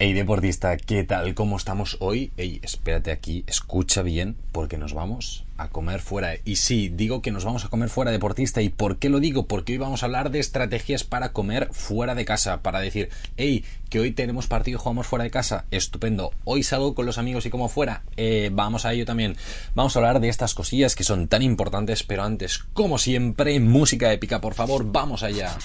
Hey 0.00 0.12
deportista, 0.12 0.76
¿qué 0.76 1.02
tal? 1.02 1.34
¿Cómo 1.34 1.56
estamos 1.56 1.96
hoy? 1.98 2.30
Hey, 2.36 2.60
espérate 2.62 3.10
aquí, 3.10 3.42
escucha 3.48 4.02
bien, 4.02 4.36
porque 4.52 4.78
nos 4.78 4.94
vamos 4.94 5.44
a 5.56 5.70
comer 5.70 6.00
fuera. 6.00 6.36
Y 6.44 6.54
sí, 6.54 6.88
digo 6.88 7.20
que 7.20 7.32
nos 7.32 7.44
vamos 7.44 7.64
a 7.64 7.68
comer 7.68 7.88
fuera 7.88 8.12
deportista. 8.12 8.62
¿Y 8.62 8.68
por 8.68 8.98
qué 8.98 9.08
lo 9.08 9.18
digo? 9.18 9.48
Porque 9.48 9.72
hoy 9.72 9.78
vamos 9.78 10.04
a 10.04 10.06
hablar 10.06 10.30
de 10.30 10.38
estrategias 10.38 11.02
para 11.02 11.32
comer 11.32 11.68
fuera 11.72 12.14
de 12.14 12.24
casa. 12.24 12.62
Para 12.62 12.78
decir, 12.78 13.08
hey, 13.36 13.64
que 13.90 13.98
hoy 13.98 14.12
tenemos 14.12 14.46
partido 14.46 14.78
y 14.78 14.80
jugamos 14.80 15.08
fuera 15.08 15.24
de 15.24 15.32
casa. 15.32 15.64
Estupendo. 15.72 16.30
Hoy 16.44 16.62
salgo 16.62 16.94
con 16.94 17.04
los 17.04 17.18
amigos 17.18 17.44
y 17.46 17.50
como 17.50 17.68
fuera. 17.68 18.04
Eh, 18.16 18.50
vamos 18.52 18.84
a 18.84 18.92
ello 18.92 19.04
también. 19.04 19.36
Vamos 19.74 19.96
a 19.96 19.98
hablar 19.98 20.20
de 20.20 20.28
estas 20.28 20.54
cosillas 20.54 20.94
que 20.94 21.02
son 21.02 21.26
tan 21.26 21.42
importantes. 21.42 22.04
Pero 22.04 22.22
antes, 22.22 22.60
como 22.72 22.98
siempre, 22.98 23.58
música 23.58 24.12
épica, 24.12 24.40
por 24.40 24.54
favor, 24.54 24.92
vamos 24.92 25.24
allá. 25.24 25.56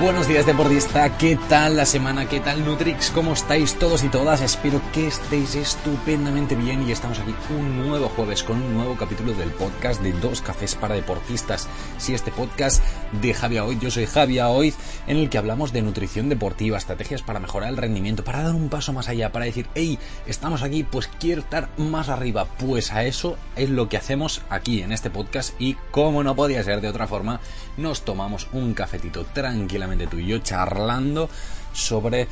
Buenos 0.00 0.26
días 0.26 0.46
deportista, 0.46 1.18
¿qué 1.18 1.36
tal 1.50 1.76
la 1.76 1.84
semana? 1.84 2.26
¿Qué 2.26 2.40
tal 2.40 2.64
Nutrix? 2.64 3.10
¿Cómo 3.10 3.34
estáis 3.34 3.78
todos 3.78 4.02
y 4.02 4.08
todas? 4.08 4.40
Espero 4.40 4.80
que 4.94 5.06
estéis 5.06 5.54
estupendamente 5.56 6.54
bien 6.54 6.88
y 6.88 6.92
estamos 6.92 7.18
aquí 7.18 7.34
un 7.50 7.86
nuevo 7.86 8.08
jueves 8.08 8.42
con 8.42 8.62
un 8.62 8.72
nuevo 8.72 8.96
capítulo 8.96 9.34
del 9.34 9.50
podcast 9.50 10.00
de 10.00 10.12
Dos 10.14 10.40
Cafés 10.40 10.74
para 10.74 10.94
Deportistas. 10.94 11.68
Sí, 11.98 12.14
este 12.14 12.30
podcast 12.30 12.82
de 13.20 13.34
Javier 13.34 13.60
Hoy, 13.60 13.78
yo 13.78 13.90
soy 13.90 14.06
Javier 14.06 14.46
Hoy, 14.48 14.72
en 15.06 15.18
el 15.18 15.28
que 15.28 15.36
hablamos 15.36 15.70
de 15.70 15.82
nutrición 15.82 16.30
deportiva, 16.30 16.78
estrategias 16.78 17.20
para 17.20 17.38
mejorar 17.38 17.68
el 17.68 17.76
rendimiento, 17.76 18.24
para 18.24 18.42
dar 18.42 18.54
un 18.54 18.70
paso 18.70 18.94
más 18.94 19.10
allá, 19.10 19.32
para 19.32 19.44
decir, 19.44 19.66
hey, 19.74 19.98
estamos 20.26 20.62
aquí, 20.62 20.82
pues 20.82 21.10
quiero 21.20 21.42
estar 21.42 21.68
más 21.76 22.08
arriba. 22.08 22.46
Pues 22.46 22.90
a 22.90 23.04
eso 23.04 23.36
es 23.54 23.68
lo 23.68 23.90
que 23.90 23.98
hacemos 23.98 24.40
aquí 24.48 24.80
en 24.80 24.92
este 24.92 25.10
podcast 25.10 25.60
y 25.60 25.74
como 25.90 26.24
no 26.24 26.34
podía 26.34 26.64
ser 26.64 26.80
de 26.80 26.88
otra 26.88 27.06
forma, 27.06 27.40
nos 27.76 28.02
tomamos 28.02 28.48
un 28.54 28.72
cafetito 28.72 29.26
tranquilamente 29.26 29.89
tú 30.06 30.18
y 30.18 30.26
yo 30.26 30.38
charlando 30.38 31.28
sobre 31.72 32.28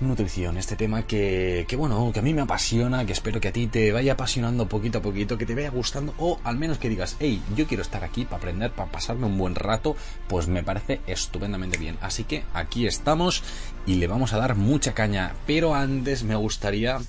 nutrición, 0.00 0.56
este 0.56 0.76
tema 0.76 1.02
que, 1.02 1.64
que, 1.68 1.76
bueno, 1.76 2.10
que 2.12 2.20
a 2.20 2.22
mí 2.22 2.32
me 2.32 2.42
apasiona, 2.42 3.04
que 3.04 3.12
espero 3.12 3.40
que 3.40 3.48
a 3.48 3.52
ti 3.52 3.66
te 3.66 3.90
vaya 3.92 4.12
apasionando 4.12 4.68
poquito 4.68 4.98
a 4.98 5.02
poquito, 5.02 5.36
que 5.38 5.46
te 5.46 5.54
vaya 5.54 5.70
gustando 5.70 6.14
o 6.18 6.38
al 6.44 6.56
menos 6.56 6.78
que 6.78 6.88
digas, 6.88 7.16
hey, 7.18 7.42
yo 7.56 7.66
quiero 7.66 7.82
estar 7.82 8.04
aquí 8.04 8.24
para 8.24 8.36
aprender, 8.36 8.70
para 8.70 8.92
pasarme 8.92 9.26
un 9.26 9.36
buen 9.36 9.54
rato, 9.54 9.96
pues 10.28 10.46
me 10.46 10.62
parece 10.62 11.00
estupendamente 11.06 11.78
bien. 11.78 11.98
Así 12.00 12.24
que 12.24 12.44
aquí 12.54 12.86
estamos 12.86 13.42
y 13.86 13.96
le 13.96 14.06
vamos 14.06 14.32
a 14.32 14.38
dar 14.38 14.54
mucha 14.54 14.94
caña, 14.94 15.34
pero 15.46 15.74
antes 15.74 16.22
me 16.22 16.36
gustaría 16.36 17.00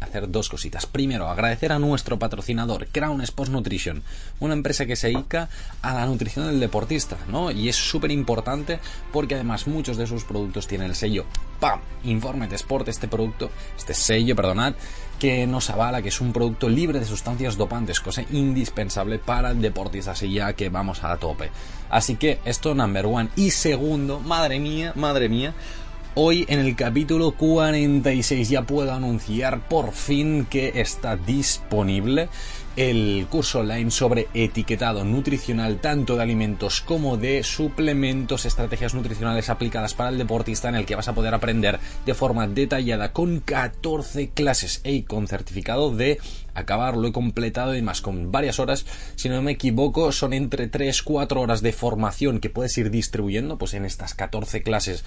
hacer 0.00 0.30
dos 0.30 0.48
cositas. 0.48 0.86
Primero, 0.86 1.28
agradecer 1.28 1.72
a 1.72 1.78
nuestro 1.78 2.18
patrocinador, 2.18 2.88
Crown 2.88 3.20
Sports 3.22 3.52
Nutrition, 3.52 4.02
una 4.40 4.54
empresa 4.54 4.86
que 4.86 4.96
se 4.96 5.08
dedica 5.08 5.48
a 5.82 5.94
la 5.94 6.06
nutrición 6.06 6.46
del 6.46 6.60
deportista, 6.60 7.16
¿no? 7.28 7.50
Y 7.50 7.68
es 7.68 7.76
súper 7.76 8.10
importante 8.10 8.80
porque 9.12 9.34
además 9.34 9.66
muchos 9.66 9.96
de 9.96 10.06
sus 10.06 10.24
productos 10.24 10.66
tienen 10.66 10.88
el 10.88 10.96
sello 10.96 11.26
¡PAM! 11.60 11.80
Informe 12.04 12.48
Sport, 12.50 12.88
este 12.88 13.06
producto, 13.06 13.50
este 13.76 13.92
sello, 13.92 14.34
perdonad, 14.34 14.74
que 15.18 15.46
nos 15.46 15.68
avala 15.68 16.00
que 16.00 16.08
es 16.08 16.20
un 16.22 16.32
producto 16.32 16.68
libre 16.68 16.98
de 16.98 17.04
sustancias 17.04 17.58
dopantes, 17.58 18.00
cosa 18.00 18.22
indispensable 18.30 19.18
para 19.18 19.50
el 19.50 19.60
deportista, 19.60 20.12
así 20.12 20.32
ya 20.32 20.54
que 20.54 20.70
vamos 20.70 21.04
a 21.04 21.14
tope. 21.18 21.50
Así 21.90 22.16
que 22.16 22.40
esto 22.46 22.74
number 22.74 23.04
one. 23.04 23.28
Y 23.36 23.50
segundo, 23.50 24.20
madre 24.20 24.58
mía, 24.58 24.92
madre 24.96 25.28
mía, 25.28 25.52
Hoy 26.16 26.44
en 26.48 26.58
el 26.58 26.74
capítulo 26.74 27.30
46 27.36 28.48
ya 28.48 28.62
puedo 28.62 28.92
anunciar 28.92 29.68
por 29.68 29.92
fin 29.92 30.44
que 30.44 30.72
está 30.80 31.14
disponible 31.14 32.28
el 32.74 33.28
curso 33.30 33.60
online 33.60 33.92
sobre 33.92 34.26
etiquetado 34.34 35.04
nutricional 35.04 35.80
tanto 35.80 36.16
de 36.16 36.22
alimentos 36.24 36.80
como 36.80 37.16
de 37.16 37.44
suplementos, 37.44 38.44
estrategias 38.44 38.92
nutricionales 38.92 39.50
aplicadas 39.50 39.94
para 39.94 40.10
el 40.10 40.18
deportista 40.18 40.68
en 40.68 40.74
el 40.74 40.84
que 40.84 40.96
vas 40.96 41.06
a 41.06 41.14
poder 41.14 41.32
aprender 41.32 41.78
de 42.04 42.14
forma 42.14 42.48
detallada 42.48 43.12
con 43.12 43.38
14 43.38 44.30
clases 44.30 44.80
y 44.82 45.02
con 45.02 45.28
certificado 45.28 45.94
de 45.94 46.18
acabar, 46.54 46.96
lo 46.96 47.06
he 47.06 47.12
completado 47.12 47.76
y 47.76 47.82
más 47.82 48.00
con 48.00 48.32
varias 48.32 48.58
horas, 48.58 48.84
si 49.14 49.28
no 49.28 49.40
me 49.42 49.52
equivoco 49.52 50.10
son 50.10 50.32
entre 50.32 50.68
3-4 50.68 51.36
horas 51.36 51.62
de 51.62 51.72
formación 51.72 52.40
que 52.40 52.50
puedes 52.50 52.76
ir 52.78 52.90
distribuyendo 52.90 53.58
pues 53.58 53.74
en 53.74 53.84
estas 53.84 54.14
14 54.14 54.64
clases 54.64 55.04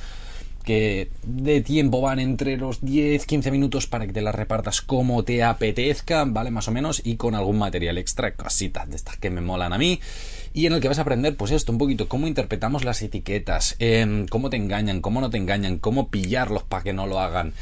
que 0.63 1.09
de 1.24 1.62
tiempo 1.62 2.01
van 2.01 2.19
entre 2.19 2.57
los 2.57 2.81
10-15 2.81 3.51
minutos 3.51 3.88
para 3.88 4.07
que 4.07 4.13
te 4.13 4.22
las 4.22 4.34
repartas 4.34 4.81
como 4.81 5.24
te 5.24 5.44
apetezca, 5.44 6.25
¿vale? 6.25 6.51
Más 6.51 6.68
o 6.68 6.72
menos, 6.72 7.01
y 7.03 7.18
con 7.18 7.35
algún 7.35 7.59
material 7.59 7.97
extra, 7.97 8.34
cositas 8.34 8.90
de 8.90 8.96
estas 8.96 9.18
que 9.18 9.29
me 9.29 9.41
molan 9.41 9.74
a 9.74 9.78
mí, 9.78 10.00
y 10.53 10.66
en 10.66 10.74
el 10.74 10.81
que 10.81 10.88
vas 10.88 11.00
a 11.00 11.01
aprender, 11.01 11.35
pues 11.35 11.51
esto, 11.51 11.72
un 11.72 11.78
poquito, 11.78 12.07
cómo 12.07 12.28
interpretamos 12.28 12.84
las 12.84 13.01
etiquetas, 13.01 13.75
em, 13.79 14.28
cómo 14.28 14.50
te 14.50 14.57
engañan, 14.57 15.01
cómo 15.01 15.22
no 15.22 15.29
te 15.29 15.38
engañan, 15.38 15.78
cómo 15.79 16.09
pillarlos 16.09 16.63
para 16.63 16.84
que 16.84 16.94
no 16.94 17.07
lo 17.07 17.19
hagan. 17.19 17.53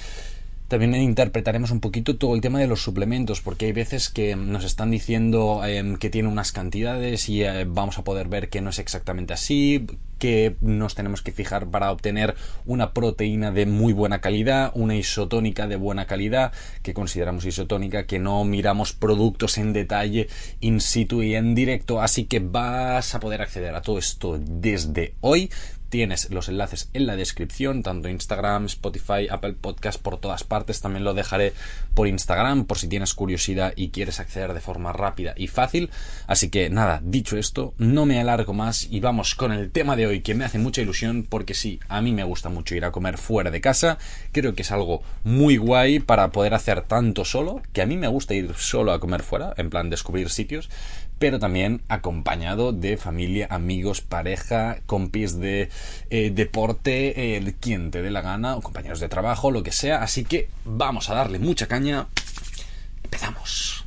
También 0.72 0.96
interpretaremos 0.96 1.72
un 1.72 1.82
poquito 1.82 2.16
todo 2.16 2.34
el 2.34 2.40
tema 2.40 2.60
de 2.60 2.66
los 2.66 2.82
suplementos, 2.82 3.42
porque 3.42 3.66
hay 3.66 3.74
veces 3.74 4.08
que 4.08 4.38
nos 4.38 4.64
están 4.64 4.90
diciendo 4.90 5.66
em, 5.66 5.98
que 5.98 6.10
tiene 6.10 6.30
unas 6.30 6.54
cantidades 6.54 7.28
y 7.28 7.44
eh, 7.44 7.66
vamos 7.68 8.00
a 8.00 8.06
poder 8.06 8.30
ver 8.30 8.48
que 8.48 8.62
no 8.62 8.70
es 8.70 8.80
exactamente 8.80 9.34
así, 9.34 9.86
que 10.18 10.56
nos 10.62 10.96
tenemos 10.96 11.22
que 11.22 11.34
fijar 11.34 11.68
para 11.68 11.92
obtener 11.92 12.36
una 12.66 12.94
proteína 12.94 13.52
de 13.52 13.66
muy 13.66 13.92
buena 13.92 14.22
calidad, 14.22 14.72
una 14.74 14.96
isotónica 14.96 15.68
de 15.68 15.76
buena 15.76 16.06
calidad, 16.06 16.54
que 16.84 16.94
consideramos 16.94 17.44
isotónica, 17.44 18.06
que 18.06 18.20
no 18.20 18.46
miramos 18.46 18.94
productos 18.94 19.58
en 19.58 19.74
detalle 19.74 20.30
in 20.62 20.80
situ 20.80 21.22
y 21.22 21.36
en 21.36 21.54
directo, 21.54 22.02
así 22.02 22.24
que 22.24 22.40
vas 22.40 23.14
a 23.14 23.20
poder 23.20 23.42
acceder 23.42 23.76
a 23.76 23.82
todo 23.82 23.98
esto 23.98 24.40
desde 24.40 25.16
hoy 25.20 25.50
Tienes 25.92 26.30
los 26.30 26.48
enlaces 26.48 26.90
en 26.94 27.06
la 27.06 27.18
descripción, 27.18 27.84
tanto 27.84 28.08
Instagram, 28.08 28.68
Spotify, 28.68 29.28
Apple 29.30 29.56
Podcast, 29.60 30.02
por 30.02 30.18
todas 30.18 30.46
partes. 30.46 30.80
También 30.80 31.04
lo 31.04 31.14
dejaré 31.14 31.52
por 31.94 32.08
Instagram 32.08 32.64
por 32.64 32.78
si 32.78 32.88
tienes 32.88 33.14
curiosidad 33.14 33.74
y 33.76 33.90
quieres 33.90 34.22
acceder 34.22 34.54
de 34.54 34.62
forma 34.62 34.94
rápida 34.94 35.34
y 35.36 35.48
fácil. 35.48 35.90
Así 36.28 36.50
que 36.50 36.70
nada, 36.70 37.02
dicho 37.04 37.36
esto, 37.36 37.74
no 37.78 38.06
me 38.06 38.22
alargo 38.22 38.54
más 38.54 38.88
y 38.90 39.02
vamos 39.02 39.36
con 39.36 39.52
el 39.52 39.70
tema 39.70 39.98
de 39.98 40.08
hoy 40.08 40.22
que 40.22 40.34
me 40.34 40.46
hace 40.46 40.60
mucha 40.60 40.82
ilusión 40.82 41.28
porque 41.28 41.54
sí, 41.54 41.82
a 41.90 42.00
mí 42.00 42.14
me 42.14 42.24
gusta 42.24 42.48
mucho 42.48 42.74
ir 42.74 42.86
a 42.86 42.94
comer 42.94 43.18
fuera 43.18 43.52
de 43.52 43.60
casa. 43.60 43.98
Creo 44.32 44.56
que 44.56 44.62
es 44.62 44.72
algo 44.72 45.04
muy 45.26 45.58
guay 45.58 46.00
para 46.00 46.32
poder 46.32 46.54
hacer 46.54 46.84
tanto 46.84 47.26
solo, 47.26 47.62
que 47.74 47.82
a 47.82 47.86
mí 47.86 47.98
me 47.98 48.08
gusta 48.08 48.34
ir 48.34 48.54
solo 48.56 48.94
a 48.94 49.02
comer 49.02 49.24
fuera, 49.24 49.54
en 49.58 49.70
plan 49.70 49.90
descubrir 49.90 50.30
sitios, 50.30 50.70
pero 51.22 51.38
también 51.38 51.84
acompañado 51.88 52.74
de 52.74 52.98
familia, 52.98 53.46
amigos, 53.52 54.02
pareja, 54.02 54.80
compis 54.88 55.40
de 55.40 55.70
eh, 56.10 56.32
deporte, 56.34 57.38
el 57.38 57.54
quien 57.54 57.92
te 57.92 58.02
dé 58.02 58.10
la 58.10 58.22
gana, 58.22 58.56
o 58.56 58.62
compañeros 58.64 59.00
de 59.00 59.08
trabajo, 59.08 59.52
lo 59.52 59.62
que 59.62 59.72
sea. 59.72 60.02
Así 60.02 60.26
que 60.26 60.50
vamos 60.66 61.12
a 61.12 61.14
darle 61.14 61.38
mucha 61.38 61.68
caña. 61.68 62.08
Empezamos. 63.04 63.86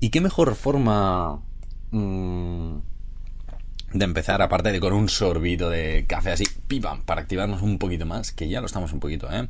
¿Y 0.00 0.08
qué 0.08 0.22
mejor 0.22 0.54
forma 0.54 1.42
mm, 1.90 2.76
de 3.92 4.04
empezar, 4.06 4.40
aparte 4.40 4.72
de 4.72 4.80
con 4.80 4.94
un 4.94 5.10
sorbito 5.10 5.68
de 5.68 6.06
café 6.08 6.32
así, 6.32 6.44
pipam, 6.68 7.02
para 7.02 7.20
activarnos 7.20 7.60
un 7.60 7.76
poquito 7.78 8.06
más, 8.06 8.32
que 8.32 8.48
ya 8.48 8.60
lo 8.60 8.66
estamos 8.66 8.94
un 8.94 9.00
poquito, 9.00 9.30
¿eh? 9.30 9.46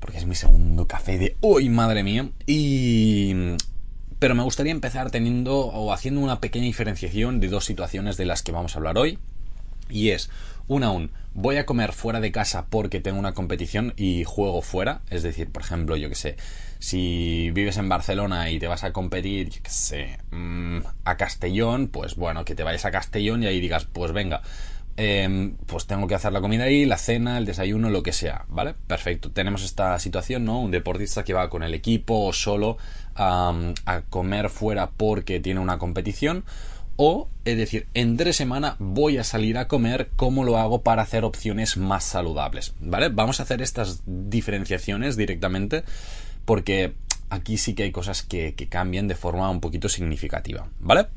Porque 0.00 0.18
es 0.18 0.26
mi 0.26 0.34
segundo 0.34 0.86
café 0.86 1.16
de 1.16 1.38
hoy, 1.40 1.70
madre 1.70 2.02
mía. 2.02 2.28
Y 2.46 3.56
pero 4.24 4.34
me 4.34 4.42
gustaría 4.42 4.72
empezar 4.72 5.10
teniendo 5.10 5.54
o 5.54 5.92
haciendo 5.92 6.22
una 6.22 6.40
pequeña 6.40 6.64
diferenciación 6.64 7.40
de 7.40 7.48
dos 7.48 7.66
situaciones 7.66 8.16
de 8.16 8.24
las 8.24 8.42
que 8.42 8.52
vamos 8.52 8.74
a 8.74 8.78
hablar 8.78 8.96
hoy. 8.96 9.18
Y 9.90 10.12
es, 10.12 10.30
una 10.66 10.86
aún, 10.86 11.10
voy 11.34 11.58
a 11.58 11.66
comer 11.66 11.92
fuera 11.92 12.20
de 12.20 12.32
casa 12.32 12.64
porque 12.70 13.02
tengo 13.02 13.18
una 13.18 13.34
competición 13.34 13.92
y 13.98 14.24
juego 14.24 14.62
fuera. 14.62 15.02
Es 15.10 15.22
decir, 15.22 15.52
por 15.52 15.60
ejemplo, 15.60 15.94
yo 15.98 16.08
que 16.08 16.14
sé, 16.14 16.36
si 16.78 17.50
vives 17.50 17.76
en 17.76 17.90
Barcelona 17.90 18.48
y 18.48 18.58
te 18.58 18.66
vas 18.66 18.82
a 18.82 18.94
competir, 18.94 19.50
yo 19.50 19.62
que 19.62 19.68
sé, 19.68 20.18
mm, 20.30 20.78
a 21.04 21.18
Castellón, 21.18 21.88
pues 21.88 22.16
bueno, 22.16 22.46
que 22.46 22.54
te 22.54 22.62
vayas 22.62 22.86
a 22.86 22.90
Castellón 22.90 23.42
y 23.42 23.46
ahí 23.48 23.60
digas, 23.60 23.84
pues 23.84 24.12
venga, 24.12 24.40
em, 24.96 25.56
pues 25.66 25.86
tengo 25.86 26.06
que 26.06 26.14
hacer 26.14 26.32
la 26.32 26.40
comida 26.40 26.64
ahí, 26.64 26.86
la 26.86 26.96
cena, 26.96 27.36
el 27.36 27.44
desayuno, 27.44 27.90
lo 27.90 28.02
que 28.02 28.14
sea, 28.14 28.46
¿vale? 28.48 28.74
Perfecto. 28.86 29.30
Tenemos 29.30 29.62
esta 29.64 29.98
situación, 29.98 30.46
¿no? 30.46 30.60
Un 30.62 30.70
deportista 30.70 31.24
que 31.24 31.34
va 31.34 31.50
con 31.50 31.62
el 31.62 31.74
equipo 31.74 32.24
o 32.24 32.32
solo 32.32 32.78
a, 33.14 34.02
comer 34.10 34.50
fuera 34.50 34.90
porque 34.90 35.40
tiene 35.40 35.60
una 35.60 35.78
competición 35.78 36.44
o, 36.96 37.28
es 37.44 37.56
decir, 37.56 37.88
entre 37.94 38.32
semana 38.32 38.76
voy 38.78 39.18
a 39.18 39.24
salir 39.24 39.58
a 39.58 39.66
comer, 39.66 40.10
¿cómo 40.14 40.44
lo 40.44 40.58
hago 40.58 40.82
para 40.82 41.02
hacer 41.02 41.24
opciones 41.24 41.76
más 41.76 42.04
saludables? 42.04 42.74
¿Vale? 42.80 43.08
Vamos 43.08 43.40
a 43.40 43.42
hacer 43.42 43.62
estas 43.62 44.02
diferenciaciones 44.06 45.16
directamente 45.16 45.82
porque 46.44 46.94
aquí 47.30 47.58
sí 47.58 47.74
que 47.74 47.84
hay 47.84 47.92
cosas 47.92 48.22
que, 48.22 48.54
que 48.54 48.68
cambian 48.68 49.08
de 49.08 49.16
forma 49.16 49.50
un 49.50 49.60
poquito 49.60 49.88
significativa, 49.88 50.68
¿vale? 50.78 51.08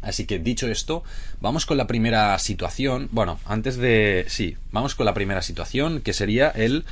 Así 0.00 0.26
que 0.26 0.38
dicho 0.38 0.68
esto, 0.68 1.02
vamos 1.40 1.66
con 1.66 1.76
la 1.76 1.86
primera 1.86 2.38
situación. 2.38 3.08
Bueno, 3.12 3.38
antes 3.44 3.76
de... 3.76 4.24
Sí, 4.28 4.56
vamos 4.70 4.94
con 4.94 5.06
la 5.06 5.14
primera 5.14 5.42
situación, 5.42 6.00
que 6.00 6.12
sería 6.12 6.48
el 6.48 6.84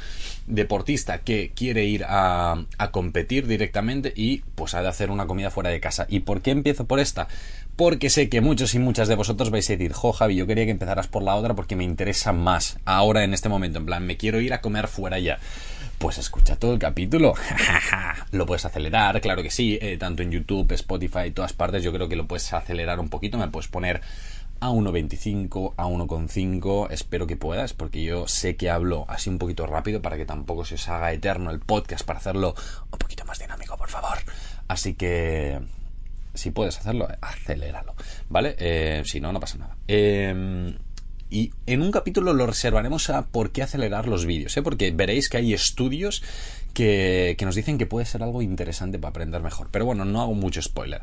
deportista 0.46 1.18
que 1.18 1.52
quiere 1.54 1.84
ir 1.84 2.04
a, 2.04 2.64
a, 2.78 2.90
competir 2.90 3.46
directamente 3.46 4.12
y 4.14 4.38
pues 4.54 4.74
ha 4.74 4.82
de 4.82 4.88
hacer 4.88 5.10
una 5.10 5.26
comida 5.26 5.50
fuera 5.50 5.70
de 5.70 5.80
casa. 5.80 6.06
¿Y 6.08 6.20
por 6.20 6.40
qué 6.40 6.52
empiezo 6.52 6.86
por 6.86 7.00
esta? 7.00 7.28
Porque 7.76 8.08
sé 8.08 8.28
que 8.30 8.40
muchos 8.40 8.74
y 8.74 8.78
muchas 8.78 9.06
de 9.06 9.14
vosotros 9.14 9.50
vais 9.50 9.68
a 9.68 9.74
decir, 9.74 9.92
jo 9.92 10.12
Javi, 10.12 10.34
yo 10.34 10.46
quería 10.46 10.64
que 10.64 10.70
empezaras 10.70 11.08
por 11.08 11.22
la 11.22 11.34
otra 11.36 11.54
porque 11.54 11.76
me 11.76 11.84
interesa 11.84 12.32
más 12.32 12.78
ahora 12.86 13.22
en 13.22 13.34
este 13.34 13.50
momento, 13.50 13.78
en 13.78 13.86
plan, 13.86 14.06
me 14.06 14.16
quiero 14.16 14.40
ir 14.40 14.54
a 14.54 14.60
comer 14.60 14.88
fuera 14.88 15.18
ya. 15.18 15.38
Pues 15.98 16.18
escucha 16.18 16.56
todo 16.56 16.74
el 16.74 16.78
capítulo. 16.78 17.34
lo 18.32 18.46
puedes 18.46 18.64
acelerar, 18.64 19.20
claro 19.20 19.42
que 19.42 19.50
sí, 19.50 19.78
eh, 19.80 19.96
tanto 19.98 20.22
en 20.22 20.30
YouTube, 20.30 20.72
Spotify, 20.72 21.30
todas 21.30 21.52
partes, 21.52 21.82
yo 21.82 21.92
creo 21.92 22.08
que 22.08 22.16
lo 22.16 22.26
puedes 22.26 22.52
acelerar 22.52 22.98
un 22.98 23.08
poquito, 23.08 23.38
me 23.38 23.48
puedes 23.48 23.68
poner 23.68 24.00
a 24.60 24.70
1.25, 24.70 25.74
a 25.76 25.86
1.5, 25.86 26.90
espero 26.90 27.26
que 27.26 27.36
puedas, 27.36 27.74
porque 27.74 28.02
yo 28.02 28.26
sé 28.26 28.56
que 28.56 28.70
hablo 28.70 29.04
así 29.08 29.28
un 29.28 29.38
poquito 29.38 29.66
rápido 29.66 30.00
para 30.00 30.16
que 30.16 30.24
tampoco 30.24 30.64
se 30.64 30.76
os 30.76 30.88
haga 30.88 31.12
eterno 31.12 31.50
el 31.50 31.60
podcast, 31.60 32.06
para 32.06 32.18
hacerlo 32.18 32.54
un 32.90 32.98
poquito 32.98 33.24
más 33.26 33.38
dinámico, 33.38 33.76
por 33.76 33.90
favor. 33.90 34.18
Así 34.68 34.94
que, 34.94 35.60
si 36.36 36.50
puedes 36.50 36.78
hacerlo, 36.78 37.08
aceléralo, 37.20 37.94
¿vale? 38.28 38.56
Eh, 38.58 39.02
si 39.04 39.20
no, 39.20 39.32
no 39.32 39.40
pasa 39.40 39.58
nada. 39.58 39.76
Eh, 39.88 40.74
y 41.28 41.52
en 41.66 41.82
un 41.82 41.90
capítulo 41.90 42.32
lo 42.32 42.46
reservaremos 42.46 43.10
a 43.10 43.26
por 43.26 43.50
qué 43.50 43.62
acelerar 43.62 44.06
los 44.06 44.26
vídeos, 44.26 44.56
¿eh? 44.56 44.62
porque 44.62 44.92
veréis 44.92 45.28
que 45.28 45.38
hay 45.38 45.52
estudios 45.52 46.22
que, 46.72 47.34
que 47.36 47.44
nos 47.44 47.56
dicen 47.56 47.78
que 47.78 47.86
puede 47.86 48.06
ser 48.06 48.22
algo 48.22 48.42
interesante 48.42 48.98
para 48.98 49.10
aprender 49.10 49.42
mejor. 49.42 49.68
Pero 49.72 49.86
bueno, 49.86 50.04
no 50.04 50.22
hago 50.22 50.34
mucho 50.34 50.62
spoiler. 50.62 51.02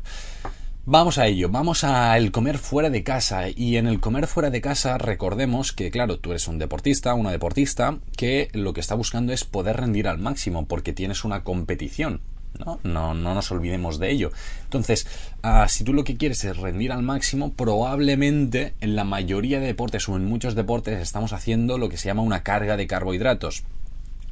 Vamos 0.86 1.16
a 1.16 1.26
ello, 1.26 1.48
vamos 1.48 1.82
a 1.82 2.16
el 2.18 2.30
comer 2.30 2.58
fuera 2.58 2.90
de 2.90 3.02
casa 3.02 3.48
y 3.48 3.76
en 3.76 3.86
el 3.86 4.00
comer 4.00 4.26
fuera 4.26 4.50
de 4.50 4.60
casa 4.60 4.98
recordemos 4.98 5.72
que 5.72 5.90
claro, 5.90 6.18
tú 6.18 6.30
eres 6.30 6.46
un 6.46 6.58
deportista, 6.58 7.14
una 7.14 7.30
deportista 7.30 7.98
que 8.18 8.50
lo 8.52 8.74
que 8.74 8.80
está 8.80 8.94
buscando 8.94 9.32
es 9.32 9.44
poder 9.44 9.78
rendir 9.78 10.08
al 10.08 10.18
máximo 10.18 10.66
porque 10.66 10.92
tienes 10.92 11.24
una 11.24 11.42
competición 11.42 12.20
¿no? 12.58 12.80
No, 12.84 13.14
no 13.14 13.34
nos 13.34 13.50
olvidemos 13.50 13.98
de 13.98 14.10
ello. 14.10 14.30
Entonces, 14.64 15.06
uh, 15.42 15.68
si 15.68 15.84
tú 15.84 15.92
lo 15.92 16.04
que 16.04 16.16
quieres 16.16 16.44
es 16.44 16.56
rendir 16.56 16.92
al 16.92 17.02
máximo, 17.02 17.52
probablemente 17.52 18.74
en 18.80 18.96
la 18.96 19.04
mayoría 19.04 19.60
de 19.60 19.66
deportes 19.66 20.08
o 20.08 20.16
en 20.16 20.26
muchos 20.26 20.54
deportes 20.54 21.00
estamos 21.00 21.32
haciendo 21.32 21.78
lo 21.78 21.88
que 21.88 21.96
se 21.96 22.06
llama 22.06 22.22
una 22.22 22.42
carga 22.42 22.76
de 22.76 22.86
carbohidratos 22.86 23.64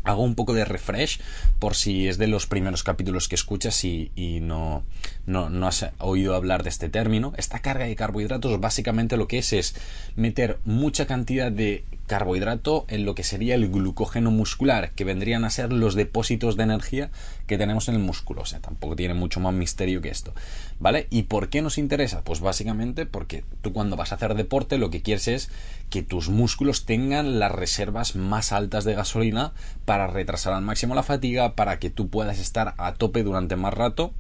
hago 0.05 0.23
un 0.23 0.35
poco 0.35 0.55
de 0.55 0.65
refresh 0.65 1.21
por 1.59 1.75
si 1.75 2.09
es 2.09 2.19
de 2.19 2.27
los 2.27 2.47
primeros 2.47 2.83
capítulos 2.83 3.29
que 3.29 3.35
escuchas 3.35 3.85
y, 3.85 4.11
no, 4.43 4.83
no, 5.27 5.51
no, 5.51 5.67
has 5.67 5.91
oído 5.99 6.35
hablar 6.35 6.63
de 6.63 6.71
este 6.71 6.89
término. 6.89 7.33
Esta 7.37 7.61
carga 7.61 7.87
de 7.87 7.97
carbohidratos 7.97 8.61
básicamente 8.61 9.17
lo 9.17 9.29
que 9.29 9.39
es 9.39 9.53
es 9.53 9.75
meter 10.17 10.59
mucha 10.65 11.07
cantidad 11.07 11.53
de 11.53 11.85
carbohidrato 12.07 12.85
en 12.89 13.05
lo 13.05 13.15
que 13.15 13.25
sería 13.25 13.55
el 13.55 13.71
glucógeno 13.71 14.31
muscular, 14.31 14.91
que 14.93 15.05
vendrían 15.05 15.45
a 15.45 15.51
ser 15.51 15.73
los 15.73 15.95
depósitos 15.95 16.57
de 16.57 16.65
energía 16.65 17.11
que 17.47 17.57
tenemos 17.57 17.89
en 17.89 17.95
el 17.95 18.03
músculo. 18.03 18.43
O 18.43 18.45
sea, 18.45 18.61
tampoco 18.61 18.97
tiene 18.97 19.15
mucho 19.15 19.41
más 19.41 19.55
misterio 19.55 20.03
que 20.03 20.11
esto. 20.11 20.35
¿Vale? 20.83 21.07
¿Y 21.11 21.23
por 21.23 21.49
qué 21.49 21.63
nos 21.63 21.79
interesa? 21.79 22.25
Pues 22.25 22.41
básicamente 22.41 23.07
porque 23.07 23.45
tú 23.61 23.73
cuando 23.73 23.95
vas 23.95 24.11
a 24.11 24.17
hacer 24.17 24.35
deporte 24.35 24.79
lo 24.79 24.91
que 24.91 25.01
quieres 25.01 25.29
es 25.29 25.49
que 25.91 26.03
tus 26.03 26.29
músculos 26.29 26.87
tengan 26.87 27.39
las 27.39 27.53
reservas 27.53 28.17
más 28.17 28.51
altas 28.51 28.83
de 28.83 28.95
gasolina 28.95 29.53
para 29.85 30.09
retrasar 30.09 30.55
al 30.55 30.63
máximo 30.63 30.97
la 30.97 31.05
fatiga, 31.05 31.55
para 31.55 31.79
que 31.79 31.89
tú 31.89 32.09
puedas 32.09 32.41
estar 32.41 32.75
a 32.79 32.95
tope 32.95 33.23
durante 33.23 33.55
más 33.55 33.73
rato 33.73 34.13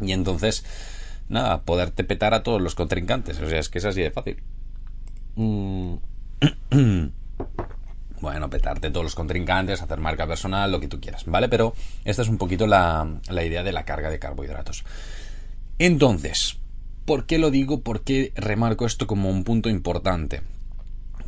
y 0.00 0.12
entonces, 0.12 0.64
nada, 1.28 1.60
poderte 1.60 2.04
petar 2.04 2.32
a 2.32 2.42
todos 2.42 2.62
los 2.62 2.74
contrincantes. 2.74 3.38
O 3.40 3.46
sea, 3.50 3.60
es 3.60 3.68
que 3.68 3.76
es 3.76 3.84
así 3.84 4.00
de 4.00 4.10
fácil. 4.10 4.42
Mm. 5.34 5.96
bueno, 8.22 8.48
petarte 8.48 8.90
todos 8.90 9.04
los 9.04 9.14
contrincantes, 9.14 9.82
hacer 9.82 10.00
marca 10.00 10.26
personal, 10.26 10.72
lo 10.72 10.80
que 10.80 10.88
tú 10.88 11.02
quieras, 11.02 11.24
¿vale? 11.26 11.50
Pero 11.50 11.74
esta 12.06 12.22
es 12.22 12.28
un 12.28 12.38
poquito 12.38 12.66
la, 12.66 13.06
la 13.28 13.44
idea 13.44 13.62
de 13.62 13.72
la 13.72 13.84
carga 13.84 14.08
de 14.08 14.18
carbohidratos. 14.18 14.84
Entonces, 15.84 16.58
¿por 17.04 17.26
qué 17.26 17.38
lo 17.38 17.50
digo? 17.50 17.80
¿Por 17.80 18.04
qué 18.04 18.30
remarco 18.36 18.86
esto 18.86 19.08
como 19.08 19.28
un 19.30 19.42
punto 19.42 19.68
importante? 19.68 20.40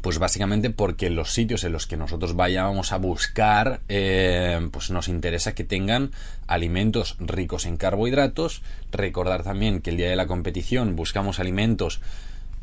Pues 0.00 0.20
básicamente 0.20 0.70
porque 0.70 1.10
los 1.10 1.32
sitios 1.32 1.64
en 1.64 1.72
los 1.72 1.88
que 1.88 1.96
nosotros 1.96 2.36
vayamos 2.36 2.92
a 2.92 2.98
buscar, 2.98 3.80
eh, 3.88 4.68
pues 4.70 4.92
nos 4.92 5.08
interesa 5.08 5.56
que 5.56 5.64
tengan 5.64 6.12
alimentos 6.46 7.16
ricos 7.18 7.66
en 7.66 7.76
carbohidratos. 7.76 8.62
Recordar 8.92 9.42
también 9.42 9.80
que 9.80 9.90
el 9.90 9.96
día 9.96 10.08
de 10.08 10.14
la 10.14 10.28
competición 10.28 10.94
buscamos 10.94 11.40
alimentos 11.40 12.00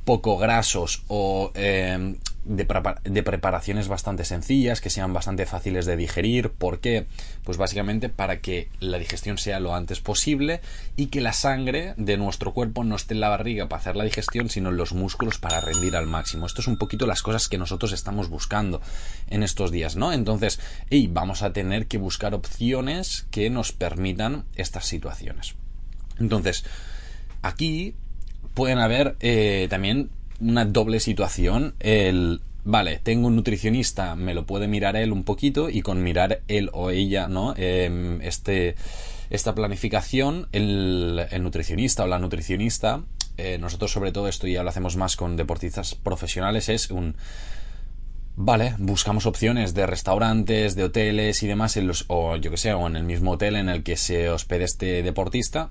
poco 0.06 0.38
grasos 0.38 1.04
o 1.10 1.52
eh, 1.56 2.16
de, 2.44 3.24
preparaciones 3.24 3.88
bastante 3.88 4.26
sencillas, 4.26 4.82
que 4.82 4.90
sean 4.90 5.14
bastante 5.14 5.46
fáciles 5.46 5.86
de 5.86 5.96
digerir. 5.96 6.52
¿Por 6.52 6.80
qué? 6.80 7.06
Pues 7.44 7.58
básicamente 7.58 8.10
para 8.10 8.40
que 8.40 8.70
la 8.80 8.98
digestión 8.98 9.38
sea 9.38 9.60
lo 9.60 9.76
antes 9.76 10.00
posible 10.00 10.62
y 10.96 11.08
que 11.08 11.22
la 11.22 11.34
sangre 11.34 11.94
de 11.98 12.18
nuestro 12.18 12.54
cuerpo 12.54 12.84
no 12.84 12.96
esté 12.96 13.14
en 13.14 13.20
la 13.20 13.30
barriga 13.30 13.70
para 13.70 13.80
hacer 13.80 13.96
la 13.96 14.04
digestión, 14.04 14.50
sino 14.50 14.70
en 14.70 14.78
los 14.78 14.94
músculos 14.94 15.38
para 15.38 15.62
rendir 15.62 15.96
al 15.96 16.08
máximo. 16.08 16.46
Esto 16.46 16.62
es 16.62 16.68
un 16.68 16.78
poquito 16.78 17.06
las 17.06 17.22
cosas 17.22 17.48
que 17.48 17.58
nosotros 17.58 17.92
estamos 17.92 18.30
buscando 18.30 18.82
en 19.28 19.44
estos 19.44 19.72
días, 19.72 19.96
¿no? 19.96 20.12
Entonces, 20.12 20.60
hey, 20.90 21.10
vamos 21.12 21.44
a 21.44 21.54
tener 21.54 21.88
que 21.88 21.98
buscar 21.98 22.34
opciones 22.34 23.28
que 23.32 23.50
nos 23.50 23.72
permitan 23.72 24.46
estas 24.56 24.86
situaciones. 24.86 25.56
Entonces, 26.20 26.66
aquí 27.42 27.96
pueden 28.54 28.80
haber 28.80 29.16
eh, 29.20 29.68
también 29.70 30.10
una 30.42 30.66
doble 30.66 31.00
situación. 31.00 31.76
El, 31.80 32.42
vale, 32.64 33.00
tengo 33.02 33.28
un 33.28 33.36
nutricionista, 33.36 34.16
me 34.16 34.34
lo 34.34 34.46
puede 34.46 34.68
mirar 34.68 34.96
él 34.96 35.12
un 35.12 35.24
poquito 35.24 35.70
y 35.70 35.82
con 35.82 36.04
mirar 36.04 36.42
él 36.48 36.70
o 36.74 36.90
ella, 36.90 37.28
¿no? 37.28 37.54
Em, 37.58 38.22
este, 38.22 38.76
esta 39.30 39.56
planificación, 39.56 40.48
el, 40.52 41.28
nutricionista 41.40 42.04
o 42.04 42.08
la 42.08 42.20
nutricionista, 42.20 43.04
eh, 43.38 43.58
nosotros 43.60 43.92
sobre 43.92 44.12
todo 44.12 44.28
esto 44.28 44.48
ya 44.48 44.64
lo 44.64 44.70
hacemos 44.70 44.98
más 44.98 45.16
con 45.16 45.38
deportistas 45.38 45.96
profesionales, 45.96 46.70
es 46.70 46.92
un... 46.92 47.16
Vale, 48.38 48.76
buscamos 48.80 49.26
opciones 49.26 49.74
de 49.74 49.86
restaurantes, 49.86 50.76
de 50.76 50.86
hoteles 50.86 51.44
y 51.44 51.48
demás, 51.48 51.76
en 51.76 51.86
los, 51.86 52.06
o 52.08 52.38
yo 52.38 52.50
que 52.50 52.58
sé, 52.58 52.74
o 52.74 52.88
en 52.88 52.96
el 52.96 53.04
mismo 53.04 53.32
hotel 53.32 53.58
en 53.58 53.68
el 53.68 53.84
que 53.84 53.98
se 53.98 54.30
hospede 54.30 54.64
este 54.64 55.04
deportista, 55.04 55.70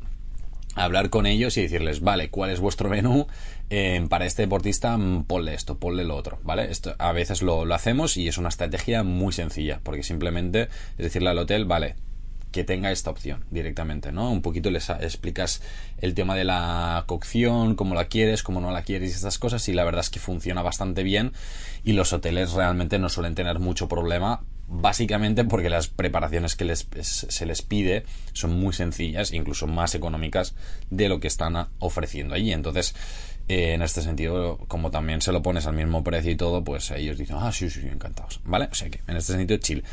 hablar 0.75 1.11
con 1.11 1.27
ellos 1.27 1.57
y 1.57 1.63
decirles, 1.63 2.01
vale, 2.01 2.31
¿cuál 2.31 2.51
es 2.51 2.61
vuestro 2.61 2.89
menú? 2.89 3.27
Eh, 3.71 4.05
para 4.09 4.27
este 4.27 4.43
deportista, 4.43 4.97
mm, 4.97 5.25
ponle 5.25 5.55
esto, 5.55 5.79
ponle 5.79 6.05
lo 6.05 6.17
otro, 6.17 6.39
¿vale? 6.43 6.71
Esto 6.71 6.95
a 6.99 7.13
veces 7.13 7.43
lo, 7.43 7.63
hacemos 7.75 8.17
y 8.17 8.29
es 8.29 8.39
una 8.39 8.49
estrategia 8.49 9.03
muy 9.03 9.33
sencilla, 9.33 9.81
porque 9.83 10.03
simplemente 10.03 10.63
es 10.63 11.05
decirle 11.05 11.31
al 11.31 11.39
hotel, 11.39 11.65
vale, 11.65 11.97
que 12.53 12.65
tenga 12.65 12.91
esta 12.91 13.11
opción 13.11 13.45
directamente, 13.51 14.11
¿no? 14.11 14.31
Un 14.31 14.43
poquito 14.43 14.71
les 14.71 14.91
explicas 14.91 15.63
el 15.99 16.15
tema 16.15 16.35
de 16.35 16.45
la 16.45 17.05
cocción, 17.07 17.77
cómo 17.77 17.95
la 17.95 18.07
quieres, 18.07 18.43
cómo 18.43 18.61
no 18.61 18.73
la 18.73 18.83
quieres 18.83 19.11
y 19.11 19.15
estas 19.15 19.39
cosas, 19.39 19.69
y 19.69 19.73
la 19.73 19.85
verdad 19.85 20.01
es 20.01 20.11
que 20.11 20.19
funciona 20.19 20.63
bastante 20.63 21.05
bien 21.05 21.33
y 21.85 21.93
los 21.93 22.13
hoteles 22.13 22.53
realmente 22.53 22.99
no 22.99 23.09
suelen 23.09 23.37
tener 23.37 23.61
mucho 23.61 23.89
problema 23.89 24.43
básicamente 24.71 25.45
porque 25.45 25.69
las 25.69 25.89
preparaciones 25.89 26.55
que 26.55 26.65
les, 26.65 26.87
se 27.03 27.47
les 27.47 27.63
pide 27.63 28.05
son 28.33 28.59
muy 28.59 28.73
sencillas, 28.73 29.33
incluso 29.33 29.67
más 29.67 29.95
económicas 29.97 30.55
de 30.91 31.09
lo 31.09 31.19
que 31.19 31.27
están 31.27 31.69
ofreciendo 31.81 32.35
allí. 32.35 32.53
Entonces, 32.53 32.95
eh, 33.49 33.75
en 33.75 33.83
este 33.83 34.01
sentido, 34.01 34.59
como 34.69 34.93
también 34.93 35.21
se 35.21 35.33
lo 35.33 35.43
pones 35.43 35.67
al 35.67 35.75
mismo 35.75 36.05
precio 36.05 36.31
y 36.31 36.37
todo, 36.37 36.63
pues 36.63 36.93
ellos 36.93 37.19
dicen, 37.19 37.37
ah, 37.41 37.51
sí, 37.51 37.69
sí, 37.69 37.81
encantados. 37.81 38.41
¿Vale? 38.45 38.69
O 38.71 38.75
sea 38.75 38.89
que, 38.89 39.01
en 39.09 39.17
este 39.17 39.33
sentido, 39.33 39.59
chill. 39.59 39.85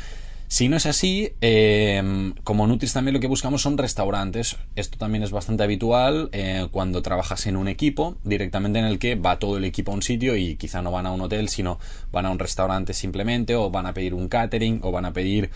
Si 0.48 0.70
no 0.70 0.78
es 0.78 0.86
así, 0.86 1.34
eh, 1.42 2.32
como 2.42 2.66
Nutris 2.66 2.94
también 2.94 3.12
lo 3.12 3.20
que 3.20 3.26
buscamos 3.26 3.60
son 3.60 3.76
restaurantes. 3.76 4.56
Esto 4.76 4.96
también 4.96 5.22
es 5.22 5.30
bastante 5.30 5.62
habitual 5.62 6.30
eh, 6.32 6.68
cuando 6.70 7.02
trabajas 7.02 7.46
en 7.46 7.56
un 7.56 7.68
equipo, 7.68 8.16
directamente 8.24 8.78
en 8.78 8.86
el 8.86 8.98
que 8.98 9.14
va 9.14 9.38
todo 9.38 9.58
el 9.58 9.64
equipo 9.66 9.92
a 9.92 9.94
un 9.94 10.00
sitio 10.00 10.36
y 10.36 10.56
quizá 10.56 10.80
no 10.80 10.90
van 10.90 11.04
a 11.04 11.12
un 11.12 11.20
hotel, 11.20 11.50
sino 11.50 11.78
van 12.12 12.24
a 12.24 12.30
un 12.30 12.38
restaurante 12.38 12.94
simplemente, 12.94 13.56
o 13.56 13.70
van 13.70 13.84
a 13.84 13.92
pedir 13.92 14.14
un 14.14 14.28
catering, 14.28 14.80
o 14.82 14.90
van 14.90 15.04
a 15.04 15.12
pedir 15.12 15.50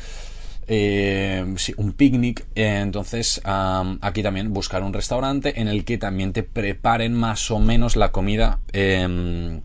eh, 0.66 1.42
un 1.78 1.92
picnic. 1.94 2.46
entonces, 2.54 3.40
aquí 3.44 4.22
también 4.22 4.52
buscar 4.52 4.82
un 4.82 4.92
restaurante 4.92 5.58
en 5.58 5.68
el 5.68 5.86
que 5.86 5.96
también 5.96 6.34
te 6.34 6.42
preparen 6.42 7.14
más 7.14 7.50
o 7.50 7.58
menos 7.58 7.96
la 7.96 8.12
comida 8.12 8.60
em, 8.74 9.62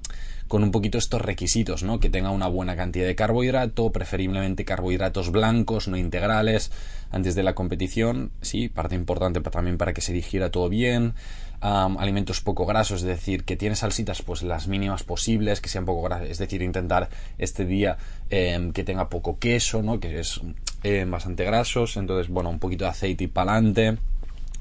con 0.47 0.63
un 0.63 0.71
poquito 0.71 0.97
estos 0.97 1.21
requisitos, 1.21 1.83
¿no? 1.83 1.99
Que 1.99 2.09
tenga 2.09 2.31
una 2.31 2.47
buena 2.47 2.75
cantidad 2.75 3.05
de 3.05 3.15
carbohidrato, 3.15 3.91
preferiblemente 3.91 4.65
carbohidratos 4.65 5.31
blancos, 5.31 5.87
no 5.87 5.97
integrales, 5.97 6.71
antes 7.11 7.35
de 7.35 7.43
la 7.43 7.55
competición, 7.55 8.31
sí, 8.41 8.69
parte 8.69 8.95
importante 8.95 9.41
también 9.41 9.77
para 9.77 9.93
que 9.93 10.01
se 10.01 10.13
digiera 10.13 10.51
todo 10.51 10.69
bien. 10.69 11.13
alimentos 11.59 12.41
poco 12.41 12.65
grasos, 12.65 13.01
es 13.01 13.07
decir, 13.07 13.43
que 13.43 13.57
tiene 13.57 13.75
salsitas 13.75 14.21
pues 14.21 14.43
las 14.43 14.67
mínimas 14.67 15.03
posibles, 15.03 15.59
que 15.59 15.69
sean 15.69 15.85
poco 15.85 16.03
grasas, 16.03 16.29
es 16.29 16.37
decir, 16.37 16.61
intentar 16.61 17.09
este 17.37 17.65
día 17.65 17.97
em, 18.29 18.71
que 18.73 18.83
tenga 18.83 19.09
poco 19.09 19.39
queso, 19.39 19.81
¿no? 19.81 19.99
Que 19.99 20.19
es 20.19 20.39
em, 20.83 21.09
bastante 21.09 21.45
grasos, 21.45 21.97
entonces, 21.97 22.29
bueno, 22.29 22.49
un 22.49 22.59
poquito 22.59 22.85
de 22.85 22.91
aceite 22.91 23.23
y 23.23 23.27
pa'lante 23.27 23.97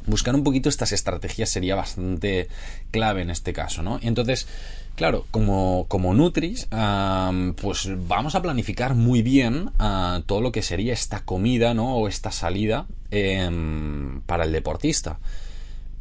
buscar 0.06 0.34
un 0.34 0.44
poquito 0.44 0.68
estas 0.68 0.92
estrategias 0.92 1.50
sería 1.50 1.74
bastante 1.74 2.48
clave 2.90 3.22
en 3.22 3.30
este 3.30 3.52
caso, 3.52 3.82
¿no? 3.82 3.98
Entonces, 4.02 4.46
claro, 4.94 5.26
como, 5.30 5.86
como 5.88 6.14
Nutris, 6.14 6.68
pues 7.60 7.88
vamos 8.08 8.34
a 8.34 8.42
planificar 8.42 8.94
muy 8.94 9.22
bien 9.22 9.70
ah, 9.78 10.22
todo 10.26 10.40
lo 10.40 10.52
que 10.52 10.62
sería 10.62 10.92
esta 10.92 11.24
comida, 11.24 11.74
¿no? 11.74 11.96
O 11.96 12.08
esta 12.08 12.30
salida 12.30 12.86
em, 13.10 14.20
para 14.22 14.44
el 14.44 14.52
deportista. 14.52 15.18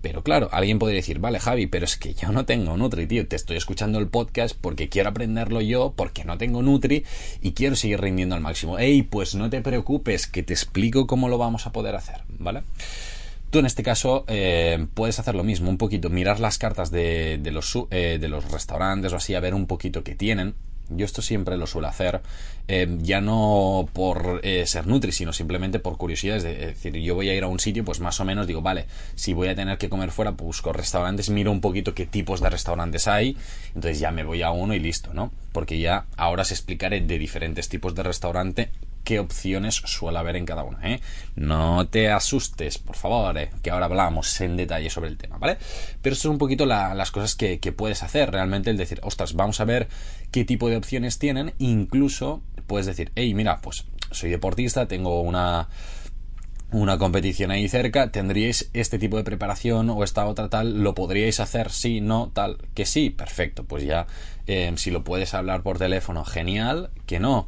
Pero 0.05 0.21
claro, 0.21 0.49
alguien 0.51 0.77
podría 0.77 0.97
decir, 0.97 1.17
vale, 1.17 1.39
Javi, 1.39 1.65
pero 1.65 1.85
es 1.85 1.97
que 1.97 2.13
yo 2.13 2.31
no 2.31 2.45
tengo 2.45 2.77
Nutri, 2.77 3.07
tío. 3.07 3.27
Te 3.27 3.35
estoy 3.35 3.57
escuchando 3.57 3.97
el 3.97 4.07
podcast 4.07 4.55
porque 4.55 4.87
quiero 4.87 5.09
aprenderlo 5.09 5.61
yo, 5.61 5.93
porque 5.95 6.23
no 6.23 6.37
tengo 6.37 6.61
Nutri 6.61 7.03
y 7.41 7.53
quiero 7.53 7.75
seguir 7.75 8.01
rindiendo 8.01 8.35
al 8.35 8.41
máximo. 8.41 8.77
Ey, 8.77 9.01
pues 9.01 9.33
no 9.33 9.49
te 9.49 9.61
preocupes, 9.61 10.27
que 10.27 10.43
te 10.43 10.53
explico 10.53 11.07
cómo 11.07 11.27
lo 11.27 11.39
vamos 11.39 11.65
a 11.65 11.71
poder 11.71 11.95
hacer, 11.95 12.21
¿vale? 12.37 12.61
Tú 13.49 13.59
en 13.59 13.65
este 13.65 13.83
caso 13.83 14.25
eh, 14.27 14.85
puedes 14.93 15.19
hacer 15.19 15.35
lo 15.35 15.43
mismo, 15.43 15.69
un 15.69 15.77
poquito, 15.77 16.09
mirar 16.09 16.39
las 16.39 16.57
cartas 16.57 16.91
de, 16.91 17.39
los, 17.51 17.77
eh, 17.91 18.17
de 18.19 18.27
los 18.27 18.51
restaurantes 18.51 19.13
o 19.13 19.15
así, 19.15 19.33
a 19.33 19.39
ver 19.39 19.53
un 19.53 19.65
poquito 19.65 20.03
qué 20.03 20.15
tienen. 20.15 20.55
Yo 20.89 21.03
esto 21.03 21.23
siempre 21.23 21.57
lo 21.57 21.65
suelo 21.65 21.87
hacer, 21.87 22.21
eh, 22.67 22.87
ya 22.99 23.19
no 23.19 23.89
por 23.91 24.41
ser 24.65 24.85
Nutri, 24.85 25.11
sino 25.11 25.33
simplemente 25.33 25.79
por 25.79 25.97
curiosidad. 25.97 26.37
Es 26.37 26.43
decir, 26.43 26.95
yo 26.97 27.15
voy 27.15 27.29
a 27.29 27.33
ir 27.33 27.43
a 27.43 27.47
un 27.47 27.59
sitio, 27.59 27.83
pues 27.83 27.99
más 28.01 28.19
o 28.19 28.25
menos 28.25 28.45
digo, 28.45 28.61
vale, 28.61 28.85
si 29.15 29.33
voy 29.33 29.47
a 29.47 29.55
tener 29.55 29.79
que 29.79 29.89
comer 29.89 30.11
fuera, 30.11 30.31
busco 30.31 30.73
restaurantes, 30.73 31.31
miro 31.31 31.51
un 31.51 31.59
poquito 31.59 31.95
qué 31.95 32.05
tipos 32.05 32.39
de 32.39 32.51
restaurantes 32.51 33.07
hay, 33.07 33.35
entonces 33.69 33.99
ya 33.99 34.11
me 34.11 34.23
voy 34.23 34.43
a 34.43 34.51
uno 34.51 34.75
y 34.75 34.79
listo, 34.79 35.11
¿no? 35.11 35.31
Porque 35.53 35.79
ya 35.79 36.05
ahora 36.17 36.43
os 36.43 36.51
explicaré 36.51 37.01
de 37.01 37.17
diferentes 37.17 37.67
tipos 37.67 37.95
de 37.95 38.03
restaurante 38.03 38.69
qué 39.05 39.19
opciones 39.19 39.75
suele 39.75 40.17
haber 40.17 40.35
en 40.35 40.45
cada 40.45 40.63
una. 40.63 40.91
¿eh? 40.91 40.99
No 41.35 41.87
te 41.87 42.09
asustes, 42.09 42.77
por 42.79 42.97
favor, 42.97 43.37
¿eh? 43.37 43.51
que 43.61 43.71
ahora 43.71 43.85
hablamos 43.85 44.41
en 44.41 44.57
detalle 44.57 44.89
sobre 44.89 45.09
el 45.09 45.17
tema, 45.17 45.37
¿vale? 45.37 45.57
Pero 46.01 46.13
esto 46.13 46.27
es 46.27 46.31
un 46.31 46.39
poquito 46.39 46.65
las 46.65 47.11
cosas 47.11 47.35
que, 47.35 47.57
puedes 47.75 48.03
hacer 48.03 48.31
realmente, 48.31 48.69
el 48.69 48.77
decir, 48.77 48.99
ostras, 49.03 49.33
vamos 49.33 49.61
a 49.61 49.65
ver 49.65 49.87
qué 50.31 50.43
tipo 50.43 50.69
de 50.69 50.75
opciones 50.75 51.19
tienen, 51.19 51.53
incluso 51.59 52.41
puedes 52.67 52.87
decir, 52.87 53.11
hey, 53.15 53.33
mira, 53.33 53.61
pues 53.61 53.85
soy 54.11 54.29
deportista, 54.29 54.87
tengo 54.87 55.21
una 55.21 55.69
una 56.71 56.97
competición 56.97 57.51
ahí 57.51 57.69
cerca, 57.69 58.11
tendríais 58.11 58.69
este 58.73 58.97
tipo 58.97 59.17
de 59.17 59.23
preparación 59.23 59.89
o 59.91 60.03
esta 60.03 60.25
otra 60.25 60.49
tal, 60.49 60.83
lo 60.83 60.95
podríais 60.95 61.39
hacer, 61.39 61.71
sí, 61.71 62.01
no, 62.01 62.31
tal, 62.33 62.57
que 62.73 62.85
sí, 62.85 63.11
perfecto, 63.11 63.63
pues 63.63 63.83
ya 63.83 64.07
eh, 64.47 64.73
si 64.75 64.91
lo 64.91 65.03
puedes 65.03 65.33
hablar 65.35 65.61
por 65.61 65.77
teléfono, 65.77 66.25
genial, 66.25 66.89
que 67.05 67.19
no, 67.19 67.47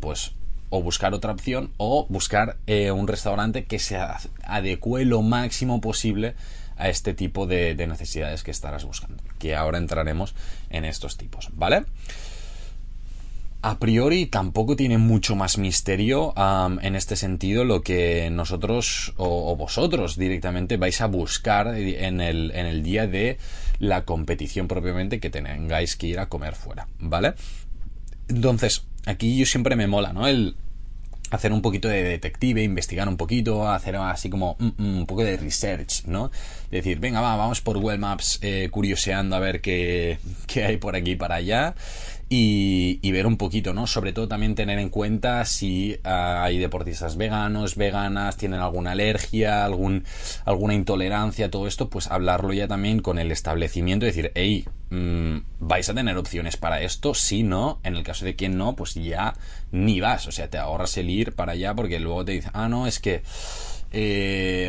pues 0.00 0.32
o 0.76 0.82
buscar 0.82 1.14
otra 1.14 1.32
opción 1.32 1.70
o 1.78 2.06
buscar 2.08 2.58
eh, 2.66 2.90
un 2.90 3.08
restaurante 3.08 3.64
que 3.64 3.78
se 3.78 3.98
adecue 4.44 5.04
lo 5.04 5.22
máximo 5.22 5.80
posible 5.80 6.34
a 6.76 6.90
este 6.90 7.14
tipo 7.14 7.46
de, 7.46 7.74
necesidades 7.86 8.42
que 8.42 8.50
estarás 8.50 8.84
buscando. 8.84 9.22
Que 9.38 9.56
ahora 9.56 9.78
entraremos 9.78 10.34
en 10.70 10.84
estos 10.84 11.16
tipos, 11.16 11.48
¿vale? 11.54 11.84
A 13.62 13.78
priori 13.78 14.26
tampoco 14.26 14.76
tiene 14.76 14.98
mucho 14.98 15.34
más 15.34 15.58
misterio 15.58 16.34
en 16.36 16.94
este 16.94 17.16
sentido 17.16 17.64
lo 17.64 17.80
que 17.80 18.28
nosotros 18.30 19.14
o, 19.16 19.56
vosotros 19.56 20.16
directamente 20.16 20.76
vais 20.76 21.00
a 21.00 21.06
buscar 21.06 21.74
en 21.74 22.20
el, 22.20 22.52
en 22.54 22.66
el 22.66 22.82
día 22.82 23.06
de 23.06 23.38
la 23.78 24.04
competición 24.04 24.68
propiamente 24.68 25.18
que 25.18 25.30
tengáis 25.30 25.96
que 25.96 26.06
ir 26.06 26.20
a 26.20 26.28
comer 26.28 26.54
fuera, 26.54 26.86
¿vale? 27.00 27.34
Entonces, 28.28 28.84
aquí 29.06 29.36
yo 29.36 29.46
siempre 29.46 29.74
me 29.74 29.86
mola, 29.86 30.12
¿no? 30.12 30.28
El 30.28 30.54
hacer 31.30 31.52
un 31.52 31.62
poquito 31.62 31.88
de 31.88 32.02
detective, 32.02 32.62
investigar 32.62 33.08
un 33.08 33.16
poquito, 33.16 33.68
hacer 33.68 33.96
así 33.96 34.30
como 34.30 34.56
mm, 34.58 34.66
mm, 34.76 34.98
un 34.98 35.06
poco 35.06 35.24
de 35.24 35.36
research, 35.36 36.04
¿no? 36.06 36.30
Decir, 36.70 36.98
venga, 36.98 37.20
va, 37.20 37.36
vamos 37.36 37.60
por 37.60 37.78
Google 37.78 37.98
Maps 37.98 38.38
eh, 38.42 38.68
curioseando 38.70 39.36
a 39.36 39.40
ver 39.40 39.60
qué, 39.60 40.18
qué 40.46 40.64
hay 40.64 40.76
por 40.76 40.96
aquí 40.96 41.16
para 41.16 41.36
allá 41.36 41.74
y, 42.28 43.12
ver 43.12 43.26
un 43.26 43.36
poquito, 43.36 43.72
¿no? 43.72 43.86
Sobre 43.86 44.12
todo 44.12 44.26
también 44.26 44.54
tener 44.54 44.78
en 44.78 44.88
cuenta 44.88 45.44
si 45.44 45.98
ah, 46.02 46.42
hay 46.42 46.58
deportistas 46.58 47.16
veganos, 47.16 47.76
veganas, 47.76 48.36
tienen 48.36 48.60
alguna 48.60 48.92
alergia, 48.92 49.64
algún, 49.64 50.04
alguna 50.44 50.74
intolerancia, 50.74 51.50
todo 51.50 51.68
esto, 51.68 51.88
pues 51.88 52.08
hablarlo 52.08 52.52
ya 52.52 52.66
también 52.66 53.00
con 53.00 53.18
el 53.18 53.30
establecimiento 53.30 54.06
y 54.06 54.08
decir, 54.08 54.32
hey, 54.34 54.64
mm, 54.90 55.36
¿vais 55.60 55.88
a 55.88 55.94
tener 55.94 56.16
opciones 56.16 56.56
para 56.56 56.82
esto? 56.82 57.14
Si 57.14 57.44
no, 57.44 57.78
en 57.84 57.94
el 57.94 58.02
caso 58.02 58.24
de 58.24 58.34
que 58.34 58.48
no, 58.48 58.74
pues 58.74 58.94
ya 58.94 59.34
ni 59.70 60.00
vas, 60.00 60.26
o 60.26 60.32
sea, 60.32 60.50
te 60.50 60.58
ahorras 60.58 60.96
el 60.96 61.10
ir 61.10 61.32
para 61.32 61.52
allá 61.52 61.74
porque 61.74 62.00
luego 62.00 62.24
te 62.24 62.32
dicen, 62.32 62.50
ah, 62.54 62.68
no, 62.68 62.88
es 62.88 62.98
que 62.98 63.22
eh, 63.98 64.68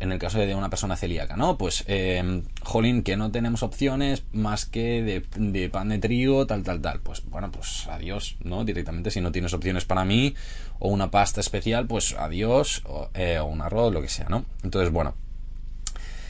en 0.00 0.12
el 0.12 0.18
caso 0.18 0.38
de 0.38 0.54
una 0.54 0.70
persona 0.70 0.96
celíaca, 0.96 1.36
¿no? 1.36 1.58
Pues, 1.58 1.84
eh, 1.88 2.42
jolín, 2.62 3.02
que 3.02 3.18
no 3.18 3.30
tenemos 3.30 3.62
opciones 3.62 4.24
más 4.32 4.64
que 4.64 5.02
de, 5.36 5.68
pan 5.68 5.90
de 5.90 5.98
trigo, 5.98 6.46
tal, 6.46 6.62
tal, 6.62 6.80
tal. 6.80 7.00
Pues 7.00 7.22
bueno, 7.26 7.52
pues 7.52 7.86
adiós, 7.88 8.38
¿no? 8.40 8.64
Directamente, 8.64 9.10
si 9.10 9.20
no 9.20 9.30
tienes 9.30 9.52
opciones 9.52 9.84
para 9.84 10.06
mí, 10.06 10.34
o 10.78 10.88
una 10.88 11.10
pasta 11.10 11.42
especial, 11.42 11.86
pues 11.86 12.14
adiós, 12.18 12.82
o, 12.86 13.10
eh, 13.12 13.38
un 13.40 13.60
arroz, 13.60 13.92
lo 13.92 14.00
que 14.00 14.08
sea, 14.08 14.30
¿no? 14.30 14.46
Entonces, 14.62 14.90
bueno, 14.90 15.14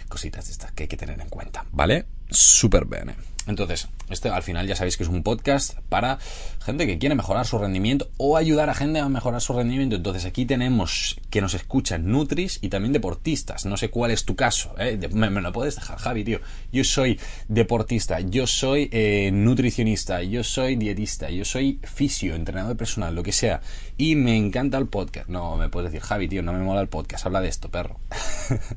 cositas 0.09 0.47
de 0.47 0.50
estas 0.50 0.73
que 0.73 0.83
hay 0.83 0.88
que 0.88 0.97
tener 0.97 1.21
en 1.21 1.28
cuenta, 1.28 1.64
¿vale? 1.71 2.06
Súper 2.28 2.87
bien. 2.87 3.14
Entonces, 3.46 3.88
este 4.10 4.28
al 4.28 4.42
final 4.42 4.66
ya 4.66 4.74
sabéis 4.74 4.96
que 4.96 5.04
es 5.04 5.08
un 5.08 5.22
podcast 5.22 5.78
para 5.88 6.18
gente 6.64 6.86
que 6.86 6.98
quiere 6.98 7.14
mejorar 7.14 7.46
su 7.46 7.58
rendimiento 7.58 8.08
o 8.16 8.36
ayudar 8.36 8.68
a 8.70 8.74
gente 8.74 8.98
a 8.98 9.08
mejorar 9.08 9.40
su 9.40 9.52
rendimiento. 9.52 9.94
Entonces 9.94 10.24
aquí 10.24 10.46
tenemos 10.46 11.16
que 11.30 11.40
nos 11.40 11.54
escuchan 11.54 12.10
Nutris 12.10 12.58
y 12.60 12.68
también 12.70 12.92
deportistas. 12.92 13.66
No 13.66 13.76
sé 13.76 13.88
cuál 13.88 14.10
es 14.10 14.24
tu 14.24 14.34
caso. 14.34 14.74
¿eh? 14.78 14.98
Me, 15.12 15.30
lo 15.30 15.52
puedes 15.52 15.76
dejar, 15.76 15.98
Javi, 15.98 16.24
tío. 16.24 16.40
Yo 16.72 16.82
soy 16.82 17.20
deportista, 17.46 18.18
yo 18.20 18.48
soy 18.48 18.88
eh, 18.92 19.30
nutricionista, 19.32 20.22
yo 20.22 20.42
soy 20.42 20.74
dietista, 20.74 21.30
yo 21.30 21.44
soy 21.44 21.78
fisio, 21.84 22.34
entrenador 22.34 22.76
personal, 22.76 23.14
lo 23.14 23.22
que 23.22 23.32
sea. 23.32 23.60
Y 23.96 24.16
me 24.16 24.36
encanta 24.36 24.76
el 24.76 24.88
podcast. 24.88 25.28
No, 25.28 25.56
me 25.56 25.68
puedes 25.68 25.92
decir, 25.92 26.04
Javi, 26.06 26.28
tío, 26.28 26.42
no 26.42 26.52
me 26.52 26.58
mola 26.58 26.80
el 26.80 26.88
podcast. 26.88 27.26
Habla 27.26 27.40
de 27.40 27.48
esto, 27.48 27.70
perro. 27.70 28.00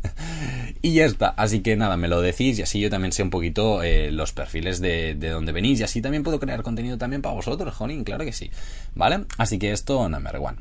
y 0.83 0.93
ya 0.93 1.05
está. 1.05 1.29
Así 1.29 1.61
que 1.61 1.75
nada, 1.75 1.97
me 1.97 2.07
lo 2.07 2.21
decís 2.21 2.59
y 2.59 2.61
así 2.61 2.79
yo 2.79 2.89
también 2.91 3.11
sé 3.11 3.23
un 3.23 3.31
poquito 3.31 3.81
eh, 3.81 4.11
los 4.11 4.31
perfiles 4.31 4.58
de, 4.61 5.15
de 5.15 5.29
donde 5.29 5.51
venís 5.51 5.79
y 5.79 5.83
así 5.83 6.01
también 6.01 6.23
puedo 6.23 6.39
crear 6.39 6.61
contenido 6.63 6.97
también 6.97 7.21
para 7.21 7.35
vosotros, 7.35 7.73
jolín, 7.73 8.03
claro 8.03 8.25
que 8.25 8.33
sí, 8.33 8.51
¿vale? 8.95 9.25
Así 9.37 9.59
que 9.59 9.71
esto, 9.71 10.07
number 10.09 10.37
one. 10.37 10.57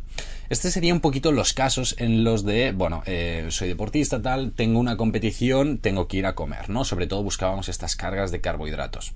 Este 0.51 0.71
sería 0.71 0.95
un 0.95 1.01
poquito 1.01 1.31
los 1.31 1.53
casos 1.53 1.95
en 1.99 2.25
los 2.25 2.45
de, 2.45 2.73
bueno, 2.73 3.03
eh, 3.05 3.49
soy 3.51 3.69
deportista, 3.69 4.23
tal, 4.23 4.53
tengo 4.53 4.81
una 4.81 4.97
competición, 4.97 5.79
tengo 5.79 6.09
que 6.09 6.17
ir 6.17 6.27
a 6.27 6.35
comer, 6.35 6.71
¿no? 6.71 6.85
Sobre 6.85 7.07
todo 7.07 7.23
buscábamos 7.23 7.69
estas 7.69 7.97
cargas 7.97 8.31
de 8.31 8.41
carbohidratos. 8.41 9.13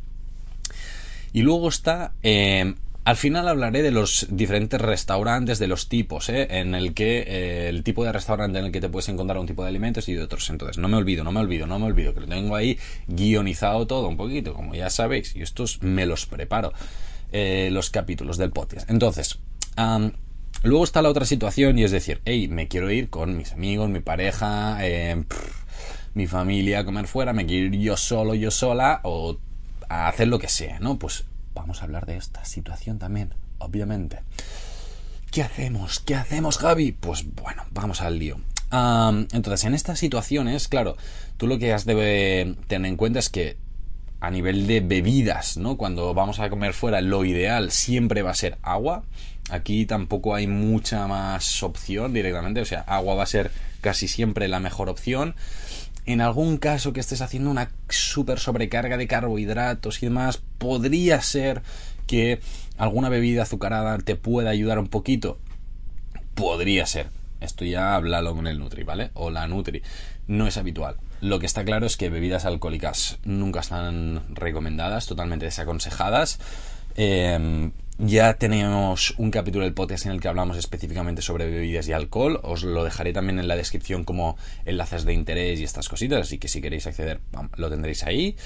Y 1.32 1.40
luego 1.40 1.70
está 1.70 2.12
eh, 2.22 2.74
al 3.04 3.16
final 3.16 3.48
hablaré 3.48 3.82
de 3.82 3.90
los 3.90 4.28
diferentes 4.30 4.80
restaurantes, 4.80 5.58
de 5.58 5.66
los 5.66 5.88
tipos, 5.88 6.28
¿eh? 6.28 6.46
en 6.50 6.76
el 6.76 6.94
que 6.94 7.24
eh, 7.26 7.68
el 7.68 7.82
tipo 7.82 8.04
de 8.04 8.12
restaurante 8.12 8.60
en 8.60 8.66
el 8.66 8.72
que 8.72 8.80
te 8.80 8.88
puedes 8.88 9.08
encontrar 9.08 9.38
un 9.38 9.46
tipo 9.46 9.62
de 9.62 9.68
alimentos 9.68 10.08
y 10.08 10.14
de 10.14 10.22
otros. 10.22 10.48
Entonces, 10.50 10.78
no 10.78 10.86
me 10.86 10.96
olvido, 10.96 11.24
no 11.24 11.32
me 11.32 11.40
olvido, 11.40 11.66
no 11.66 11.80
me 11.80 11.86
olvido, 11.86 12.14
que 12.14 12.20
lo 12.20 12.28
tengo 12.28 12.54
ahí 12.54 12.78
guionizado 13.08 13.88
todo 13.88 14.06
un 14.06 14.16
poquito, 14.16 14.54
como 14.54 14.76
ya 14.76 14.88
sabéis, 14.88 15.34
y 15.34 15.42
estos 15.42 15.82
me 15.82 16.06
los 16.06 16.26
preparo, 16.26 16.72
eh, 17.32 17.70
los 17.72 17.90
capítulos 17.90 18.38
del 18.38 18.50
podcast. 18.50 18.88
Entonces, 18.88 19.40
luego 20.62 20.84
está 20.84 21.02
la 21.02 21.08
otra 21.08 21.24
situación 21.24 21.80
y 21.80 21.82
es 21.82 21.90
decir, 21.90 22.20
hey, 22.24 22.46
me 22.46 22.68
quiero 22.68 22.88
ir 22.88 23.10
con 23.10 23.36
mis 23.36 23.52
amigos, 23.52 23.90
mi 23.90 24.00
pareja, 24.00 24.78
mi 26.14 26.28
familia 26.28 26.80
a 26.80 26.84
comer 26.84 27.08
fuera, 27.08 27.32
me 27.32 27.46
quiero 27.46 27.66
ir 27.66 27.80
yo 27.80 27.96
solo, 27.96 28.36
yo 28.36 28.52
sola, 28.52 29.00
o 29.02 29.38
a 29.88 30.06
hacer 30.06 30.28
lo 30.28 30.38
que 30.38 30.48
sea, 30.48 30.78
¿no? 30.78 31.00
Pues 31.00 31.24
vamos 31.54 31.80
a 31.80 31.84
hablar 31.84 32.06
de 32.06 32.16
esta 32.16 32.44
situación 32.44 32.98
también, 32.98 33.34
obviamente. 33.58 34.20
¿Qué 35.30 35.42
hacemos? 35.42 36.00
¿Qué 36.00 36.14
hacemos, 36.14 36.58
Javi? 36.58 36.92
Pues 36.92 37.24
bueno, 37.34 37.64
vamos 37.70 38.02
al 38.02 38.18
lío. 38.18 38.36
entonces, 38.70 39.64
en 39.64 39.74
estas 39.74 39.98
situaciones, 39.98 40.68
claro, 40.68 40.96
tú 41.36 41.46
lo 41.46 41.58
que 41.58 41.72
has 41.72 41.84
de 41.84 42.56
tener 42.66 42.88
en 42.90 42.96
cuenta 42.96 43.18
es 43.18 43.28
que 43.28 43.56
a 44.20 44.30
nivel 44.30 44.66
de 44.66 44.80
bebidas, 44.80 45.56
¿no? 45.56 45.76
Cuando 45.76 46.14
vamos 46.14 46.38
a 46.38 46.48
comer 46.48 46.74
fuera, 46.74 47.00
lo 47.00 47.24
ideal 47.24 47.70
siempre 47.70 48.22
va 48.22 48.30
a 48.30 48.34
ser 48.34 48.58
agua. 48.62 49.02
Aquí 49.50 49.84
tampoco 49.84 50.34
hay 50.34 50.46
mucha 50.46 51.06
más 51.08 51.62
opción 51.62 52.12
directamente, 52.12 52.60
o 52.60 52.64
sea, 52.64 52.80
agua 52.82 53.16
va 53.16 53.24
a 53.24 53.26
ser 53.26 53.50
casi 53.80 54.06
siempre 54.06 54.46
la 54.48 54.60
mejor 54.60 54.88
opción 54.88 55.34
en 56.06 56.20
algún 56.20 56.56
caso 56.56 56.92
que 56.92 57.00
estés 57.00 57.20
haciendo 57.20 57.50
una 57.50 57.70
super 57.88 58.38
sobrecarga 58.38 58.96
de 58.96 59.06
carbohidratos 59.06 60.02
y 60.02 60.06
demás, 60.06 60.42
podría 60.58 61.20
ser 61.20 61.62
que 62.06 62.40
alguna 62.76 63.08
bebida 63.08 63.42
azucarada 63.42 63.96
te 63.98 64.16
pueda 64.16 64.50
ayudar 64.50 64.78
un 64.78 64.88
poquito. 64.88 65.38
Podría 66.34 66.86
ser. 66.86 67.08
Esto 67.40 67.64
ya 67.64 67.94
háblalo 67.94 68.34
con 68.34 68.46
el 68.46 68.58
Nutri, 68.58 68.84
¿vale? 68.84 69.10
O 69.14 69.30
la 69.30 69.46
Nutri. 69.46 69.82
No 70.26 70.46
es 70.46 70.56
habitual. 70.56 70.96
Lo 71.20 71.38
que 71.38 71.46
está 71.46 71.64
claro 71.64 71.86
es 71.86 71.96
que 71.96 72.10
bebidas 72.10 72.44
alcohólicas 72.44 73.18
nunca 73.24 73.60
están 73.60 74.22
recomendadas, 74.30 75.06
totalmente 75.06 75.46
desaconsejadas. 75.46 76.40
Eh, 76.96 77.70
ya 77.98 78.34
tenemos 78.34 79.14
un 79.18 79.30
capítulo 79.30 79.64
del 79.64 79.74
podcast 79.74 80.06
en 80.06 80.12
el 80.12 80.20
que 80.20 80.28
hablamos 80.28 80.56
específicamente 80.56 81.22
sobre 81.22 81.50
bebidas 81.50 81.88
y 81.88 81.92
alcohol. 81.92 82.40
Os 82.42 82.64
lo 82.64 82.84
dejaré 82.84 83.12
también 83.12 83.38
en 83.38 83.48
la 83.48 83.56
descripción 83.56 84.04
como 84.04 84.36
enlaces 84.64 85.04
de 85.04 85.12
interés 85.12 85.60
y 85.60 85.64
estas 85.64 85.88
cositas. 85.88 86.22
Así 86.22 86.38
que 86.38 86.48
si 86.48 86.60
queréis 86.60 86.86
acceder, 86.86 87.20
lo 87.56 87.70
tendréis 87.70 88.02
ahí. 88.04 88.36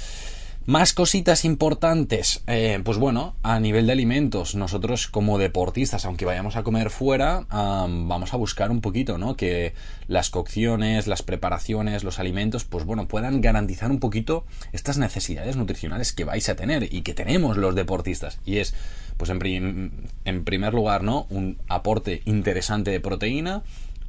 Más 0.67 0.93
cositas 0.93 1.45
importantes, 1.45 2.43
eh, 2.49 2.81
pues 2.85 2.99
bueno, 2.99 3.37
a 3.45 3.61
nivel 3.61 3.87
de 3.87 3.93
alimentos, 3.93 4.57
nosotros 4.57 5.07
como 5.07 5.39
deportistas, 5.39 6.05
aunque 6.05 6.25
vayamos 6.25 6.57
a 6.57 6.65
comer 6.65 6.91
fuera, 6.91 7.47
vamos 7.49 8.35
a 8.35 8.37
buscar 8.37 8.73
un 8.73 8.81
poquito, 8.81 9.17
¿no? 9.17 9.37
Que 9.37 9.75
las 10.09 10.29
cocciones, 10.29 11.07
las 11.07 11.23
preparaciones, 11.23 12.03
los 12.03 12.19
alimentos, 12.19 12.65
pues 12.65 12.85
bueno, 12.85 13.07
puedan 13.07 13.41
garantizar 13.41 13.93
un 13.93 14.01
poquito 14.01 14.45
estas 14.73 14.99
necesidades 14.99 15.57
nutricionales 15.57 16.13
que 16.13 16.25
vais 16.25 16.49
a 16.49 16.57
tener 16.57 16.93
y 16.93 17.03
que 17.03 17.15
tenemos 17.15 17.57
los 17.57 17.77
deportistas. 17.77 18.41
Y 18.45 18.57
es, 18.57 18.75
pues 19.19 19.31
en, 19.31 20.09
en 20.25 20.45
primer 20.45 20.75
lugar, 20.75 21.05
¿no? 21.05 21.29
Un 21.31 21.59
aporte 21.69 22.23
interesante 22.25 22.91
de 22.91 22.99
proteína, 22.99 23.63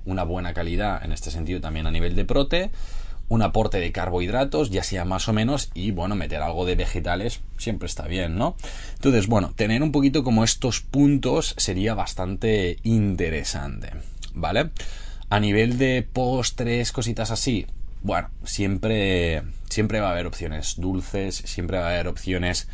una 0.06 0.24
buena 0.24 0.56
calidad 0.56 1.06
en 1.06 1.12
este 1.12 1.30
sentido 1.30 1.62
también 1.62 1.86
a 1.86 1.92
nivel 1.92 2.16
de 2.16 2.26
prote 2.26 2.72
un 3.29 3.41
aporte 3.41 3.79
de 3.79 3.91
carbohidratos, 3.91 4.69
ya 4.69 4.84
sea 4.84 5.05
más 5.05 5.27
o 5.27 5.34
menos, 5.34 5.69
y 5.74 5.91
bueno, 5.91 6.15
meter 6.15 6.41
algo 6.41 6.65
de 6.65 6.75
vegetales 6.75 7.41
siempre 7.57 7.88
está 7.88 8.07
bien, 8.07 8.38
¿no? 8.38 8.55
Entonces, 8.96 9.27
bueno, 9.27 9.53
tener 9.55 9.84
un 9.84 9.91
poquito 9.91 10.24
como 10.24 10.43
estos 10.43 10.81
puntos 10.81 11.53
sería 11.57 11.93
bastante 11.93 12.77
interesante, 12.84 13.91
¿vale? 14.34 14.69
A 15.29 15.39
nivel 15.39 15.77
de 15.77 16.07
postres, 16.12 16.91
cositas 16.91 17.31
así, 17.31 17.67
bueno, 18.01 18.29
siempre, 18.46 19.43
siempre 19.69 20.00
va 20.00 20.10
a 20.10 20.12
haber 20.12 20.27
opciones 20.27 20.75
dulces, 20.77 21.36
siempre 21.36 21.79
va 21.79 21.88
a 21.88 21.93
haber 21.93 22.07
opciones 22.07 22.69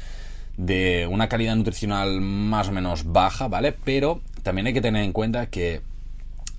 de 0.58 1.08
una 1.10 1.30
calidad 1.30 1.56
nutricional 1.56 2.22
más 2.22 2.68
o 2.68 2.72
menos 2.72 3.12
baja, 3.12 3.48
¿vale? 3.48 3.72
Pero 3.72 4.22
también 4.44 4.68
hay 4.68 4.74
que 4.74 4.82
tener 4.82 5.04
en 5.04 5.14
cuenta 5.14 5.48
que 5.48 5.82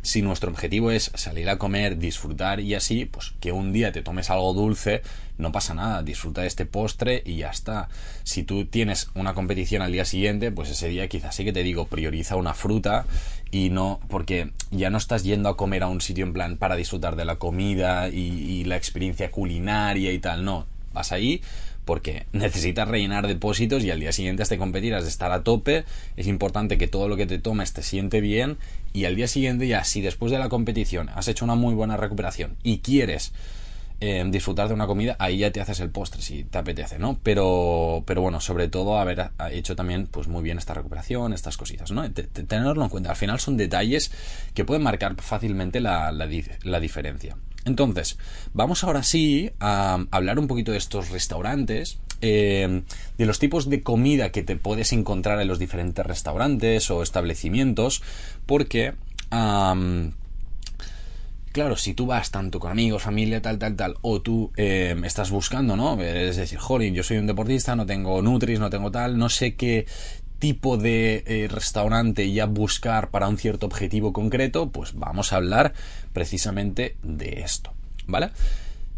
si 0.05 0.21
nuestro 0.21 0.51
objetivo 0.51 0.91
es 0.91 1.11
salir 1.15 1.49
a 1.49 1.57
comer, 1.57 1.99
disfrutar 1.99 2.61
y 2.61 2.75
así, 2.75 3.07
pues 3.07 3.33
que 3.41 3.53
un 3.53 3.73
día 3.73 3.91
te 3.91 4.03
tomes 4.03 4.29
algo 4.29 4.53
dulce, 4.53 5.01
no 5.39 5.51
pasa 5.51 5.73
nada, 5.73 6.03
disfruta 6.03 6.43
de 6.43 6.47
este 6.47 6.67
postre 6.67 7.23
y 7.25 7.37
ya 7.39 7.51
está. 7.51 7.89
Si 8.23 8.43
tú 8.43 8.67
tienes 8.67 9.09
una 9.15 9.33
competición 9.33 9.81
al 9.81 9.93
día 9.93 10.05
siguiente, 10.05 10.53
pues 10.53 10.69
ese 10.69 10.89
día 10.89 11.09
quizás 11.09 11.35
sí 11.35 11.45
que 11.45 11.55
te 11.55 11.63
digo, 11.63 11.87
prioriza 11.87 12.37
una 12.37 12.53
fruta 12.53 13.07
y 13.51 13.71
no, 13.71 13.99
porque 14.09 14.51
ya 14.71 14.91
no 14.91 14.99
estás 14.99 15.25
yendo 15.25 15.49
a 15.49 15.57
comer 15.57 15.83
a 15.83 15.89
un 15.89 16.03
sitio 16.03 16.27
en 16.27 16.35
plan 16.35 16.59
para 16.59 16.77
disfrutar 16.77 17.17
de 17.17 17.25
la 17.25 17.37
comida 17.37 18.09
y, 18.09 18.65
la 18.65 18.77
experiencia 18.77 19.31
culinaria 19.31 20.13
y 20.13 20.19
tal, 20.19 20.45
no, 20.45 20.67
vas 20.93 21.13
ahí 21.13 21.41
porque 21.85 22.27
necesitas 22.33 22.89
rellenar 22.89 23.27
depósitos 23.27 23.85
y 23.85 23.91
al 23.91 24.01
día 24.01 24.13
siguiente 24.13 24.43
has 24.43 24.49
de 24.49 24.59
competir, 24.59 24.95
has 24.95 25.05
de 25.05 25.11
estar 25.11 25.33
a 25.33 25.43
tope, 25.43 25.85
es 26.17 26.27
importante 26.27 26.79
que 26.79 26.89
todo 26.89 27.09
lo 27.09 27.17
que 27.17 27.27
te 27.27 27.39
tomes 27.39 27.73
te 27.73 27.83
siente 27.83 28.21
bien 28.21 28.59
y 28.93 29.05
al 29.05 29.17
día 29.17 29.29
siguiente 29.29 29.67
ya 29.67 29.85
si 29.85 30.01
después 30.01 30.33
de 30.33 30.39
la 30.39 30.49
competición 30.49 31.09
has 31.11 31.29
hecho 31.29 31.45
una 31.45 31.55
muy 31.55 31.75
buena 31.75 31.97
recuperación 31.97 32.57
y 32.63 32.79
quieres 32.79 33.33
eh, 34.01 34.25
disfrutar 34.29 34.69
de 34.69 34.75
una 34.75 34.87
comida, 34.87 35.17
ahí 35.19 35.39
ya 35.39 35.53
te 35.53 35.61
haces 35.61 35.81
el 35.81 35.89
postre 35.89 36.21
si 36.21 36.45
te 36.45 36.59
apetece, 36.59 36.99
¿no? 36.99 37.19
Pero, 37.23 38.03
pero 38.07 38.21
bueno, 38.23 38.41
sobre 38.41 38.69
todo 38.69 38.99
haber 38.99 39.31
hecho 39.53 39.77
también 39.77 40.09
pues 40.09 40.29
muy 40.29 40.43
bien 40.43 40.59
esta 40.59 40.75
recuperación, 40.75 41.33
estas 41.33 41.57
cositas, 41.57 41.91
¿no? 41.91 42.11
Tenerlo 42.11 42.83
en 42.83 42.89
cuenta. 42.91 43.11
Al 43.11 43.17
final 43.17 43.41
son 43.41 43.57
detalles 43.57 44.11
que 44.53 44.65
pueden 44.65 44.83
marcar 44.83 45.15
fácilmente 45.23 45.81
la, 45.81 46.13
la 46.13 46.81
diferencia. 46.81 47.37
Entonces, 47.65 48.19
vamos 48.53 48.85
ahora 48.85 49.03
sí 49.03 49.51
a 49.61 50.05
hablar 50.11 50.39
un 50.39 50.47
poquito 50.47 50.73
de 50.73 50.79
estos 50.79 51.11
restaurantes, 51.11 51.99
eh, 52.21 52.83
de 53.19 53.27
los 53.27 53.39
tipos 53.39 53.69
de 53.69 53.83
comida 53.83 54.33
que 54.33 54.43
te 54.43 54.57
puedes 54.57 54.93
encontrar 54.93 55.41
en 55.41 55.49
los 55.49 55.59
diferentes 55.59 56.05
restaurantes 56.05 56.91
o 56.91 57.03
establecimientos, 57.03 58.03
porque... 58.47 58.95
claro, 61.53 61.77
si 61.77 61.95
tú 61.95 62.07
vas 62.07 62.31
tanto 62.31 62.59
con 62.59 62.71
amigos, 62.71 63.03
familia, 63.03 63.41
tal, 63.41 63.59
tal, 63.59 63.77
tal, 63.77 63.97
o 64.03 64.21
tú 64.21 64.53
eh, 64.57 64.97
estás 65.05 65.31
buscando, 65.31 65.77
¿no? 65.77 66.01
Es 66.01 66.37
decir, 66.37 66.59
jolín, 66.59 66.95
yo 66.95 67.03
soy 67.03 67.19
un 67.19 67.27
deportista, 67.27 67.77
no 67.77 67.87
tengo 67.87 68.21
Nutris, 68.23 68.59
no 68.59 68.71
tengo 68.71 68.91
tal, 68.91 69.17
no 69.17 69.29
sé 69.29 69.55
qué 69.55 69.87
tipo 70.39 70.77
de 70.77 71.25
eh, 71.27 71.49
restaurante 71.49 72.31
ya 72.33 72.47
buscar 72.47 73.11
para 73.11 73.29
un 73.29 73.39
cierto 73.39 73.67
objetivo 73.67 74.13
concreto, 74.13 74.71
pues 74.71 74.95
vamos 74.95 75.33
a 75.33 75.37
hablar 75.37 75.73
precisamente 76.13 76.97
de 77.03 77.41
esto, 77.41 77.73
¿vale? 78.07 78.31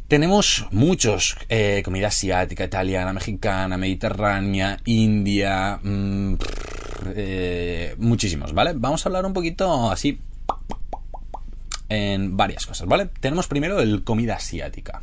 Tenemos 0.08 0.66
muchos, 0.70 1.36
eh, 1.48 1.82
comida 1.84 2.08
asiática, 2.08 2.64
italiana, 2.64 3.12
mexicana, 3.12 3.76
mediterránea, 3.76 4.78
india, 4.84 5.80
mm, 5.82 6.34
eh, 7.14 7.94
muchísimos, 7.98 8.52
¿vale? 8.52 8.72
Vamos 8.74 9.04
a 9.04 9.08
hablar 9.08 9.26
un 9.26 9.32
poquito 9.32 9.90
así 9.90 10.20
en 11.88 12.36
varias 12.36 12.66
cosas, 12.66 12.86
¿vale? 12.86 13.08
Tenemos 13.20 13.48
primero 13.48 13.80
el 13.80 14.04
comida 14.04 14.36
asiática. 14.36 15.02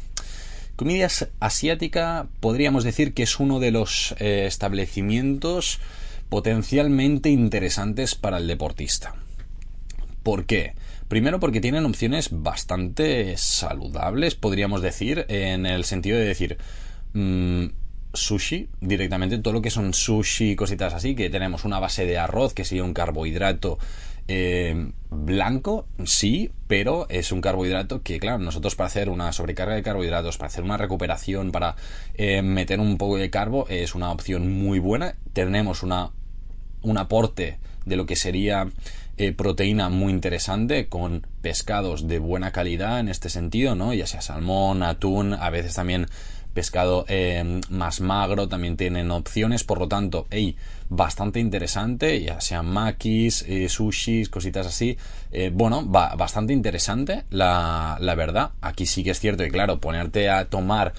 Comida 0.76 1.08
asiática 1.40 2.28
podríamos 2.40 2.84
decir 2.84 3.14
que 3.14 3.24
es 3.24 3.40
uno 3.40 3.60
de 3.60 3.72
los 3.72 4.16
establecimientos 4.20 5.80
potencialmente 6.34 7.30
interesantes 7.30 8.16
para 8.16 8.40
el 8.40 8.48
deportista. 8.48 9.14
¿Por 10.24 10.48
qué? 10.48 10.74
Primero 11.08 11.40
porque 11.40 11.62
tienen 11.62 11.86
opciones 11.86 12.30
bastante 12.32 13.38
saludables, 13.38 14.34
podríamos 14.34 14.82
decir, 14.82 15.28
en 15.30 15.68
el 15.68 15.84
sentido 15.84 16.18
de 16.18 16.26
decir 16.26 16.58
mm, 17.14 17.66
sushi, 18.16 18.68
directamente 18.82 19.38
todo 19.38 19.54
lo 19.54 19.62
que 19.62 19.70
son 19.70 19.94
sushi 19.94 20.50
y 20.50 20.56
cositas 20.56 20.96
así, 20.96 21.14
que 21.14 21.30
tenemos 21.30 21.66
una 21.66 21.78
base 21.80 22.08
de 22.08 22.18
arroz, 22.18 22.56
que 22.56 22.66
sería 22.66 22.84
un 22.84 22.96
carbohidrato 22.96 23.78
eh, 24.28 24.92
blanco, 25.12 25.86
sí, 26.04 26.50
pero 26.66 27.06
es 27.10 27.32
un 27.32 27.42
carbohidrato 27.42 28.02
que, 28.02 28.20
claro, 28.20 28.40
nosotros 28.40 28.76
para 28.76 28.88
hacer 28.88 29.10
una 29.10 29.32
sobrecarga 29.34 29.76
de 29.76 29.84
carbohidratos, 29.84 30.40
para 30.40 30.48
hacer 30.48 30.64
una 30.64 30.78
recuperación, 30.78 31.52
para 31.52 31.76
eh, 32.16 32.42
meter 32.42 32.80
un 32.80 32.98
poco 32.98 33.18
de 33.18 33.30
carbo, 33.30 33.68
es 33.70 33.94
una 33.94 34.12
opción 34.12 34.52
muy 34.52 34.80
buena. 34.80 35.14
Tenemos 35.34 35.84
una 35.84 36.10
un 36.84 36.98
aporte 36.98 37.58
de 37.86 37.96
lo 37.96 38.06
que 38.06 38.16
sería 38.16 38.68
eh, 39.18 39.32
proteína 39.32 39.90
muy 39.90 40.12
interesante 40.12 40.88
con 40.88 41.28
pescados 41.42 42.08
de 42.08 42.20
buena 42.20 42.52
calidad 42.52 43.00
en 43.00 43.10
este 43.10 43.30
sentido, 43.30 43.76
¿no? 43.76 43.94
Ya 43.94 44.08
sea 44.08 44.22
salmón, 44.22 44.82
atún, 44.82 45.34
a 45.34 45.50
veces 45.50 45.76
también 45.76 46.08
pescado 46.54 47.06
eh, 47.08 47.62
más 47.70 48.00
magro 48.00 48.48
también 48.48 48.78
tienen 48.78 49.12
opciones, 49.12 49.64
por 49.64 49.80
lo 49.80 49.88
tanto, 49.88 50.28
hey, 50.30 50.56
bastante 50.90 51.40
interesante, 51.40 52.22
ya 52.22 52.42
sean 52.42 52.68
makis, 52.68 53.44
eh, 53.48 53.70
sushis, 53.70 54.30
cositas 54.30 54.68
así, 54.68 54.98
bueno, 55.52 55.90
va 55.90 56.16
bastante 56.16 56.54
interesante, 56.54 57.24
la, 57.32 57.98
la 58.00 58.16
verdad, 58.16 58.52
aquí 58.62 58.86
sí 58.86 59.04
que 59.04 59.10
es 59.12 59.20
cierto 59.20 59.44
y 59.44 59.50
claro, 59.50 59.80
ponerte 59.80 60.30
a 60.30 60.46
tomar 60.46 60.94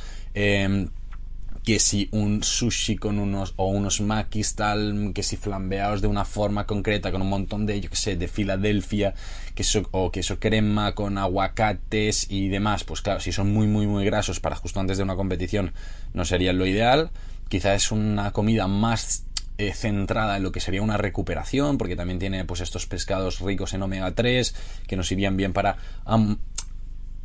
que 1.65 1.79
si 1.79 2.09
un 2.13 2.43
sushi 2.43 2.97
con 2.97 3.19
unos 3.19 3.55
o 3.57 3.67
unos 3.67 4.03
makis 4.03 4.55
tal, 4.55 5.13
que 5.15 5.23
si 5.23 5.37
flambeados 5.37 6.03
de 6.03 6.09
una 6.09 6.27
forma 6.27 6.67
concreta 6.67 7.11
con 7.11 7.23
un 7.23 7.31
montón 7.31 7.65
de, 7.65 7.81
yo 7.81 7.89
que 7.89 7.97
sé, 7.97 8.17
de 8.17 8.29
Filadelfia, 8.29 9.15
queso, 9.55 9.89
o 9.91 10.13
queso 10.13 10.39
crema 10.39 10.95
con 10.95 11.17
aguacates 11.17 12.31
y 12.31 12.49
demás, 12.49 12.85
pues 12.85 13.01
claro, 13.01 13.21
si 13.21 13.33
son 13.33 13.53
muy 13.53 13.67
muy 13.67 13.87
muy 13.87 14.05
grasos 14.05 14.41
para 14.41 14.57
justo 14.57 14.79
antes 14.79 14.99
de 14.99 15.05
una 15.05 15.17
competición 15.17 15.73
no 16.13 16.25
sería 16.25 16.53
lo 16.53 16.67
ideal. 16.67 17.11
Quizás 17.49 17.85
es 17.85 17.93
una 17.93 18.33
comida 18.33 18.67
más 18.69 19.25
eh, 19.57 19.73
centrada 19.73 20.37
en 20.37 20.43
lo 20.43 20.53
que 20.53 20.61
sería 20.61 20.83
una 20.83 20.99
recuperación, 20.99 21.79
porque 21.79 21.97
también 21.97 22.19
tiene 22.19 22.45
pues 22.45 22.61
estos 22.61 22.87
pescados 22.87 23.41
ricos 23.41 23.73
en 23.73 23.83
omega 23.83 24.13
3 24.15 24.55
que 24.87 24.97
nos 24.97 25.11
irían 25.13 25.37
bien 25.37 25.53
para 25.53 25.77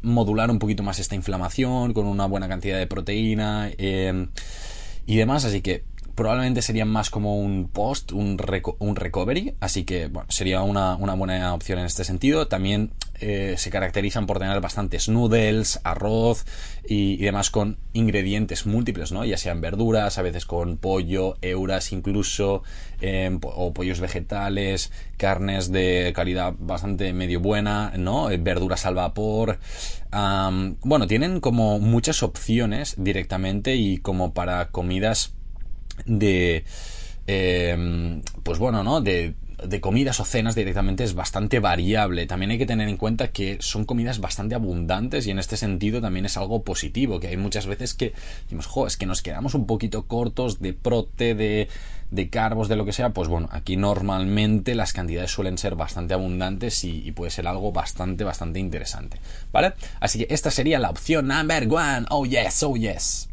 modular 0.01 0.49
un 0.51 0.59
poquito 0.59 0.83
más 0.83 0.99
esta 0.99 1.15
inflamación 1.15 1.93
con 1.93 2.05
una 2.05 2.25
buena 2.25 2.47
cantidad 2.47 2.77
de 2.77 2.87
proteína 2.87 3.71
eh, 3.77 4.27
y 5.05 5.17
demás. 5.17 5.45
Así 5.45 5.61
que 5.61 5.83
probablemente 6.19 6.61
sería 6.61 6.83
más 6.83 7.09
como 7.09 7.39
un 7.39 7.69
post, 7.69 8.11
un, 8.11 8.37
recovery, 8.37 9.55
así 9.61 9.85
que 9.85 10.11
sería 10.27 10.63
una, 10.63 10.95
buena 10.95 11.53
opción 11.53 11.79
en 11.79 11.85
este 11.85 12.03
sentido. 12.03 12.49
También 12.49 12.91
eh, 13.21 13.55
se 13.57 13.69
caracterizan 13.69 14.25
por 14.25 14.37
tener 14.37 14.59
bastantes 14.59 15.07
noodles, 15.07 15.79
arroz 15.85 16.45
y, 16.85 17.15
demás 17.15 17.49
con 17.49 17.77
ingredientes 17.93 18.65
múltiples, 18.65 19.13
¿no? 19.13 19.23
Ya 19.23 19.37
sean 19.37 19.61
verduras, 19.61 20.17
a 20.17 20.21
veces 20.21 20.45
con 20.45 20.75
pollo, 20.75 21.37
euras 21.41 21.93
incluso, 21.93 22.63
em, 22.99 23.39
o 23.41 23.73
pollos 23.73 24.01
vegetales, 24.01 24.91
carnes 25.15 25.71
de 25.71 26.11
calidad 26.13 26.53
bastante 26.59 27.13
medio 27.13 27.39
buena, 27.39 27.93
¿no? 27.95 28.27
Verduras 28.39 28.85
al 28.85 28.95
vapor. 28.95 29.57
bueno, 30.11 31.07
tienen 31.07 31.39
como 31.39 31.79
muchas 31.79 32.23
opciones 32.23 32.95
directamente 32.97 33.77
y 33.77 33.99
como 33.99 34.33
para 34.33 34.69
comidas 34.71 35.38
de... 36.05 36.63
Em, 37.27 38.21
pues 38.43 38.57
bueno, 38.57 38.83
¿no? 38.83 39.01
De, 39.01 39.35
de 39.63 39.81
comidas 39.81 40.19
o 40.19 40.25
cenas 40.25 40.55
directamente 40.55 41.03
es 41.03 41.13
bastante 41.13 41.59
variable. 41.59 42.25
También 42.25 42.51
hay 42.51 42.57
que 42.57 42.65
tener 42.65 42.87
en 42.87 42.97
cuenta 42.97 43.29
que 43.29 43.57
son 43.59 43.85
comidas 43.85 44.19
bastante 44.19 44.55
abundantes 44.55 45.27
y 45.27 45.31
en 45.31 45.39
este 45.39 45.57
sentido 45.57 46.01
también 46.01 46.25
es 46.25 46.37
algo 46.37 46.63
positivo, 46.63 47.19
que 47.19 47.27
hay 47.27 47.37
muchas 47.37 47.65
veces 47.67 47.93
que 47.93 48.13
decimos, 48.43 48.65
jo, 48.65 48.87
es 48.87 48.97
que 48.97 49.05
nos 49.05 49.21
quedamos 49.21 49.53
un 49.53 49.67
poquito 49.67 50.07
cortos 50.07 50.59
de 50.59 50.73
prote, 50.73 51.35
de, 51.35 51.67
de 52.11 52.29
carbos, 52.29 52.67
de 52.67 52.75
lo 52.75 52.85
que 52.85 52.93
sea. 52.93 53.11
Pues 53.11 53.27
bueno, 53.27 53.49
aquí 53.51 53.77
normalmente 53.77 54.75
las 54.75 54.93
cantidades 54.93 55.31
suelen 55.31 55.57
ser 55.57 55.75
bastante 55.75 56.13
abundantes 56.13 56.83
y, 56.83 57.07
y 57.07 57.11
puede 57.11 57.31
ser 57.31 57.47
algo 57.47 57.71
bastante, 57.71 58.23
bastante 58.23 58.59
interesante. 58.59 59.19
¿Vale? 59.51 59.73
Así 59.99 60.19
que 60.19 60.33
esta 60.33 60.51
sería 60.51 60.79
la 60.79 60.89
opción 60.89 61.27
number 61.27 61.67
one. 61.69 62.05
Oh 62.09 62.25
yes, 62.25 62.63
oh 62.63 62.75
yes. 62.75 63.28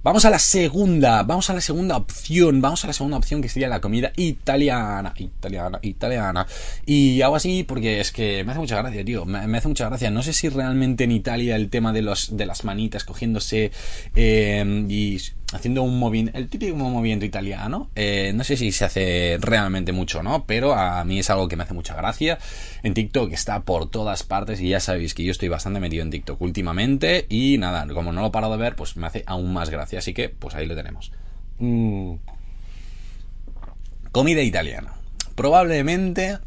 Vamos 0.00 0.24
a 0.24 0.30
la 0.30 0.38
segunda, 0.38 1.24
vamos 1.24 1.50
a 1.50 1.54
la 1.54 1.60
segunda 1.60 1.96
opción, 1.96 2.60
vamos 2.60 2.84
a 2.84 2.86
la 2.86 2.92
segunda 2.92 3.16
opción 3.16 3.42
que 3.42 3.48
sería 3.48 3.68
la 3.68 3.80
comida 3.80 4.12
italiana, 4.14 5.12
italiana, 5.16 5.80
italiana. 5.82 6.46
Y 6.86 7.20
hago 7.22 7.34
así 7.34 7.64
porque 7.64 8.00
es 8.00 8.12
que 8.12 8.44
me 8.44 8.52
hace 8.52 8.60
mucha 8.60 8.76
gracia, 8.76 9.04
tío, 9.04 9.24
me, 9.24 9.58
hace 9.58 9.66
mucha 9.66 9.88
gracia. 9.88 10.12
No 10.12 10.22
sé 10.22 10.32
si 10.32 10.48
realmente 10.50 11.02
en 11.02 11.10
Italia 11.10 11.56
el 11.56 11.68
tema 11.68 11.92
de 11.92 12.02
los 12.02 12.36
de 12.36 12.46
las 12.46 12.62
manitas 12.62 13.02
cogiéndose 13.02 13.72
eh, 14.14 14.86
y 14.88 15.18
haciendo 15.52 15.82
un 15.82 15.98
movimiento, 15.98 16.38
el 16.38 16.48
típico 16.48 16.76
movimiento 16.76 17.24
italiano, 17.24 17.88
eh, 17.94 18.32
no 18.34 18.44
sé 18.44 18.56
si 18.56 18.70
se 18.72 18.84
hace 18.84 19.38
realmente 19.40 19.92
mucho 19.92 20.22
no, 20.22 20.44
pero 20.44 20.74
a 20.74 21.02
mí 21.04 21.18
es 21.18 21.30
algo 21.30 21.48
que 21.48 21.56
me 21.56 21.64
hace 21.64 21.74
mucha 21.74 21.94
gracia. 21.94 22.38
En 22.82 22.94
TikTok 22.94 23.32
está 23.32 23.60
por 23.62 23.90
todas 23.90 24.22
partes 24.22 24.60
y 24.60 24.68
ya 24.68 24.80
sabéis 24.80 25.14
que 25.14 25.24
yo 25.24 25.30
estoy 25.30 25.48
bastante 25.48 25.80
metido 25.80 26.02
en 26.02 26.10
TikTok 26.10 26.40
últimamente 26.40 27.26
y 27.28 27.58
nada, 27.58 27.86
como 27.92 28.12
no 28.12 28.20
lo 28.20 28.28
he 28.28 28.30
parado 28.30 28.52
de 28.52 28.58
ver, 28.58 28.76
pues 28.76 28.96
me 28.96 29.06
hace 29.06 29.24
aún 29.26 29.52
más 29.52 29.70
gracia, 29.70 30.00
así 30.00 30.12
que 30.12 30.28
pues 30.28 30.54
ahí 30.54 30.66
lo 30.66 30.76
tenemos. 30.76 31.12
Mm. 31.58 32.14
Comida 34.12 34.42
italiana. 34.42 34.92
Probablemente 35.34 36.38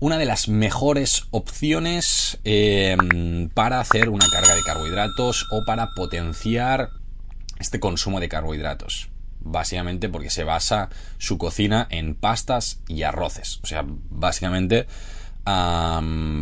una 0.00 0.18
de 0.18 0.26
las 0.26 0.48
mejores 0.48 1.24
opciones 1.30 2.38
eh, 2.44 2.96
para 3.54 3.80
hacer 3.80 4.08
una 4.08 4.26
carga 4.30 4.54
de 4.54 4.62
carbohidratos 4.62 5.46
o 5.50 5.64
para 5.64 5.90
potenciar 5.94 6.90
este 7.58 7.80
consumo 7.80 8.20
de 8.20 8.28
carbohidratos. 8.28 9.08
Básicamente 9.40 10.08
porque 10.08 10.30
se 10.30 10.44
basa 10.44 10.90
su 11.18 11.38
cocina 11.38 11.86
en 11.90 12.14
pastas 12.14 12.80
y 12.88 13.02
arroces. 13.02 13.60
O 13.62 13.66
sea, 13.66 13.84
básicamente 13.86 14.86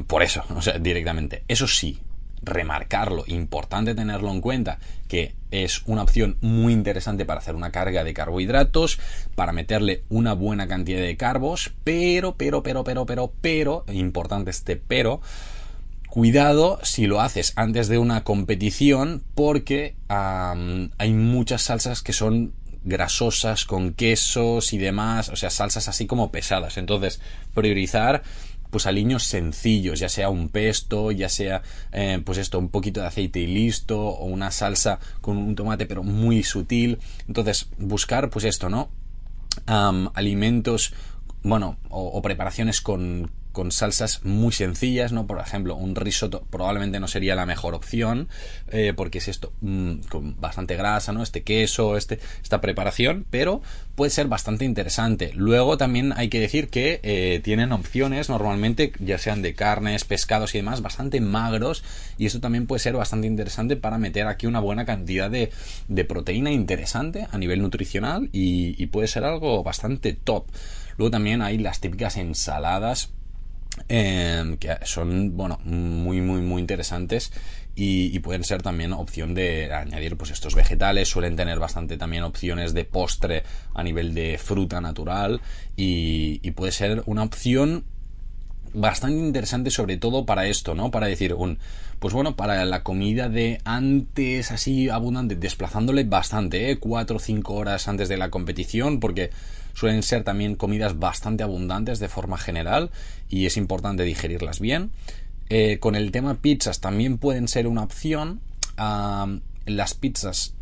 por 0.07 0.23
eso, 0.23 0.45
o 0.57 0.63
sea, 0.63 0.79
directamente. 0.79 1.45
Eso 1.49 1.69
sí, 1.69 2.01
remarcarlo, 2.43 3.25
importante 3.27 3.95
tenerlo 3.95 4.31
en 4.31 4.41
cuenta, 4.41 4.79
que 5.09 5.35
es 5.51 5.83
una 5.87 6.03
opción 6.03 6.37
muy 6.41 6.73
interesante 6.73 7.25
para 7.25 7.41
hacer 7.41 7.55
una 7.55 7.71
carga 7.71 8.05
de 8.05 8.15
carbohidratos, 8.15 8.99
para 9.35 9.53
meterle 9.53 10.03
una 10.09 10.33
buena 10.35 10.67
cantidad 10.67 11.01
de 11.01 11.17
carbos, 11.17 11.73
pero, 11.85 12.37
pero, 12.37 12.63
pero, 12.63 12.85
pero, 12.85 13.07
pero, 13.07 13.33
pero, 13.41 13.85
importante 13.93 14.51
este 14.51 14.77
pero, 14.77 15.21
Cuidado 16.17 16.79
si 16.83 17.07
lo 17.07 17.21
haces 17.21 17.53
antes 17.57 17.89
de 17.89 17.99
una 17.99 18.25
competición 18.25 19.23
porque 19.35 19.97
hay 20.09 21.13
muchas 21.13 21.61
salsas 21.61 22.03
que 22.03 22.15
son 22.15 22.55
grasosas 22.85 23.67
con 23.67 23.93
quesos 23.93 24.73
y 24.73 24.79
demás, 24.79 25.29
o 25.29 25.37
sea, 25.37 25.51
salsas 25.51 25.89
así 25.89 26.07
como 26.07 26.33
pesadas. 26.33 26.79
Entonces, 26.79 27.21
priorizar 27.53 28.23
pues 28.71 28.87
aliños 28.87 29.25
sencillos, 29.25 30.01
ya 30.01 30.09
sea 30.09 30.31
un 30.31 30.49
pesto, 30.49 31.11
ya 31.11 31.29
sea 31.29 31.61
eh, 31.93 32.23
pues 32.25 32.39
esto, 32.39 32.59
un 32.59 32.71
poquito 32.71 33.03
de 33.03 33.09
aceite 33.09 33.41
y 33.41 33.47
listo, 33.47 34.01
o 34.01 34.25
una 34.25 34.51
salsa 34.53 34.99
con 35.21 35.37
un 35.37 35.55
tomate 35.55 35.85
pero 35.85 36.03
muy 36.03 36.43
sutil. 36.45 36.99
Entonces, 37.29 37.69
buscar 37.77 38.31
pues 38.31 38.47
esto, 38.47 38.71
¿no? 38.71 38.89
alimentos, 39.67 40.95
bueno, 41.43 41.77
o 41.91 42.23
preparaciones 42.23 42.81
con, 42.81 43.31
con 43.57 43.73
salsas 43.73 44.23
muy 44.23 44.53
sencillas, 44.53 45.13
¿no? 45.13 45.27
Por 45.27 45.41
ejemplo, 45.41 45.77
un 45.77 45.97
risotto 45.97 46.45
probablemente 46.51 47.01
no 47.01 47.09
sería 47.09 47.35
la 47.35 47.47
mejor 47.47 47.73
opción, 47.75 48.29
eh, 48.69 48.93
porque 48.95 49.17
es 49.17 49.29
esto 49.29 49.51
mm, 49.63 50.01
con 50.11 50.39
bastante 50.39 50.77
grasa, 50.77 51.15
¿no? 51.15 51.23
Este 51.23 51.43
queso, 51.43 51.97
este, 51.97 52.21
esta 52.43 52.61
preparación, 52.61 53.25
pero 53.31 53.63
puede 53.95 54.11
ser 54.11 54.29
bastante 54.29 54.67
interesante. 54.67 55.33
Luego 55.33 55.79
también 55.79 56.13
hay 56.15 56.29
que 56.29 56.39
decir 56.39 56.69
que 56.69 57.01
eh, 57.03 57.41
tienen 57.43 57.73
opciones 57.73 58.29
normalmente, 58.29 58.93
ya 58.99 59.17
sean 59.17 59.41
de 59.41 59.55
carnes, 59.55 60.05
pescados 60.05 60.55
y 60.55 60.59
demás, 60.59 60.83
bastante 60.83 61.23
magros, 61.23 61.83
y 62.19 62.27
esto 62.27 62.41
también 62.41 62.67
puede 62.67 62.81
ser 62.81 62.95
bastante 62.95 63.27
interesante 63.27 63.77
para 63.77 63.97
meter 63.97 64.27
aquí 64.27 64.47
una 64.47 64.61
buena 64.61 64.85
cantidad 64.85 65.31
de, 65.31 65.51
proteína 66.05 66.51
interesante 66.51 67.27
a 67.33 67.39
nivel 67.39 67.63
nutricional 67.63 68.29
y 68.33 68.87
puede 68.89 69.09
ser 69.09 69.25
algo 69.25 69.63
bastante 69.63 70.13
top. 70.13 70.45
Luego 70.99 71.11
también 71.11 71.41
hay 71.41 71.57
las 71.57 71.81
típicas 71.81 72.19
ensaladas 72.19 73.13
Em, 73.89 74.57
que 74.57 74.75
son, 74.85 75.37
bueno, 75.37 75.61
muy, 75.65 76.21
muy, 76.21 76.41
muy 76.41 76.61
interesantes 76.61 77.33
y, 77.75 78.19
pueden 78.21 78.43
ser 78.43 78.63
también 78.63 78.93
opción 78.93 79.35
de 79.35 79.73
añadir 79.73 80.17
pues 80.17 80.31
estos 80.31 80.55
vegetales, 80.55 81.09
suelen 81.09 81.37
tener 81.37 81.59
bastante 81.61 81.97
también 81.97 82.25
opciones 82.25 82.73
de 82.73 82.85
postre 82.85 83.43
a 83.75 83.83
nivel 83.85 84.15
de 84.15 84.39
fruta 84.39 84.81
natural 84.81 85.41
y, 85.77 86.41
y 86.43 86.51
puede 86.53 86.73
ser 86.73 87.03
una 87.07 87.23
opción 87.23 87.85
bastante 88.73 89.19
interesante 89.19 89.71
sobre 89.71 89.97
todo 89.99 90.27
para 90.27 90.47
esto, 90.47 90.75
¿no? 90.75 90.91
Para 90.91 91.07
decir 91.07 91.35
un, 91.35 91.59
pues 91.99 92.13
bueno, 92.13 92.35
para 92.35 92.65
la 92.65 92.83
comida 92.83 93.29
de 93.29 93.61
antes 93.65 94.51
así 94.51 94.89
abundante, 94.89 95.37
desplazándole 95.37 96.05
bastante, 96.05 96.71
¿eh? 96.71 96.79
Cuatro 96.79 97.17
o 97.17 97.21
cinco 97.21 97.55
horas 97.55 97.89
antes 97.89 98.09
de 98.09 98.17
la 98.17 98.31
competición, 98.31 99.01
porque 99.01 99.31
suelen 99.77 100.03
ser 100.03 100.25
también 100.25 100.57
comidas 100.57 100.99
bastante 100.99 101.43
abundantes 101.43 101.99
de 101.99 102.09
forma 102.09 102.39
general 102.39 102.91
y 103.29 103.45
es 103.45 103.59
importante 103.59 104.05
digerirlas 104.05 104.59
bien. 104.59 104.91
Eh, 105.51 105.79
con 105.79 105.95
el 105.95 106.11
tema 106.11 106.35
pizzas 106.41 106.81
también 106.81 107.19
pueden 107.19 107.47
ser 107.47 107.67
una 107.69 107.83
opción. 107.83 108.41
las 109.67 109.95
pizzas 109.95 110.56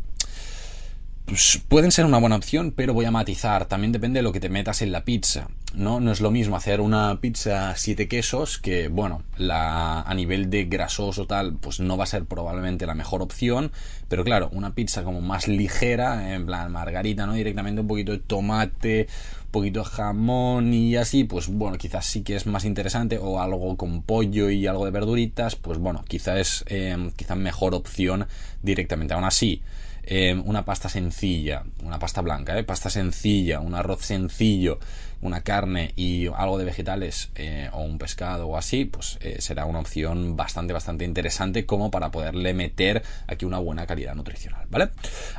pues, 1.25 1.61
pueden 1.67 1.91
ser 1.91 2.05
una 2.05 2.19
buena 2.19 2.35
opción, 2.35 2.71
pero 2.75 2.93
voy 2.93 3.05
a 3.05 3.11
matizar. 3.11 3.65
También 3.65 3.91
depende 3.91 4.19
de 4.19 4.23
lo 4.23 4.31
que 4.31 4.39
te 4.39 4.49
metas 4.49 4.81
en 4.81 4.91
la 4.91 5.03
pizza. 5.03 5.47
¿no? 5.73 5.99
No 5.99 6.11
es 6.11 6.21
lo 6.21 6.31
mismo 6.31 6.55
hacer 6.55 6.81
una 6.81 7.19
pizza 7.19 7.75
siete 7.75 8.07
quesos, 8.07 8.57
que 8.57 8.87
bueno, 8.87 9.23
la, 9.37 10.01
a 10.01 10.13
nivel 10.13 10.49
de 10.49 10.65
grasoso 10.65 11.25
tal, 11.25 11.55
pues 11.55 11.79
no 11.79 11.97
va 11.97 12.05
a 12.05 12.07
ser 12.07 12.25
probablemente 12.25 12.85
la 12.85 12.95
mejor 12.95 13.21
opción. 13.21 13.71
Pero 14.07 14.23
claro, 14.23 14.49
una 14.53 14.73
pizza 14.73 15.03
como 15.03 15.21
más 15.21 15.47
ligera, 15.47 16.33
en 16.33 16.45
plan 16.45 16.71
margarita, 16.71 17.25
¿no? 17.25 17.33
Directamente 17.33 17.81
un 17.81 17.87
poquito 17.87 18.11
de 18.11 18.19
tomate, 18.19 19.07
un 19.45 19.51
poquito 19.51 19.79
de 19.79 19.85
jamón 19.85 20.73
y 20.73 20.95
así, 20.95 21.23
pues 21.23 21.47
bueno, 21.47 21.77
quizás 21.77 22.05
sí 22.05 22.21
que 22.21 22.35
es 22.35 22.45
más 22.45 22.65
interesante. 22.65 23.17
O 23.17 23.41
algo 23.41 23.75
con 23.77 24.03
pollo 24.03 24.49
y 24.49 24.67
algo 24.67 24.85
de 24.85 24.91
verduritas, 24.91 25.55
pues 25.55 25.79
bueno, 25.79 26.03
quizás 26.07 26.37
es 26.37 26.65
eh, 26.67 27.11
quizá 27.15 27.35
mejor 27.35 27.73
opción 27.73 28.27
directamente. 28.61 29.13
Aún 29.13 29.23
así, 29.23 29.61
Em, 30.07 30.43
una 30.45 30.65
pasta 30.65 30.87
sencilla, 30.87 31.63
una 31.83 31.97
pasta 31.97 32.21
blanca, 32.21 32.55
¿eh? 32.57 32.63
pasta 32.63 32.91
sencilla, 32.91 33.59
un 33.59 33.73
arroz 33.73 34.05
sencillo, 34.05 34.77
una 35.21 35.41
carne 35.41 35.93
y 35.95 36.27
algo 36.27 36.59
de 36.59 36.65
vegetales 36.65 37.29
eh, 37.33 37.69
o 37.73 37.81
un 37.81 37.97
pescado 37.97 38.47
o 38.47 38.55
así, 38.55 38.85
pues 38.85 39.17
eh, 39.21 39.37
será 39.39 39.65
una 39.65 39.79
opción 39.79 40.37
bastante, 40.37 40.73
bastante 40.73 41.05
interesante 41.05 41.65
como 41.65 41.89
para 41.89 42.11
poderle 42.11 42.53
meter 42.53 43.01
aquí 43.25 43.45
una 43.45 43.57
buena 43.57 43.87
calidad 43.87 44.13
nutricional, 44.13 44.67
¿vale? 44.69 44.89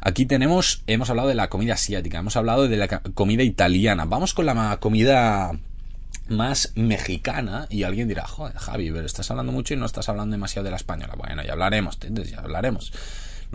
Aquí 0.00 0.26
tenemos, 0.26 0.83
hemos 0.88 1.11
hablado 1.11 1.29
de 1.29 1.37
la 1.37 1.48
comida 1.48 1.74
asiática, 1.74 2.18
hemos 2.18 2.37
hablado 2.37 2.66
de 2.66 2.76
la 2.76 2.88
comida 2.88 3.44
italiana, 3.44 4.05
vamos 4.05 4.35
con 4.35 4.46
la 4.46 4.79
comida 4.81 5.52
más 6.29 6.72
mexicana 6.74 7.68
y 7.70 7.85
alguien 7.85 8.09
dirá, 8.09 8.26
joder, 8.26 8.57
Javi, 8.57 8.90
pero 8.90 9.07
estás 9.07 9.31
hablando 9.31 9.52
mucho 9.52 9.74
y 9.74 9.76
no 9.76 9.87
estás 9.87 10.09
hablando 10.09 10.33
demasiado 10.33 10.64
de 10.64 10.70
la 10.70 10.76
española. 10.76 11.14
Bueno, 11.16 11.44
ya 11.44 11.52
hablaremos, 11.52 12.00
ya 12.00 12.40
hablaremos. 12.40 12.92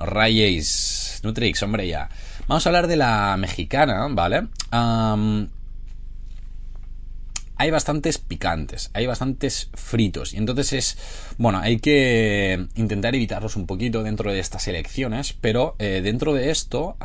No 0.01 0.07
rayéis. 0.07 1.19
Nutrix, 1.21 1.61
hombre, 1.61 1.87
ya. 1.87 2.09
Vamos 2.47 2.65
a 2.65 2.69
hablar 2.69 2.87
de 2.87 2.97
la 2.97 3.37
mexicana, 3.37 4.07
¿vale? 4.09 4.47
hay 7.55 7.69
bastantes 7.69 8.17
picantes, 8.17 8.89
hay 8.95 9.05
bastantes 9.05 9.69
fritos. 9.75 10.33
Y 10.33 10.37
entonces 10.37 10.73
es, 10.73 10.97
bueno, 11.37 11.59
hay 11.59 11.77
que 11.77 12.65
intentar 12.73 13.13
evitarlos 13.13 13.55
un 13.55 13.67
poquito 13.67 14.01
dentro 14.01 14.31
de 14.31 14.39
estas 14.39 14.67
elecciones, 14.67 15.33
pero 15.39 15.75
eh, 15.77 16.01
dentro 16.03 16.33
de 16.33 16.49
esto 16.49 16.97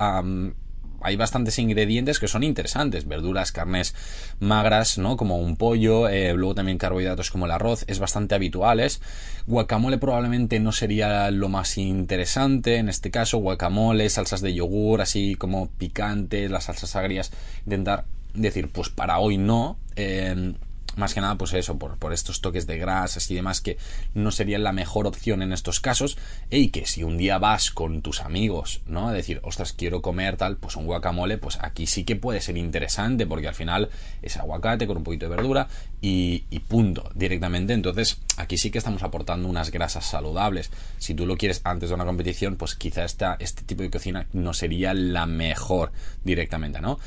hay 1.07 1.15
bastantes 1.15 1.59
ingredientes 1.61 2.19
que 2.19 2.27
son 2.27 2.43
interesantes, 2.43 3.07
verduras, 3.07 3.53
carnes 3.53 3.95
magras, 4.41 4.99
¿no? 4.99 5.17
Como 5.17 5.39
un 5.39 5.57
pollo, 5.57 6.09
eh, 6.09 6.33
luego 6.35 6.57
también 6.57 6.79
carbohidratos 6.79 7.31
como 7.31 7.47
el 7.47 7.53
arroz, 7.53 7.85
es 7.87 8.01
bastante 8.01 8.35
habituales. 8.35 9.01
Guacamole 9.47 9.99
probablemente 9.99 10.59
no 10.59 10.73
sería 10.73 11.31
lo 11.31 11.49
más 11.49 11.79
interesante, 11.79 12.79
en 12.79 12.89
este 12.89 13.13
caso 13.13 13.39
guacamole, 13.39 14.11
salsas 14.11 14.41
de 14.41 14.53
yogur, 14.53 15.01
así 15.01 15.37
como 15.37 15.69
picantes, 15.69 16.51
las 16.51 16.65
salsas 16.65 16.97
agrias, 16.97 17.31
intentar 17.65 18.05
decir, 18.35 18.69
pues 18.69 18.89
para 18.89 19.21
hoy 19.21 19.39
no. 19.39 19.79
Eh, 19.95 20.55
más 20.97 21.15
que 21.15 21.21
nada, 21.21 21.37
pues 21.37 21.53
eso, 21.55 21.79
por, 21.79 21.99
por 21.99 22.13
estos 22.13 22.41
toques 22.41 22.67
de 22.67 22.79
grasas 22.79 23.31
y 23.31 23.35
demás 23.35 23.61
que 23.61 23.79
no 24.15 24.31
serían 24.31 24.65
la 24.65 24.73
mejor 24.73 25.07
opción 25.07 25.43
en 25.43 25.53
estos 25.53 25.81
casos. 25.81 26.19
Y 26.51 26.69
que 26.69 26.87
si 26.87 27.03
un 27.03 27.19
día 27.19 27.39
vas 27.39 27.71
con 27.71 28.03
tus 28.03 28.21
amigos, 28.21 28.81
¿no? 28.87 29.09
A 29.09 29.13
decir, 29.13 29.41
ostras, 29.43 29.73
quiero 29.73 30.03
comer 30.03 30.37
tal, 30.37 30.57
pues 30.57 30.77
un 30.77 30.87
guacamole, 30.87 31.39
pues 31.39 31.59
aquí 31.61 31.87
sí 31.87 32.05
que 32.05 32.17
puede 32.17 32.41
ser 32.41 32.57
interesante, 32.57 33.27
porque 33.27 33.49
al 33.49 33.55
final 33.55 33.91
es 34.23 34.37
aguacate 34.37 34.87
con 34.87 34.97
un 34.97 35.05
poquito 35.05 35.29
de 35.29 35.37
verdura 35.37 35.69
y, 36.01 36.45
y 36.51 36.61
punto, 36.61 37.11
directamente. 37.15 37.73
Entonces, 37.73 38.19
aquí 38.37 38.59
sí 38.59 38.71
que 38.71 38.79
estamos 38.79 39.03
aportando 39.03 39.49
unas 39.49 39.71
grasas 39.71 40.07
saludables. 40.07 40.71
Si 40.99 41.15
tú 41.15 41.27
lo 41.27 41.37
quieres 41.37 41.61
antes 41.65 41.91
de 41.91 41.95
una 41.95 42.05
competición, 42.05 42.57
pues 42.57 42.75
quizá 42.75 43.05
esta, 43.05 43.37
este 43.39 43.63
tipo 43.63 43.83
de 43.83 43.91
cocina 43.91 44.27
no 44.33 44.55
sería 44.55 44.95
la 44.95 45.27
mejor 45.27 45.93
directamente, 46.25 46.81
¿no? 46.81 46.99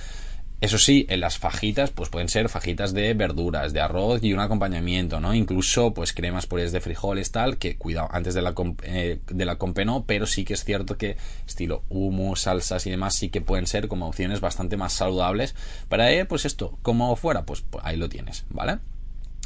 Eso 0.61 0.77
sí, 0.77 1.05
en 1.09 1.21
las 1.21 1.37
fajitas, 1.37 1.91
pues 1.91 2.09
pueden 2.09 2.27
ser 2.27 2.49
fajitas 2.49 2.93
de 2.93 3.13
verduras, 3.13 3.71
de 3.71 3.79
arroz 3.79 4.21
y 4.23 4.33
un 4.33 4.41
acompañamiento, 4.41 5.21
¿no? 5.21 5.33
Incluso, 5.33 5.93
pues 5.93 6.11
cremas 6.11 6.47
puras 6.47 6.73
de 6.73 6.81
frijoles, 6.81 7.31
tal, 7.31 7.57
que 7.57 7.77
cuidado, 7.77 8.09
antes 8.11 8.33
de 8.33 8.41
la, 8.41 8.53
eh, 8.83 9.19
de 9.25 9.45
la 9.45 9.57
compe 9.57 9.85
no, 9.85 10.03
pero 10.05 10.25
sí 10.25 10.43
que 10.43 10.53
es 10.53 10.65
cierto 10.65 10.97
que 10.97 11.15
estilo 11.47 11.83
humus, 11.89 12.41
salsas 12.41 12.85
y 12.87 12.89
demás 12.89 13.15
sí 13.15 13.29
que 13.29 13.39
pueden 13.39 13.67
ser 13.67 13.87
como 13.87 14.07
opciones 14.07 14.41
bastante 14.41 14.75
más 14.75 14.91
saludables 14.91 15.55
para, 15.87 16.11
eh, 16.11 16.25
pues 16.25 16.45
esto, 16.45 16.77
como 16.81 17.15
fuera, 17.15 17.45
pues, 17.45 17.61
pues 17.61 17.85
ahí 17.85 17.95
lo 17.95 18.09
tienes, 18.09 18.45
¿vale? 18.49 18.79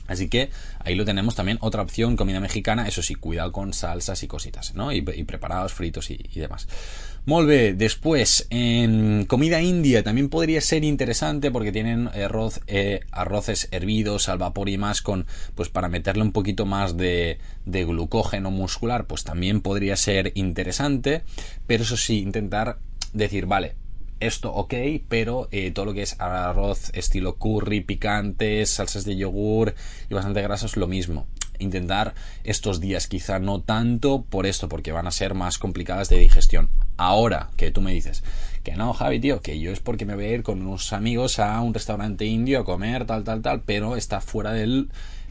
Así 0.07 0.27
que 0.27 0.49
ahí 0.79 0.95
lo 0.95 1.05
tenemos 1.05 1.35
también. 1.35 1.57
Otra 1.61 1.81
opción, 1.81 2.17
comida 2.17 2.39
mexicana, 2.39 2.87
eso 2.87 3.01
sí, 3.01 3.15
cuidado 3.15 3.51
con 3.51 3.73
salsas 3.73 4.21
y 4.23 4.27
cositas, 4.27 4.75
¿no? 4.75 4.91
Y, 4.91 5.01
preparados, 5.01 5.73
fritos 5.73 6.09
y, 6.11 6.17
demás. 6.35 6.67
Molve, 7.25 7.73
después, 7.73 8.47
en 8.49 9.23
comida 9.25 9.61
india 9.61 10.03
también 10.03 10.27
podría 10.27 10.59
ser 10.59 10.83
interesante 10.83 11.51
porque 11.51 11.71
tienen 11.71 12.09
arroz, 12.09 12.59
eh, 12.67 12.99
arroces 13.11 13.69
hervidos 13.71 14.27
al 14.27 14.39
vapor 14.39 14.67
y 14.67 14.77
más 14.77 15.01
con, 15.01 15.25
pues 15.55 15.69
para 15.69 15.87
meterle 15.87 16.23
un 16.23 16.33
poquito 16.33 16.65
más 16.65 16.97
de, 16.97 17.39
de 17.63 17.85
glucógeno 17.85 18.51
muscular, 18.51 19.05
pues 19.07 19.23
también 19.23 19.61
podría 19.61 19.95
ser 19.95 20.33
interesante. 20.35 21.23
Pero 21.65 21.83
eso 21.83 21.95
sí, 21.95 22.19
intentar 22.19 22.79
decir, 23.13 23.45
vale, 23.45 23.75
esto 24.19 24.53
ok, 24.53 24.73
pero 25.07 25.47
eh, 25.51 25.71
todo 25.71 25.85
lo 25.85 25.93
que 25.93 26.01
es 26.01 26.19
arroz 26.19 26.89
estilo 26.93 27.37
curry, 27.37 27.79
picantes, 27.79 28.69
salsas 28.69 29.05
de 29.05 29.15
yogur 29.15 29.75
y 30.09 30.13
bastante 30.13 30.41
grasa 30.41 30.65
es 30.65 30.75
lo 30.75 30.87
mismo. 30.87 31.25
Intentar 31.63 32.13
estos 32.43 32.79
días 32.79 33.07
quizá 33.07 33.39
no 33.39 33.61
tanto 33.61 34.23
por 34.23 34.45
esto, 34.45 34.69
porque 34.69 34.91
van 34.91 35.07
a 35.07 35.11
ser 35.11 35.33
más 35.33 35.57
complicadas 35.57 36.09
de 36.09 36.19
digestión. 36.19 36.69
Ahora 36.97 37.49
que 37.57 37.71
tú 37.71 37.81
me 37.81 37.93
dices 37.93 38.23
que 38.63 38.75
no, 38.75 38.93
Javi, 38.93 39.19
tío, 39.19 39.41
que 39.41 39.59
yo 39.59 39.71
es 39.71 39.79
porque 39.79 40.05
me 40.05 40.15
voy 40.15 40.25
a 40.25 40.31
ir 40.31 40.43
con 40.43 40.61
unos 40.61 40.93
amigos 40.93 41.39
a 41.39 41.59
un 41.61 41.73
restaurante 41.73 42.25
indio 42.25 42.61
a 42.61 42.65
comer, 42.65 43.05
tal, 43.05 43.23
tal, 43.23 43.41
tal, 43.41 43.61
pero 43.61 43.97
está 43.97 44.21
fuera 44.21 44.53
del 44.53 44.89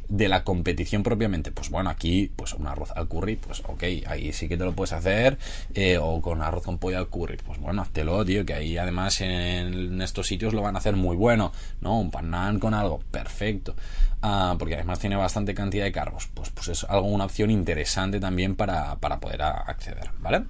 de 0.09 0.29
la 0.29 0.45
competición 0.45 1.03
propiamente, 1.03 1.51
pues 1.53 1.71
bueno, 1.71 1.91
aquí, 1.91 2.31
pues 2.37 2.53
un 2.55 2.67
arroz 2.67 2.91
al 2.95 3.09
curry, 3.09 3.37
pues 3.37 3.63
ok, 3.67 3.83
ahí 4.07 4.33
sí 4.33 4.49
que 4.49 4.57
te 4.57 4.65
lo 4.65 4.73
puedes 4.75 4.93
hacer, 4.93 5.39
eh, 5.75 5.99
o 5.99 6.21
con 6.21 6.43
arroz 6.43 6.65
con 6.65 6.79
pollo 6.79 6.99
al 6.99 7.09
curry, 7.09 7.39
pues 7.39 7.59
bueno, 7.59 7.83
háztelo, 7.83 8.25
tío, 8.25 8.45
que 8.45 8.55
ahí 8.55 8.77
además 8.77 9.21
en, 9.21 10.01
estos 10.03 10.27
sitios 10.27 10.53
lo 10.53 10.63
van 10.63 10.77
a 10.77 10.79
hacer 10.79 10.97
muy 10.97 11.17
bueno, 11.17 11.53
¿no? 11.81 11.99
Un 11.99 12.11
panán 12.11 12.59
con 12.59 12.75
algo, 12.75 13.01
perfecto, 13.11 13.75
ah, 14.21 14.57
porque 14.59 14.75
además 14.75 14.99
tiene 14.99 15.17
bastante 15.17 15.55
cantidad 15.55 15.85
de 15.85 15.93
carbos, 15.93 16.29
pues, 16.35 16.51
pues 16.51 16.69
es 16.69 16.85
algo, 16.85 17.07
una 17.07 17.25
opción 17.25 17.51
interesante 17.51 18.21
también 18.21 18.55
para, 18.55 18.97
para 18.97 19.19
poder 19.19 19.43
acceder, 19.43 20.11
¿vale? 20.21 20.45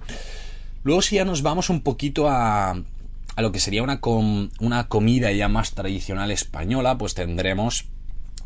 Luego 0.83 1.01
si 1.01 1.15
ya 1.15 1.25
nos 1.25 1.41
vamos 1.41 1.69
un 1.69 1.81
poquito 1.81 2.29
a, 2.29 2.71
a 3.35 3.41
lo 3.41 3.51
que 3.51 3.59
sería 3.59 3.83
una, 3.83 3.99
una 4.59 4.87
comida 4.87 5.31
ya 5.31 5.47
más 5.47 5.71
tradicional 5.71 6.31
española, 6.31 6.97
pues 6.97 7.13
tendremos 7.13 7.85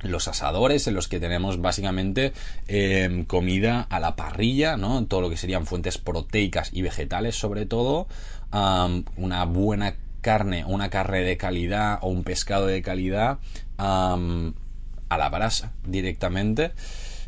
los 0.02 0.28
asadores 0.28 0.88
en 0.88 0.94
los 0.94 1.08
que 1.08 1.20
tenemos 1.20 1.62
básicamente 1.62 2.34
em, 2.68 3.26
comida 3.26 3.82
a 3.90 4.00
la 4.00 4.16
parrilla, 4.16 4.78
¿no? 4.78 5.06
Todo 5.06 5.22
lo 5.22 5.30
que 5.30 5.38
serían 5.38 5.66
fuentes 5.66 5.98
proteicas 5.98 6.70
y 6.74 6.82
vegetales 6.82 7.36
sobre 7.36 7.66
todo, 7.66 8.08
una 8.52 9.46
buena 9.46 9.96
carne, 10.22 10.66
una 10.66 10.90
carne 10.90 11.22
de 11.22 11.38
calidad 11.38 12.00
o 12.02 12.10
un 12.10 12.24
pescado 12.24 12.68
de 12.68 12.82
calidad 12.82 13.40
a 13.78 14.18
la 15.18 15.30
brasa 15.30 15.74
directamente 15.86 16.72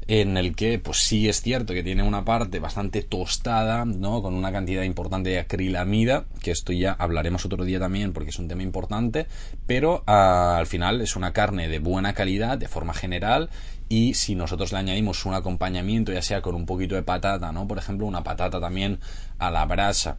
en 0.10 0.38
el 0.38 0.56
que 0.56 0.80
pues 0.80 0.98
sí 0.98 1.30
es 1.30 1.43
cierto 1.43 1.76
que 1.76 1.84
tiene 1.84 2.02
una 2.02 2.26
parte 2.26 2.58
bastante 2.58 3.04
tostada, 3.04 3.86
¿no? 3.86 4.24
Con 4.24 4.34
una 4.34 4.52
cantidad 4.52 4.82
importante 4.82 5.30
de 5.30 5.38
acrilamida, 5.38 6.26
que 6.41 6.50
esto 6.50 6.74
ya 6.74 6.93
hablaremos 6.93 7.45
otro 7.45 7.63
día 7.63 7.80
también 7.80 8.12
porque 8.12 8.32
es 8.32 8.39
un 8.39 8.48
tema 8.48 8.63
importante, 8.63 9.28
pero 9.67 10.04
ah, 10.08 10.58
al 10.58 10.65
final 10.65 11.00
es 11.02 11.15
una 11.15 11.32
carne 11.32 11.67
de 11.67 11.78
buena 11.78 12.13
calidad 12.13 12.58
de 12.58 12.67
forma 12.67 12.95
general 12.95 13.52
y 13.88 14.15
si 14.15 14.34
nosotros 14.34 14.72
le 14.72 14.80
añadimos 14.80 15.28
un 15.28 15.36
acompañamiento, 15.36 16.12
ya 16.12 16.24
sea 16.24 16.41
con 16.41 16.56
un 16.56 16.65
poquito 16.65 16.95
de 16.95 17.04
patata, 17.04 17.52
¿no? 17.52 17.67
Por 17.67 17.78
ejemplo, 17.78 18.08
una 18.08 18.24
patata 18.24 18.60
también 18.60 19.00
a 19.38 19.52
la 19.52 19.63
brasa, 19.67 20.17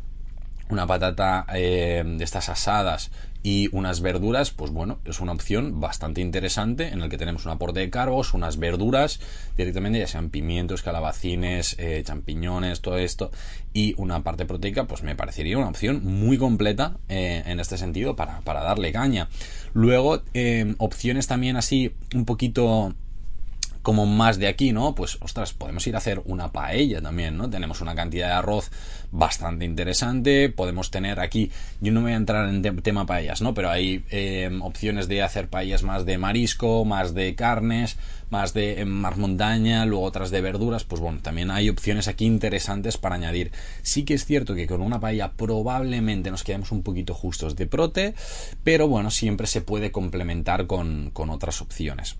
una 0.70 0.86
patata 0.86 1.46
eh, 1.54 2.02
de 2.04 2.24
estas 2.24 2.48
asadas 2.48 3.10
y 3.42 3.68
unas 3.74 4.02
verduras, 4.02 4.50
pues 4.50 4.70
bueno, 4.70 4.98
es 5.04 5.20
una 5.20 5.32
opción 5.32 5.80
bastante 5.80 6.20
interesante 6.20 6.88
en 6.88 7.00
el 7.00 7.08
que 7.08 7.16
tenemos 7.16 7.46
un 7.46 7.52
aporte 7.52 7.80
de 7.80 7.88
carbos, 7.88 8.34
unas 8.34 8.58
verduras 8.58 9.18
directamente, 9.56 9.98
ya 9.98 10.06
sean 10.06 10.28
pimientos, 10.28 10.82
calabacines, 10.82 11.74
eh, 11.78 12.02
champiñones, 12.04 12.82
todo 12.82 12.98
esto, 12.98 13.30
y 13.72 13.94
una 13.96 14.22
parte 14.22 14.44
proteica, 14.44 14.84
pues 14.84 15.02
me 15.02 15.16
parecería 15.16 15.56
una 15.56 15.68
opción 15.68 16.04
muy 16.04 16.36
completa 16.36 16.98
eh, 17.08 17.42
en 17.46 17.60
este 17.60 17.78
sentido 17.78 18.14
para, 18.14 18.40
para 18.42 18.62
darle 18.62 18.92
caña. 18.92 19.28
Luego, 19.72 20.22
opciones 20.78 21.26
también 21.26 21.56
así 21.56 21.94
un 22.14 22.24
poquito 22.26 22.94
como 23.82 24.06
más 24.06 24.38
de 24.38 24.48
aquí, 24.48 24.72
¿no? 24.72 24.94
Pues, 24.94 25.18
ostras, 25.20 25.52
podemos 25.52 25.86
ir 25.86 25.94
a 25.94 25.98
hacer 25.98 26.22
una 26.24 26.52
paella 26.52 27.00
también, 27.00 27.36
¿no? 27.36 27.48
Tenemos 27.48 27.80
una 27.80 27.94
cantidad 27.94 28.28
de 28.28 28.34
arroz 28.34 28.70
bastante 29.12 29.64
interesante, 29.64 30.50
podemos 30.50 30.90
tener 30.90 31.18
aquí, 31.20 31.50
yo 31.80 31.92
no 31.92 32.02
voy 32.02 32.12
a 32.12 32.16
entrar 32.16 32.48
en 32.48 32.62
tema 32.82 33.06
paellas, 33.06 33.42
¿no? 33.42 33.54
Pero 33.54 33.70
hay 33.70 34.04
em, 34.10 34.62
opciones 34.62 35.08
de 35.08 35.22
hacer 35.22 35.48
paellas 35.48 35.82
más 35.82 36.04
de 36.04 36.18
marisco, 36.18 36.84
más 36.84 37.14
de 37.14 37.34
carnes, 37.34 37.96
más 38.30 38.54
de 38.54 38.80
em, 38.80 38.88
mar 38.88 39.16
montaña, 39.16 39.84
luego 39.86 40.04
otras 40.04 40.30
de 40.30 40.40
verduras, 40.40 40.84
pues 40.84 41.00
bueno, 41.00 41.20
también 41.22 41.50
hay 41.50 41.68
opciones 41.68 42.06
aquí 42.06 42.26
interesantes 42.26 42.98
para 42.98 43.16
añadir. 43.16 43.50
Sí 43.82 44.04
que 44.04 44.14
es 44.14 44.24
cierto 44.24 44.54
que 44.54 44.66
con 44.66 44.80
una 44.80 45.00
paella 45.00 45.32
probablemente 45.32 46.30
nos 46.30 46.44
quedemos 46.44 46.70
un 46.70 46.82
poquito 46.82 47.14
justos 47.14 47.56
de 47.56 47.66
prote, 47.66 48.14
pero 48.62 48.88
bueno, 48.88 49.10
siempre 49.10 49.46
se 49.46 49.60
puede 49.62 49.90
complementar 49.90 50.66
con, 50.66 51.10
con 51.12 51.30
otras 51.30 51.60
opciones. 51.60 52.16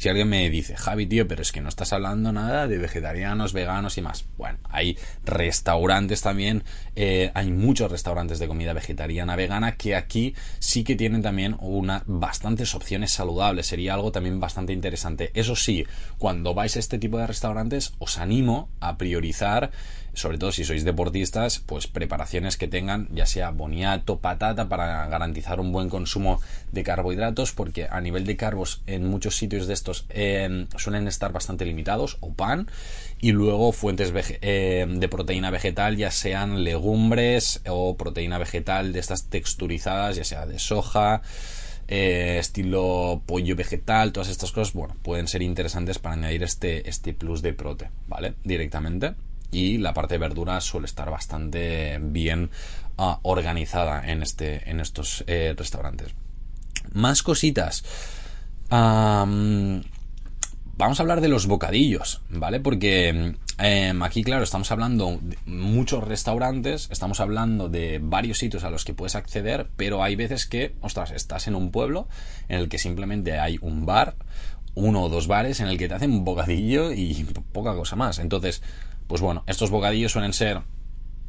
Si 0.00 0.08
alguien 0.08 0.30
me 0.30 0.48
dice, 0.48 0.78
Javi, 0.78 1.04
tío, 1.04 1.28
pero 1.28 1.42
es 1.42 1.52
que 1.52 1.60
no 1.60 1.68
estás 1.68 1.92
hablando 1.92 2.32
nada 2.32 2.66
de 2.66 2.78
vegetarianos, 2.78 3.52
veganos 3.52 3.98
y 3.98 4.00
más. 4.00 4.24
Bueno, 4.38 4.58
hay 4.70 4.96
restaurantes 5.26 6.22
también, 6.22 6.64
eh, 6.96 7.30
hay 7.34 7.50
muchos 7.50 7.92
restaurantes 7.92 8.38
de 8.38 8.48
comida 8.48 8.72
vegetariana, 8.72 9.36
vegana, 9.36 9.76
que 9.76 9.94
aquí 9.96 10.34
sí 10.58 10.84
que 10.84 10.96
tienen 10.96 11.20
también 11.20 11.54
una, 11.60 12.02
bastantes 12.06 12.74
opciones 12.74 13.10
saludables. 13.10 13.66
Sería 13.66 13.92
algo 13.92 14.10
también 14.10 14.40
bastante 14.40 14.72
interesante. 14.72 15.32
Eso 15.34 15.54
sí, 15.54 15.84
cuando 16.16 16.54
vais 16.54 16.76
a 16.76 16.78
este 16.78 16.98
tipo 16.98 17.18
de 17.18 17.26
restaurantes, 17.26 17.92
os 17.98 18.16
animo 18.16 18.70
a 18.80 18.96
priorizar 18.96 19.70
sobre 20.14 20.38
todo 20.38 20.52
si 20.52 20.64
sois 20.64 20.84
deportistas, 20.84 21.60
pues 21.60 21.86
preparaciones 21.86 22.56
que 22.56 22.68
tengan 22.68 23.08
ya 23.12 23.26
sea 23.26 23.50
boniato, 23.50 24.18
patata, 24.18 24.68
para 24.68 25.06
garantizar 25.06 25.60
un 25.60 25.72
buen 25.72 25.88
consumo 25.88 26.40
de 26.72 26.82
carbohidratos, 26.82 27.52
porque 27.52 27.86
a 27.90 28.00
nivel 28.00 28.24
de 28.24 28.36
carbos 28.36 28.82
en 28.86 29.06
muchos 29.06 29.36
sitios 29.36 29.66
de 29.66 29.74
estos 29.74 30.06
em, 30.10 30.66
suelen 30.76 31.06
estar 31.08 31.32
bastante 31.32 31.64
limitados, 31.64 32.18
o 32.20 32.32
pan, 32.32 32.68
y 33.20 33.32
luego 33.32 33.72
fuentes 33.72 34.12
em, 34.40 34.98
de 34.98 35.08
proteína 35.08 35.50
vegetal, 35.50 35.96
ya 35.96 36.10
sean 36.10 36.64
legumbres 36.64 37.60
o 37.68 37.96
proteína 37.96 38.38
vegetal 38.38 38.92
de 38.92 39.00
estas 39.00 39.28
texturizadas, 39.28 40.16
ya 40.16 40.24
sea 40.24 40.46
de 40.46 40.58
soja, 40.58 41.22
eh, 41.88 42.38
estilo 42.38 43.22
pollo 43.26 43.56
vegetal, 43.56 44.12
todas 44.12 44.28
estas 44.28 44.52
cosas, 44.52 44.74
bueno, 44.74 44.96
pueden 45.02 45.26
ser 45.26 45.42
interesantes 45.42 45.98
para 45.98 46.14
añadir 46.14 46.42
este, 46.42 46.88
este 46.88 47.14
plus 47.14 47.42
de 47.42 47.52
prote, 47.52 47.90
¿vale? 48.06 48.34
Directamente 48.44 49.14
y 49.50 49.78
la 49.78 49.94
parte 49.94 50.14
de 50.14 50.18
verduras 50.18 50.64
suele 50.64 50.86
estar 50.86 51.10
bastante 51.10 51.98
bien 52.00 52.50
ah, 52.98 53.18
organizada 53.22 54.10
en, 54.10 54.22
este, 54.22 54.68
en 54.70 54.80
estos 54.80 55.24
eh, 55.26 55.54
restaurantes. 55.56 56.14
Más 56.92 57.22
cositas. 57.22 57.84
vamos 58.70 59.84
a 60.98 61.02
hablar 61.02 61.20
de 61.20 61.28
los 61.28 61.46
bocadillos, 61.46 62.22
¿vale? 62.30 62.60
Porque 62.60 63.34
em, 63.58 64.02
aquí, 64.02 64.24
claro, 64.24 64.42
estamos 64.42 64.70
hablando 64.70 65.18
de 65.20 65.36
muchos 65.46 66.02
restaurantes, 66.04 66.88
estamos 66.90 67.20
hablando 67.20 67.68
de 67.68 68.00
varios 68.02 68.38
sitios 68.38 68.64
a 68.64 68.70
los 68.70 68.84
que 68.84 68.94
puedes 68.94 69.14
acceder, 69.14 69.68
pero 69.76 70.02
hay 70.02 70.16
veces 70.16 70.46
que, 70.46 70.74
ostras, 70.80 71.10
estás 71.10 71.46
en 71.48 71.54
un 71.54 71.70
pueblo 71.70 72.08
en 72.48 72.58
el 72.58 72.68
que 72.68 72.78
simplemente 72.78 73.38
hay 73.38 73.58
un 73.60 73.86
bar, 73.86 74.16
uno 74.74 75.02
o 75.02 75.08
dos 75.08 75.26
bares 75.26 75.60
en 75.60 75.68
el 75.68 75.78
que 75.78 75.88
te 75.88 75.94
hacen 75.94 76.12
un 76.12 76.24
bocadillo 76.24 76.92
y 76.92 77.26
poca 77.52 77.74
cosa 77.74 77.96
más. 77.96 78.18
Entonces, 78.18 78.62
pues 79.10 79.22
bueno, 79.22 79.42
estos 79.48 79.70
bocadillos 79.70 80.12
suelen 80.12 80.32
ser 80.32 80.60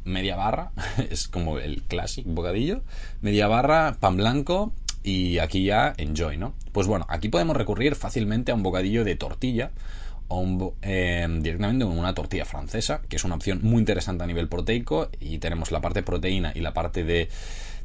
media 0.04 0.36
barra, 0.36 0.70
es 1.10 1.26
como 1.26 1.58
el 1.58 1.82
clásico 1.82 2.30
bocadillo, 2.30 2.82
media 3.22 3.48
barra, 3.48 3.96
pan 3.98 4.16
blanco 4.16 4.72
y 5.02 5.38
aquí 5.38 5.64
ya 5.64 5.92
enjoy, 5.96 6.36
¿no? 6.36 6.54
Pues 6.70 6.86
bueno, 6.86 7.06
aquí 7.08 7.28
podemos 7.28 7.56
recurrir 7.56 7.96
fácilmente 7.96 8.52
a 8.52 8.54
un 8.54 8.62
bocadillo 8.62 9.02
de 9.02 9.16
tortilla 9.16 9.72
o 10.28 10.38
un, 10.38 10.74
eh, 10.82 11.26
una 11.26 12.14
tortilla 12.14 12.44
francesa, 12.44 13.02
que 13.08 13.16
es 13.16 13.24
una 13.24 13.34
opción 13.34 13.58
muy 13.64 13.80
interesante 13.80 14.22
a 14.22 14.28
nivel 14.28 14.46
proteico 14.46 15.08
y 15.18 15.38
tenemos 15.38 15.72
la 15.72 15.80
parte 15.80 16.04
proteína 16.04 16.52
y 16.54 16.60
la 16.60 16.72
parte 16.72 17.02
de 17.02 17.28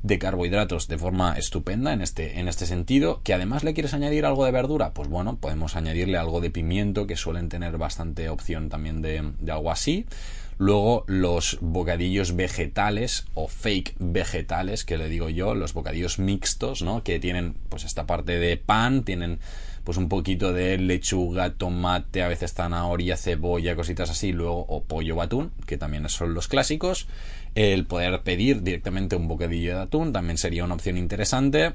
de 0.04 0.20
carbohidratos 0.20 0.88
de 0.88 0.98
forma 0.98 1.38
estupenda 1.38 1.94
en 1.94 2.02
este, 2.02 2.40
en 2.40 2.48
este 2.48 2.66
sentido. 2.66 3.22
Que 3.24 3.34
además 3.34 3.64
le 3.64 3.74
quieres 3.74 3.94
añadir 3.94 4.26
algo 4.26 4.46
de 4.46 4.52
verdura, 4.52 4.94
pues 4.94 5.10
bueno, 5.10 5.38
podemos 5.38 5.76
añadirle 5.76 6.18
algo 6.18 6.42
de 6.42 6.50
pimiento, 6.50 7.08
que 7.08 7.16
suelen 7.16 7.50
tener 7.50 7.78
bastante 7.78 8.30
opción 8.30 8.70
también 8.70 9.02
de, 9.02 9.34
algo 9.52 9.72
así. 9.72 10.06
Luego 10.60 11.04
los 11.08 11.60
bocadillos 11.62 12.36
vegetales 12.36 13.28
o 13.36 13.48
fake 13.48 13.96
vegetales, 14.00 14.86
que 14.86 14.98
le 14.98 15.08
digo 15.08 15.30
yo, 15.30 15.54
los 15.54 15.74
bocadillos 15.74 16.18
mixtos, 16.18 16.82
¿no? 16.82 17.04
Que 17.04 17.20
tienen 17.20 17.56
pues 17.70 17.84
esta 17.84 18.08
parte 18.08 18.40
de 18.40 18.58
pan, 18.58 19.04
tienen 19.04 19.40
pues 19.88 19.98
un 19.98 20.10
poquito 20.10 20.52
de 20.52 20.78
lechuga, 20.78 21.54
tomate, 21.54 22.22
a 22.22 22.28
veces 22.28 22.54
zanahoria, 22.54 23.16
cebolla, 23.16 23.76
cositas 23.78 24.10
así, 24.10 24.34
luego 24.34 24.66
o 24.68 24.84
pollo 24.84 25.16
o 25.16 25.22
atún, 25.22 25.52
que 25.66 25.78
también 25.78 26.10
son 26.10 26.34
los 26.34 26.50
clásicos. 26.50 27.08
El 27.58 27.88
poder 27.88 28.22
pedir 28.22 28.62
directamente 28.62 29.16
un 29.16 29.28
bocadillo 29.28 29.76
de 29.76 29.82
atún 29.82 30.14
también 30.14 30.38
sería 30.38 30.64
una 30.64 30.76
opción 30.76 30.96
interesante 30.96 31.74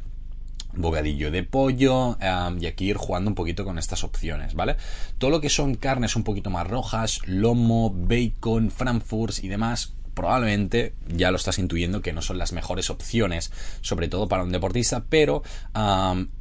bocadillo 0.75 1.33
de 1.33 1.43
pollo 1.43 2.17
y 2.61 2.67
aquí 2.67 2.91
ir 2.91 2.97
jugando 2.97 3.29
un 3.29 3.35
poquito 3.35 3.65
con 3.65 3.81
estas 3.81 4.05
opciones, 4.05 4.55
¿vale? 4.55 4.77
Todo 5.19 5.31
lo 5.31 5.41
que 5.41 5.51
son 5.51 5.75
carnes 5.75 6.15
un 6.15 6.23
poquito 6.23 6.51
más 6.51 6.69
rojas, 6.69 7.19
lomo, 7.27 7.91
bacon, 7.93 8.71
frankfurts 8.71 9.43
y 9.43 9.49
demás, 9.49 9.93
probablemente 10.15 10.95
ya 11.09 11.33
lo 11.33 11.37
estás 11.37 11.59
intuyendo 11.59 12.01
que 12.01 12.13
no 12.13 12.23
son 12.23 12.39
las 12.39 12.53
mejores 12.53 12.89
opciones, 12.89 13.51
sobre 13.81 14.07
todo 14.07 14.29
para 14.29 14.45
un 14.45 14.53
deportista, 14.53 15.03
pero 15.09 15.43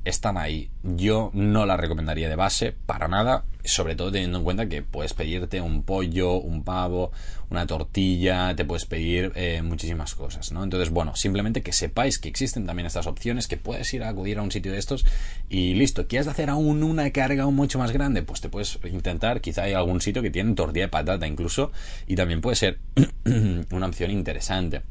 están 0.05 0.37
ahí. 0.37 0.69
Yo 0.83 1.31
no 1.33 1.65
las 1.65 1.79
recomendaría 1.79 2.29
de 2.29 2.35
base 2.35 2.75
para 2.85 3.07
nada, 3.07 3.45
sobre 3.63 3.95
todo 3.95 4.11
teniendo 4.11 4.39
en 4.39 4.43
cuenta 4.43 4.67
que 4.67 4.81
puedes 4.81 5.13
pedirte 5.13 5.61
un 5.61 5.83
pollo, 5.83 6.33
un 6.33 6.63
pavo, 6.63 7.11
una 7.49 7.67
tortilla, 7.67 8.55
te 8.55 8.65
puedes 8.65 8.85
pedir 8.85 9.31
eh, 9.35 9.61
muchísimas 9.61 10.15
cosas, 10.15 10.51
¿no? 10.51 10.63
Entonces, 10.63 10.89
bueno, 10.89 11.15
simplemente 11.15 11.61
que 11.61 11.73
sepáis 11.73 12.17
que 12.17 12.29
existen 12.29 12.65
también 12.65 12.85
estas 12.85 13.07
opciones, 13.07 13.47
que 13.47 13.57
puedes 13.57 13.93
ir 13.93 14.03
a 14.03 14.09
acudir 14.09 14.39
a 14.39 14.41
un 14.41 14.51
sitio 14.51 14.71
de 14.71 14.77
estos 14.77 15.05
y 15.49 15.73
listo. 15.73 16.07
¿Quieres 16.07 16.27
hacer 16.27 16.49
aún 16.49 16.83
una 16.83 17.11
carga 17.11 17.43
aún 17.43 17.55
mucho 17.55 17.77
más 17.77 17.91
grande? 17.91 18.23
Pues 18.23 18.41
te 18.41 18.49
puedes 18.49 18.79
intentar, 18.85 19.41
quizá 19.41 19.63
hay 19.63 19.73
algún 19.73 20.01
sitio 20.01 20.21
que 20.21 20.31
tiene 20.31 20.53
tortilla 20.53 20.85
de 20.85 20.89
patata 20.89 21.27
incluso, 21.27 21.71
y 22.07 22.15
también 22.15 22.41
puede 22.41 22.55
ser 22.55 22.79
una 23.71 23.87
opción 23.87 24.11
interesante. 24.11 24.81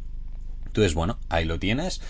Entonces, 0.66 0.94
bueno, 0.94 1.18
ahí 1.28 1.44
lo 1.44 1.58
tienes. 1.58 2.00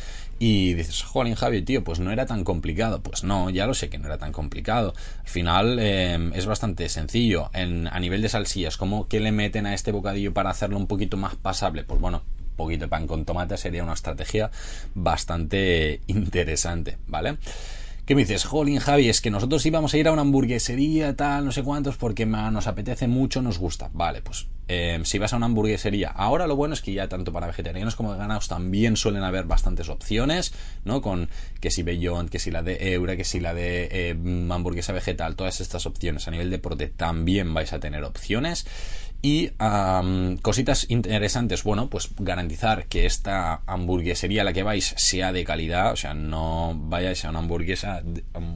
Y 0.43 0.73
dices, 0.73 1.03
jolín, 1.03 1.35
Javi, 1.35 1.61
tío, 1.61 1.85
pues 1.85 2.01
no 2.01 2.11
era 2.11 2.25
tan 2.25 2.45
complicado. 2.45 3.03
Pues 3.03 3.25
no, 3.25 3.51
ya 3.51 3.67
lo 3.67 3.75
sé 3.75 3.91
que 3.91 3.99
no 3.99 4.07
era 4.07 4.17
tan 4.17 4.33
complicado. 4.33 4.95
Al 5.21 5.29
final 5.29 5.79
em, 5.79 6.33
es 6.33 6.47
bastante 6.47 6.89
sencillo. 6.89 7.51
En, 7.53 7.87
a 7.87 8.01
nivel 8.01 8.23
de 8.23 8.31
salsillas, 8.31 8.79
¿cómo 8.79 9.07
que 9.07 9.21
le 9.21 9.33
meten 9.33 9.67
a 9.67 9.75
este 9.75 9.93
bocadillo 9.93 10.33
para 10.33 10.49
hacerlo 10.49 10.79
un 10.79 10.87
poquito 10.87 11.19
más 11.19 11.37
pasable? 11.37 11.85
Pues 11.85 12.01
bueno, 12.01 12.23
un 12.39 12.57
poquito 12.57 12.87
de 12.87 12.89
pan 12.89 13.07
con 13.07 13.27
tomate 13.27 13.59
sería 13.59 13.83
una 13.83 13.93
estrategia 13.93 14.51
bastante 14.95 16.01
interesante, 16.07 16.97
¿vale? 17.07 17.37
¿Qué 18.11 18.17
me 18.17 18.23
dices? 18.23 18.45
Jolín, 18.45 18.81
Javi, 18.81 19.09
es 19.09 19.21
que 19.21 19.31
nosotros 19.31 19.65
íbamos 19.65 19.95
a 19.95 19.97
ir 19.97 20.09
a 20.09 20.13
una 20.13 20.23
hamburguesería, 20.23 21.15
tal, 21.15 21.45
no 21.45 21.53
sé 21.53 21.63
cuántos, 21.63 21.97
porque 21.97 22.27
nos 22.27 22.67
apetece 22.67 23.07
mucho, 23.07 23.41
nos 23.41 23.59
gusta. 23.59 23.89
Vale, 23.93 24.21
pues 24.21 24.49
eh, 24.67 24.99
si 25.05 25.21
vas 25.21 25.33
a 25.33 25.37
una 25.37 25.47
hamburguesería, 25.47 26.09
ahora 26.09 26.49
lo 26.49 26.57
bueno 26.57 26.75
es 26.75 26.81
que 26.81 26.93
ya 26.93 27.09
tanto 27.09 27.33
para 27.33 27.47
vegetarianos 27.47 27.95
como 27.95 28.11
veganos 28.11 28.49
también 28.49 28.97
suelen 28.97 29.23
haber 29.23 29.45
bastantes 29.45 29.89
opciones, 29.89 30.53
¿no? 30.85 31.03
Con 31.03 31.29
que 31.61 31.71
si 31.71 31.85
Beyond, 31.85 32.31
que 32.31 32.41
si 32.41 32.51
la 32.51 32.65
de 32.65 32.95
Eura, 32.95 33.17
que 33.17 33.23
si 33.23 33.39
la 33.39 33.55
de 33.55 33.89
eh, 33.93 34.11
hamburguesa 34.51 34.93
vegetal, 34.93 35.37
todas 35.37 35.61
estas 35.61 35.87
opciones. 35.87 36.27
A 36.27 36.33
nivel 36.33 36.51
de 36.51 36.57
deporte 36.57 36.89
también 36.89 37.55
vais 37.55 37.73
a 37.73 37.79
tener 37.79 38.03
opciones. 38.03 38.67
Y 39.23 39.51
cositas 40.41 40.87
interesantes, 40.89 41.63
bueno, 41.63 41.91
pues 41.91 42.11
garantizar 42.19 42.87
que 42.87 43.05
esta 43.05 43.61
hamburguesería 43.67 44.43
a 44.43 44.45
la 44.45 44.55
que 44.55 44.63
vais 44.63 44.95
sea 44.97 45.33
de 45.33 45.45
calidad, 45.45 45.93
o 45.93 45.97
sea, 45.97 46.15
no 46.15 46.73
vayáis 46.75 47.25
a 47.25 47.31
una 47.31 47.41
hamburguesa, 47.41 48.03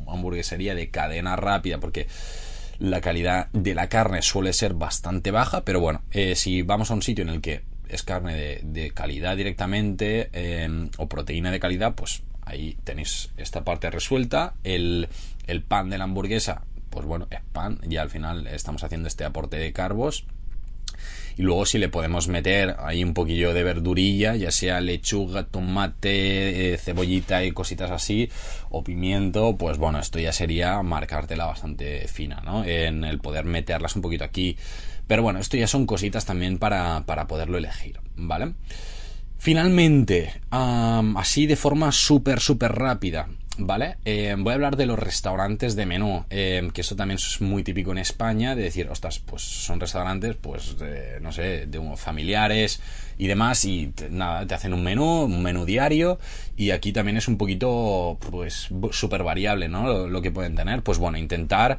hamburguesería 0.07 0.75
de 0.75 0.89
cadena 0.89 1.37
rápida, 1.37 1.79
porque 1.79 2.07
la 2.79 3.03
calidad 3.03 3.49
de 3.53 3.75
la 3.75 3.89
carne 3.89 4.23
suele 4.23 4.55
ser 4.55 4.73
bastante 4.73 5.31
baja, 5.31 5.65
pero 5.65 5.81
bueno, 5.81 6.03
eh, 6.11 6.35
si 6.35 6.63
vamos 6.63 6.91
a 6.91 6.95
un 6.95 7.03
sitio 7.03 7.23
en 7.23 7.29
el 7.29 7.41
que 7.43 7.63
es 7.89 8.03
carne 8.03 8.61
de, 8.63 8.91
calidad 8.93 9.37
directamente 9.37 10.31
em, 10.33 10.89
o 10.97 11.09
proteína 11.09 11.51
de 11.51 11.61
calidad, 11.61 11.95
pues 11.95 12.23
ahí 12.43 12.79
tenéis 12.85 13.31
esta 13.37 13.65
parte 13.65 13.91
resuelta. 13.91 14.55
El, 14.65 15.09
el 15.47 15.63
pan 15.63 15.91
de 15.91 15.99
la 15.99 16.05
hamburguesa, 16.05 16.63
pues 16.89 17.05
bueno, 17.05 17.29
es 17.31 17.41
pan, 17.53 17.81
y 17.89 17.97
al 17.97 18.09
final 18.09 18.47
estamos 18.47 18.83
haciendo 18.83 19.09
este 19.09 19.25
aporte 19.25 19.59
de 19.59 19.73
carbos 19.75 20.25
y 21.37 21.43
luego 21.43 21.67
si 21.67 21.79
le 21.79 21.89
podemos 21.89 22.29
meter 22.29 22.77
ahí 22.79 23.03
un 23.03 23.15
poquillo 23.15 23.55
de 23.55 23.65
verdurilla, 23.65 24.37
ya 24.37 24.51
sea 24.51 24.81
lechuga, 24.81 25.45
tomate, 25.45 26.75
eh, 26.75 26.79
cebollita 26.79 27.45
y 27.45 27.53
cositas 27.53 27.91
así, 27.91 28.31
o 28.71 28.85
pimiento, 28.85 29.57
pues 29.57 29.79
bueno, 29.79 29.99
esto 29.99 30.19
ya 30.19 30.33
sería 30.33 30.83
marcártela 30.83 31.47
bastante 31.47 32.07
fina, 32.09 32.41
¿no? 32.45 32.65
En 32.65 33.05
el 33.05 33.19
poder 33.19 33.45
meterlas 33.45 33.97
un 33.97 34.03
poquito 34.03 34.25
aquí. 34.25 34.57
Pero 35.07 35.23
bueno, 35.23 35.39
esto 35.39 35.57
ya 35.57 35.67
son 35.67 35.87
cositas 35.87 36.25
también 36.25 36.59
para, 36.59 37.05
para 37.05 37.27
poderlo 37.27 37.59
elegir, 37.59 38.01
¿vale? 38.17 38.55
Finalmente, 39.37 40.41
así 40.51 41.47
de 41.47 41.57
forma 41.57 41.93
súper, 41.93 42.41
súper 42.41 42.73
rápida, 42.73 43.29
¿Vale? 43.57 43.99
Eh, 44.05 44.35
voy 44.37 44.51
a 44.51 44.55
hablar 44.55 44.77
de 44.77 44.87
los 44.87 44.99
restaurantes 44.99 45.77
de 45.77 45.87
menú, 45.87 46.25
eh, 46.29 46.69
que 46.75 46.81
eso 46.81 46.97
también 46.97 47.19
es 47.19 47.41
muy 47.41 47.63
típico 47.63 47.93
en 47.93 47.99
España, 47.99 48.57
de 48.57 48.63
decir, 48.63 48.89
ostras, 48.89 49.21
pues 49.21 49.43
son 49.43 49.79
restaurantes, 49.79 50.35
pues, 50.35 50.77
no 51.21 51.31
sé, 51.31 51.67
de 51.67 51.97
familiares 51.97 52.81
y 53.17 53.29
demás, 53.29 53.65
y 53.65 53.93
nada, 54.11 54.45
te 54.45 54.55
hacen 54.55 54.75
un 54.75 54.83
menú, 54.83 55.23
un 55.25 55.41
menú 55.41 55.65
diario, 55.67 56.19
y 56.57 56.73
aquí 56.73 56.93
también 56.93 57.17
es 57.17 57.29
un 57.29 57.39
poquito, 57.39 58.19
pues, 58.29 58.71
súper 58.91 59.23
variable, 59.23 59.69
¿no? 59.69 60.09
Lo, 60.09 60.21
que 60.21 60.33
pueden 60.33 60.57
tener, 60.57 60.83
pues 60.83 60.99
bueno, 60.99 61.17
intentar... 61.17 61.79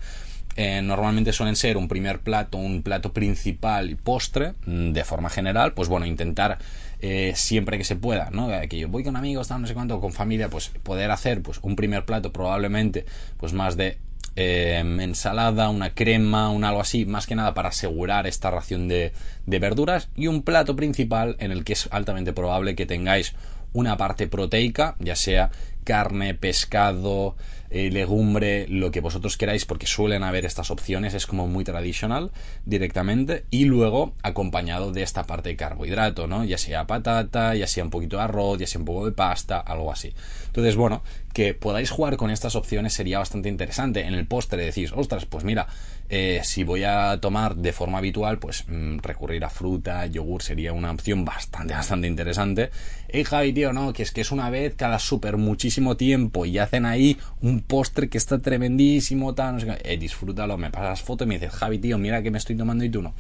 Eh, 0.58 0.82
normalmente 0.82 1.34
suelen 1.34 1.58
ser 1.58 1.76
un 1.76 1.90
primer 1.90 2.22
plato, 2.22 2.58
un 2.58 2.82
plato 2.82 3.12
principal 3.12 3.90
y 3.90 3.96
postre, 3.96 4.54
mm, 4.66 4.92
de 4.92 5.04
forma 5.04 5.30
general, 5.30 5.74
pues 5.74 5.90
bueno, 5.90 6.06
intentar 6.06 6.60
eh, 7.02 7.34
siempre 7.36 7.78
que 7.78 7.84
se 7.84 7.98
pueda, 7.98 8.30
¿no? 8.32 8.48
Que 8.70 8.80
yo 8.80 8.88
voy 8.88 9.04
con 9.04 9.18
amigos, 9.18 9.50
no 9.50 9.68
sé 9.68 9.74
cuánto, 9.74 10.00
con 10.00 10.14
familia, 10.14 10.50
pues 10.50 10.70
poder 10.84 11.12
hacer 11.12 11.42
pues 11.42 11.60
un 11.62 11.76
primer 11.76 12.06
plato 12.06 12.32
probablemente 12.32 13.06
pues 13.38 13.52
más 13.52 13.76
de 13.76 13.98
eh, 14.38 14.80
ensalada, 14.80 15.70
una 15.70 15.94
crema, 15.94 16.50
un 16.50 16.64
algo 16.64 16.82
así, 16.82 17.06
más 17.06 17.28
que 17.28 17.36
nada 17.36 17.54
para 17.54 17.70
asegurar 17.70 18.26
esta 18.26 18.50
ración 18.50 18.88
de, 18.88 19.12
de 19.46 19.60
verduras 19.60 20.10
y 20.16 20.28
un 20.28 20.42
plato 20.42 20.76
principal 20.76 21.36
en 21.40 21.52
el 21.52 21.64
que 21.66 21.74
es 21.74 21.90
altamente 21.92 22.34
probable 22.34 22.76
que 22.76 22.86
tengáis 22.86 23.34
una 23.74 23.98
parte 23.98 24.28
proteica, 24.28 24.96
ya 25.00 25.18
sea 25.18 25.52
carne, 25.86 26.34
pescado, 26.34 27.38
eh, 27.70 27.90
legumbre, 27.90 28.68
lo 28.68 28.92
que 28.92 29.00
vosotros 29.00 29.38
queráis, 29.38 29.66
porque 29.66 29.86
suelen 29.86 30.24
haber 30.24 30.46
estas 30.46 30.72
opciones, 30.72 31.14
es 31.14 31.26
como 31.26 31.48
muy 31.48 31.64
tradicional 31.64 32.32
directamente, 32.66 33.46
y 33.50 33.66
luego 33.66 34.14
acompañado 34.22 34.92
de 34.92 35.04
esta 35.04 35.24
parte 35.24 35.50
de 35.50 35.56
carbohidrato, 35.56 36.28
¿no? 36.28 36.44
Ya 36.44 36.58
sea 36.58 36.88
patata, 36.88 37.56
ya 37.56 37.68
sea 37.68 37.84
un 37.84 37.90
poquito 37.90 38.18
de 38.18 38.24
arroz, 38.24 38.60
ya 38.60 38.68
sea 38.68 38.80
un 38.80 38.86
poco 38.86 39.06
de 39.06 39.14
pasta, 39.14 39.60
algo 39.60 39.92
así. 39.92 40.14
Entonces, 40.48 40.76
bueno, 40.76 41.02
que 41.34 41.54
podáis 41.54 41.90
jugar 41.92 42.18
con 42.18 42.32
estas 42.32 42.56
opciones 42.56 42.94
sería 42.94 43.20
bastante 43.20 43.50
interesante. 43.50 44.02
En 44.06 44.14
el 44.14 44.28
postre 44.28 44.64
decís, 44.64 44.92
ostras, 44.96 45.26
pues 45.26 45.44
mira, 45.44 45.68
eh, 46.08 46.42
si 46.44 46.64
voy 46.64 46.84
a 46.84 47.20
tomar 47.20 47.56
de 47.56 47.74
forma 47.74 47.98
habitual, 47.98 48.38
pues 48.38 48.66
mm, 48.68 49.00
recurrir 49.00 49.44
a 49.44 49.50
fruta, 49.50 50.06
yogur 50.06 50.44
sería 50.44 50.72
una 50.72 50.92
opción 50.92 51.26
bastante, 51.26 51.74
bastante 51.74 52.08
interesante. 52.08 52.70
Hey 53.08 53.24
Javi, 53.24 53.54
tío, 53.54 53.74
no, 53.74 53.92
que 53.92 54.04
es 54.04 54.12
que 54.12 54.22
es 54.22 54.32
una 54.32 54.50
vez 54.50 54.76
cada 54.76 55.00
súper 55.00 55.38
muchísimo 55.38 55.98
tiempo 55.98 56.46
y 56.46 56.60
hacen 56.60 56.86
ahí 56.86 57.18
un 57.42 57.62
postre 57.62 58.08
que 58.08 58.18
está 58.18 58.40
tremendísimo, 58.40 59.34
tal, 59.34 59.56
no 59.56 59.60
sé. 59.60 59.78
Eh, 59.84 59.98
disfrútalo, 59.98 60.58
me 60.58 60.70
pasas 60.70 61.02
foto 61.02 61.24
y 61.24 61.28
me 61.28 61.36
dices, 61.36 61.54
Javi, 61.54 61.80
tío, 61.80 61.98
mira 61.98 62.22
que 62.22 62.32
me 62.32 62.38
estoy 62.38 62.56
tomando 62.56 62.84
y 62.84 62.90
tú 62.90 63.02
no. 63.02 63.14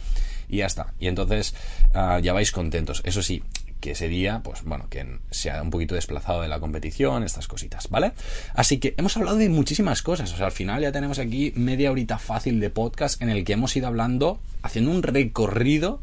Y 0.47 0.57
ya 0.57 0.67
está. 0.67 0.93
Y 0.99 1.07
entonces 1.07 1.55
ah, 1.93 2.19
ya 2.21 2.33
vais 2.33 2.51
contentos. 2.51 3.01
Eso 3.03 3.23
sí, 3.23 3.41
que 3.85 3.91
ese 3.91 4.09
día, 4.09 4.41
pues 4.43 4.63
bueno, 4.63 4.87
que 4.89 5.05
se 5.29 5.51
ha 5.51 5.61
un 5.61 5.69
poquito 5.69 5.93
desplazado 5.93 6.41
de 6.41 6.47
la 6.47 6.59
competición, 6.59 7.21
estas 7.21 7.47
cositas, 7.47 7.87
¿vale? 7.91 8.13
Así 8.55 8.79
que 8.79 8.95
hemos 8.97 9.15
hablado 9.15 9.37
de 9.37 9.47
muchísimas 9.47 10.01
cosas, 10.01 10.33
o 10.33 10.37
sea, 10.37 10.47
al 10.47 10.51
final 10.51 10.81
ya 10.81 10.91
tenemos 10.91 11.19
aquí 11.19 11.53
media 11.55 11.91
horita 11.91 12.17
fácil 12.17 12.59
de 12.59 12.71
podcast 12.71 13.21
en 13.21 13.29
el 13.29 13.45
que 13.45 13.53
hemos 13.53 13.75
ido 13.75 13.85
hablando, 13.85 14.39
haciendo 14.63 14.89
un 14.89 15.03
recorrido 15.03 16.01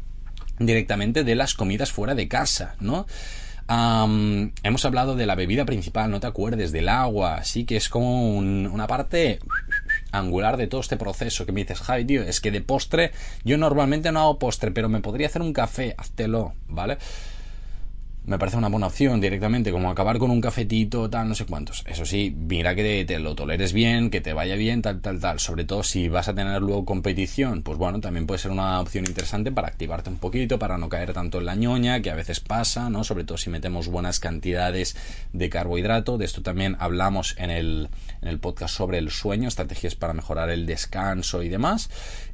directamente 0.59 1.25
de 1.25 1.35
las 1.35 1.55
comidas 1.55 1.91
fuera 1.91 2.15
de 2.15 2.29
casa, 2.29 2.75
¿no? 2.79 3.05
hemos 3.69 4.85
hablado 4.85 5.15
de 5.15 5.25
la 5.25 5.35
bebida 5.35 5.65
principal, 5.65 6.11
no 6.11 6.19
te 6.19 6.27
acuerdes, 6.27 6.71
del 6.71 6.89
agua, 6.89 7.35
así 7.35 7.65
que 7.65 7.77
es 7.77 7.89
como 7.89 8.37
una 8.37 8.87
parte 8.87 9.39
angular 10.11 10.57
de 10.57 10.67
todo 10.67 10.81
este 10.81 10.97
proceso 10.97 11.45
que 11.45 11.53
me 11.53 11.61
dices, 11.61 11.79
Javi, 11.79 12.05
tío, 12.05 12.21
es 12.21 12.39
que 12.39 12.51
de 12.51 12.61
postre, 12.61 13.11
yo 13.43 13.57
normalmente 13.57 14.11
no 14.11 14.19
hago 14.19 14.37
postre, 14.37 14.71
pero 14.71 14.89
me 14.89 14.99
podría 14.99 15.27
hacer 15.27 15.41
un 15.41 15.53
café, 15.53 15.95
háztelo, 15.97 16.53
¿vale? 16.67 16.97
Me 18.25 18.39
parece 18.39 18.55
una 18.55 18.69
buena 18.69 18.87
opción 18.87 19.19
directamente, 19.19 19.71
como 19.71 19.89
acabar 19.89 20.17
con 20.17 20.31
un 20.31 20.39
cafetito, 20.39 21.09
tal, 21.09 21.27
no 21.27 21.35
sé 21.35 21.45
cuántos. 21.45 21.83
Eso 21.85 22.05
sí, 22.05 22.33
mira 22.35 22.73
que 22.73 23.03
te, 23.05 23.19
lo 23.19 23.35
toleres 23.35 23.73
bien, 23.73 24.09
que 24.09 24.21
te 24.21 24.31
vaya 24.31 24.55
bien, 24.55 24.81
tal, 24.81 25.01
tal, 25.01 25.19
tal. 25.19 25.39
Sobre 25.41 25.65
todo 25.65 25.83
si 25.83 26.07
vas 26.07 26.29
a 26.29 26.33
tener 26.33 26.61
luego 26.61 26.85
competición, 26.85 27.63
pues 27.63 27.77
bueno, 27.77 27.99
también 27.99 28.25
puede 28.25 28.39
ser 28.39 28.51
una 28.51 28.79
opción 28.79 29.05
interesante 29.05 29.51
para 29.51 29.67
activarte 29.67 30.09
un 30.09 30.17
poquito, 30.17 30.57
para 30.57 30.77
no 30.77 30.87
caer 30.87 31.11
tanto 31.11 31.39
en 31.39 31.45
la 31.45 31.55
ñoña, 31.55 32.01
que 32.01 32.11
a 32.11 32.15
veces 32.15 32.39
pasa, 32.39 32.89
¿no? 32.89 33.03
Sobre 33.03 33.25
todo 33.25 33.37
si 33.37 33.49
metemos 33.49 33.89
buenas 33.89 34.21
cantidades 34.21 34.95
de 35.33 35.49
carbohidrato. 35.49 36.17
De 36.17 36.23
esto 36.23 36.41
también 36.41 36.77
hablamos 36.79 37.35
en 37.37 37.49
el, 37.49 37.89
en 38.21 38.29
el 38.29 38.39
podcast 38.39 38.73
sobre 38.73 38.99
el 38.99 39.11
sueño, 39.11 39.49
estrategias 39.49 39.95
para 39.95 40.13
mejorar 40.13 40.49
el 40.49 40.65
descanso 40.65 41.43
y 41.43 41.49
demás. 41.49 41.89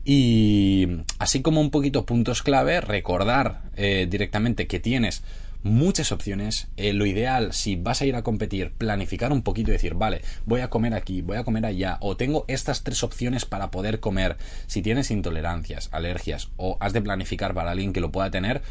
Y 0.05 0.87
así 1.17 1.41
como 1.41 1.61
un 1.61 1.71
poquito 1.71 2.05
puntos 2.05 2.43
clave, 2.43 2.79
recordar 2.79 3.61
eh, 3.75 4.07
directamente 4.09 4.67
que 4.67 4.79
tienes 4.79 5.23
muchas 5.63 6.11
opciones. 6.11 6.67
Eh, 6.77 6.93
lo 6.93 7.05
ideal, 7.05 7.53
si 7.53 7.75
vas 7.75 8.01
a 8.01 8.05
ir 8.05 8.15
a 8.15 8.23
competir, 8.23 8.71
planificar 8.77 9.31
un 9.31 9.41
poquito 9.41 9.71
y 9.71 9.73
decir, 9.73 9.95
vale, 9.95 10.21
voy 10.45 10.61
a 10.61 10.69
comer 10.69 10.93
aquí, 10.93 11.21
voy 11.21 11.37
a 11.37 11.43
comer 11.43 11.65
allá, 11.65 11.97
o 12.01 12.17
tengo 12.17 12.45
estas 12.47 12.83
tres 12.83 13.03
opciones 13.03 13.45
para 13.45 13.71
poder 13.71 13.99
comer. 13.99 14.37
Si 14.67 14.81
tienes 14.81 15.11
intolerancias, 15.11 15.89
alergias, 15.91 16.49
o 16.57 16.77
has 16.79 16.93
de 16.93 17.01
planificar 17.01 17.53
para 17.53 17.71
alguien 17.71 17.93
que 17.93 18.01
lo 18.01 18.11
pueda 18.11 18.31
tener, 18.31 18.61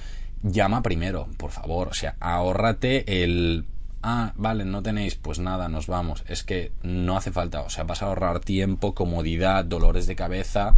llama 0.42 0.82
primero, 0.82 1.28
por 1.36 1.50
favor. 1.50 1.88
O 1.88 1.94
sea, 1.94 2.16
ahórrate 2.20 3.22
el 3.22 3.64
ah, 4.02 4.32
vale, 4.36 4.64
no 4.64 4.82
tenéis, 4.82 5.16
pues 5.16 5.38
nada, 5.38 5.68
nos 5.68 5.86
vamos. 5.86 6.24
Es 6.28 6.42
que 6.42 6.72
no 6.82 7.16
hace 7.16 7.32
falta, 7.32 7.62
o 7.62 7.70
sea, 7.70 7.84
vas 7.84 8.02
a 8.02 8.06
ahorrar 8.06 8.40
tiempo, 8.40 8.94
comodidad, 8.94 9.64
dolores 9.64 10.06
de 10.06 10.16
cabeza 10.16 10.76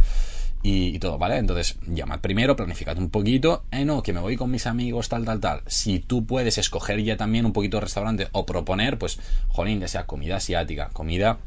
y, 0.63 0.99
todo, 0.99 1.17
¿vale? 1.17 1.37
Entonces, 1.37 1.77
llamad 1.87 2.19
primero, 2.19 2.55
planificad 2.55 2.97
un 2.97 3.09
poquito, 3.09 3.63
eh, 3.71 3.85
no, 3.85 4.03
que 4.03 4.13
me 4.13 4.19
voy 4.19 4.35
con 4.37 4.51
mis 4.51 4.67
amigos, 4.67 5.09
tal, 5.09 5.25
tal, 5.25 5.39
tal. 5.39 5.61
Si 5.67 5.99
tú 5.99 6.25
puedes 6.25 6.57
escoger 6.57 7.01
ya 7.03 7.17
también 7.17 7.45
un 7.45 7.53
poquito 7.53 7.77
de 7.77 7.81
restaurante 7.81 8.27
o 8.31 8.45
proponer, 8.45 8.97
pues, 8.97 9.19
jolín, 9.47 9.79
ya 9.79 9.87
sea 9.87 10.05
comida 10.05 10.37
asiática, 10.37 10.89
comida 10.93 11.39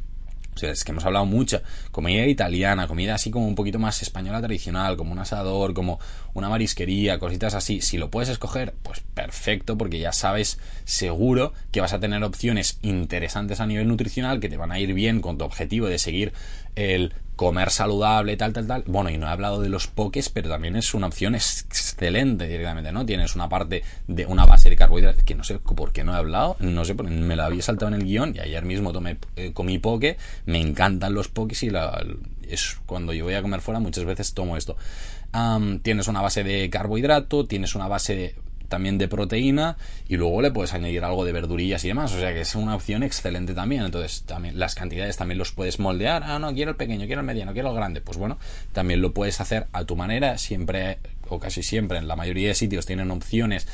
o 0.55 0.59
sea, 0.59 0.71
es 0.71 0.85
que 0.85 0.93
hemos 0.93 1.05
hablado 1.05 1.27
mucho. 1.27 1.62
Comida 1.91 2.27
italiana, 2.27 2.87
comida 2.87 3.15
así 3.15 3.31
como 3.31 3.47
un 3.47 3.55
poquito 3.55 3.79
más 3.79 4.01
española 4.03 4.41
tradicional, 4.41 4.97
como 4.97 5.12
un 5.12 5.19
asador, 5.19 5.75
como 5.75 5.99
una 6.33 6.49
marisquería, 6.49 7.19
cositas 7.19 7.55
así. 7.55 7.81
Si 7.81 7.99
lo 7.99 8.11
puedes 8.11 8.29
escoger, 8.29 8.75
pues 8.83 9.01
perfecto, 9.01 9.77
porque 9.77 9.99
ya 9.99 10.12
sabes 10.12 10.59
seguro 10.85 11.53
que 11.73 11.81
vas 11.81 11.93
a 11.93 12.01
tener 12.01 12.23
opciones 12.23 12.79
interesantes 12.83 13.61
a 13.61 13.67
nivel 13.67 13.89
nutricional 13.89 14.39
que 14.39 14.49
te 14.49 14.57
van 14.57 14.71
a 14.71 14.79
ir 14.79 14.95
bien 14.95 15.21
con 15.21 15.39
tu 15.39 15.45
objetivo 15.45 15.89
de 15.89 15.99
seguir 15.99 16.33
el 16.77 17.14
comer 17.37 17.70
saludable, 17.70 18.37
tal, 18.37 18.53
tal, 18.53 18.66
tal. 18.66 18.85
Bueno, 18.87 19.11
y 19.11 19.18
no 19.18 19.27
he 19.27 19.31
hablado 19.31 19.61
de 19.61 19.68
los 19.68 19.87
pokés, 19.87 20.29
pero 20.29 20.49
también 20.49 20.77
es 20.77 20.95
una 20.95 21.09
opción 21.09 21.35
excelente 21.35 22.47
directamente, 22.47 22.93
¿no? 22.93 23.05
Tienes 23.05 23.35
una 23.35 23.49
parte 23.49 23.83
de 24.07 24.27
una 24.27 24.47
base 24.47 24.70
de 24.70 24.77
carbohidratos 24.77 25.25
que 25.25 25.35
no 25.35 25.45
sé 25.45 25.59
por 25.59 25.93
qué 25.93 26.05
no 26.05 26.14
he 26.14 26.16
hablado, 26.16 26.57
no 26.61 26.85
sé, 26.85 26.95
me 26.95 27.37
la 27.37 27.47
había 27.47 27.62
saltado 27.62 27.93
en 27.93 28.01
el 28.01 28.07
guion 28.07 28.35
y 28.37 28.41
ayer 28.41 28.64
mismo 28.64 28.93
tomé, 28.93 29.18
eh, 29.37 29.53
comí 29.53 29.79
poke, 29.79 30.16
me 30.47 30.61
encantan 30.61 31.14
los 31.14 31.29
pokés 31.29 31.62
y 31.64 31.72
es 32.49 32.79
cuando 32.87 33.12
yo 33.12 33.25
voy 33.25 33.35
a 33.35 33.43
comer 33.43 33.61
fuera 33.61 33.81
muchas 33.81 34.05
veces 34.05 34.35
tomo 34.35 34.57
esto. 34.57 34.77
tienes 35.83 36.09
una 36.09 36.22
base 36.22 36.45
de 36.45 36.70
carbohidrato, 36.70 37.47
tienes 37.47 37.75
una 37.75 37.89
base 37.89 38.14
de 38.14 38.35
también 38.75 38.99
de 38.99 39.07
proteína 39.07 39.77
y 40.09 40.16
luego 40.16 40.43
le 40.43 40.51
puedes 40.51 40.75
añadir 40.75 41.05
algo 41.05 41.25
de 41.25 41.31
verdurillas 41.31 41.85
y 41.85 41.89
demás, 41.89 42.12
o 42.12 42.18
sea 42.18 42.35
que 42.35 42.41
es 42.41 42.57
una 42.57 42.75
opción 42.75 43.05
excelente 43.05 43.55
también. 43.55 43.85
Entonces, 43.85 44.25
también 44.25 44.59
las 44.59 44.75
cantidades 44.75 45.16
también 45.16 45.39
los 45.39 45.53
puedes 45.53 45.79
moldear. 45.79 46.25
Ah, 46.25 46.41
no, 46.41 46.53
quiero 46.53 46.72
el 46.72 46.77
pequeño, 46.77 47.07
quiero 47.07 47.20
el 47.20 47.27
mediano, 47.27 47.53
quiero 47.53 47.68
el 47.68 47.77
grande. 47.77 48.01
Pues 48.01 48.18
bueno, 48.18 48.37
también 48.72 49.01
lo 49.01 49.14
puedes 49.14 49.41
hacer 49.41 49.68
a 49.72 49.85
tu 49.85 49.95
manera, 49.95 50.39
siempre 50.39 50.99
o 51.29 51.39
casi 51.39 51.62
siempre 51.62 51.99
en 51.99 52.09
la 52.09 52.16
mayoría 52.16 52.49
de 52.49 52.57
sitios 52.57 52.85
tienen 52.85 53.12
opciones 53.12 53.68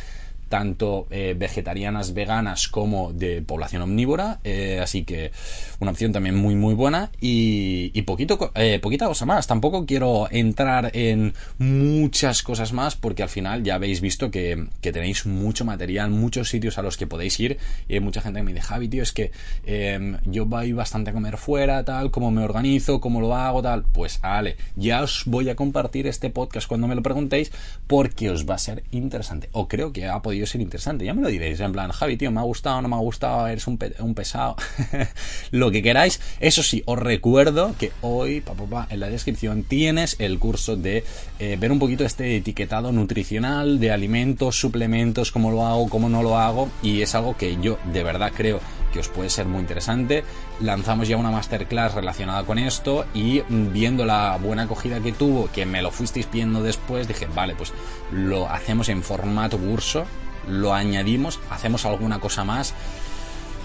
tanto 0.51 1.07
eh, 1.11 1.35
vegetarianas, 1.39 2.13
veganas 2.13 2.69
como 2.69 3.13
de 3.13 3.41
población 3.41 3.83
omnívora, 3.83 4.41
eh, 4.43 4.81
así 4.83 5.05
que 5.05 5.31
una 5.79 5.93
opción 5.93 6.13
también 6.13 6.35
muy 6.35 6.57
muy 6.57 6.75
buena. 6.75 7.11
Y, 7.21 8.03
poquito, 8.03 8.51
eh, 8.57 8.81
poquita 8.81 9.07
cosa 9.07 9.25
más, 9.25 9.47
tampoco 9.47 9.87
quiero 9.87 10.27
entrar 10.31 10.91
en 10.95 11.35
muchas 11.59 12.43
cosas 12.43 12.73
más 12.73 12.97
porque 12.97 13.23
al 13.23 13.29
final 13.29 13.63
ya 13.63 13.77
habéis 13.77 14.01
visto 14.01 14.31
que, 14.31 14.67
que 14.81 14.93
tenéis 14.93 15.25
mucho 15.25 15.65
material, 15.65 16.11
muchos 16.11 16.49
sitios 16.49 16.77
a 16.79 16.83
los 16.83 16.97
que 16.97 17.07
podéis 17.07 17.39
ir. 17.39 17.59
Y 17.89 17.95
hay 17.95 18.01
mucha 18.01 18.21
gente 18.21 18.41
que 18.41 18.45
me 18.45 18.53
dice, 18.53 18.67
Javi, 18.67 18.89
tío, 18.89 19.05
es 19.05 19.13
que 19.13 19.31
em, 19.65 20.19
yo 20.25 20.47
voy 20.47 20.73
bastante 20.73 21.11
a 21.11 21.13
comer 21.13 21.37
fuera, 21.37 21.85
tal, 21.85 22.11
cómo 22.11 22.33
me 22.33 22.43
organizo, 22.43 23.01
cómo 23.01 23.21
lo 23.21 23.37
hago, 23.37 23.63
tal, 23.63 23.85
pues 23.85 24.21
vale, 24.21 24.57
ya 24.75 25.03
os 25.03 25.23
voy 25.27 25.49
a 25.49 25.55
compartir 25.55 26.09
este 26.09 26.29
podcast 26.29 26.67
cuando 26.67 26.89
me 26.89 26.97
lo 26.97 27.03
preguntéis 27.03 27.53
porque 27.87 28.31
os 28.31 28.49
va 28.49 28.57
a 28.57 28.59
ser 28.59 28.83
interesante. 28.91 29.49
O 29.53 29.69
creo 29.69 29.93
que 29.93 30.07
ha 30.07 30.21
podido 30.21 30.40
ser 30.47 30.61
interesante. 30.61 31.05
Ya 31.05 31.15
me 31.15 31.23
lo 31.23 31.29
diréis, 31.29 31.61
en 31.61 31.73
plan, 31.73 31.91
Javi, 31.91 32.17
tío, 32.17 32.31
me 32.31 32.41
ha 32.41 32.45
gustado, 32.45 32.81
no 32.83 32.89
me 32.89 32.97
ha 32.97 33.01
gustado, 33.01 33.47
eres 33.47 33.67
un, 33.67 33.79
un 34.01 34.15
pesado, 34.15 34.57
lo 35.51 35.71
que 35.71 35.83
queráis. 35.83 36.21
Eso 36.41 36.63
sí, 36.63 36.83
os 36.87 36.99
recuerdo 36.99 37.75
que 37.79 37.93
hoy, 38.01 38.41
papá, 38.41 38.87
en 38.91 39.01
la 39.01 39.09
descripción 39.09 39.63
tienes 39.63 40.17
el 40.19 40.39
curso 40.39 40.77
de 40.77 41.05
eh, 41.39 41.57
ver 41.59 41.73
un 41.73 41.79
poquito 41.79 42.05
este 42.05 42.37
etiquetado 42.37 42.93
nutricional 42.93 43.81
de 43.81 43.91
alimentos, 43.91 44.59
suplementos, 44.59 45.33
cómo 45.33 45.51
lo 45.51 45.67
hago, 45.67 45.89
cómo 45.89 46.09
no 46.09 46.23
lo 46.23 46.39
hago, 46.39 46.69
y 46.83 47.03
es 47.03 47.15
algo 47.15 47.37
que 47.37 47.59
yo 47.61 47.79
de 47.93 48.03
verdad 48.03 48.33
creo 48.35 48.61
que 48.93 49.01
os 49.01 49.09
puede 49.09 49.31
ser 49.31 49.47
muy 49.47 49.61
interesante. 49.61 50.25
Lanzamos 50.61 51.09
ya 51.09 51.17
una 51.17 51.31
masterclass 51.31 51.95
relacionada 51.95 52.45
con 52.45 52.59
esto 52.59 53.07
y 53.15 53.43
viendo 53.49 54.05
la 54.05 54.37
buena 54.37 54.63
acogida 54.63 55.01
que 55.01 55.13
tuvo, 55.13 55.51
que 55.51 55.67
me 55.67 55.83
lo 55.83 55.91
fuisteis 55.91 56.29
viendo 56.31 56.63
después, 56.63 57.09
dije, 57.09 57.27
vale, 57.35 57.55
pues 57.55 57.73
lo 58.13 58.49
hacemos 58.49 58.89
en 58.89 59.03
formato 59.03 59.59
curso 59.59 60.05
lo 60.51 60.75
añadimos, 60.75 61.41
hacemos 61.51 61.85
alguna 61.87 62.19
cosa 62.19 62.45
más, 62.45 62.75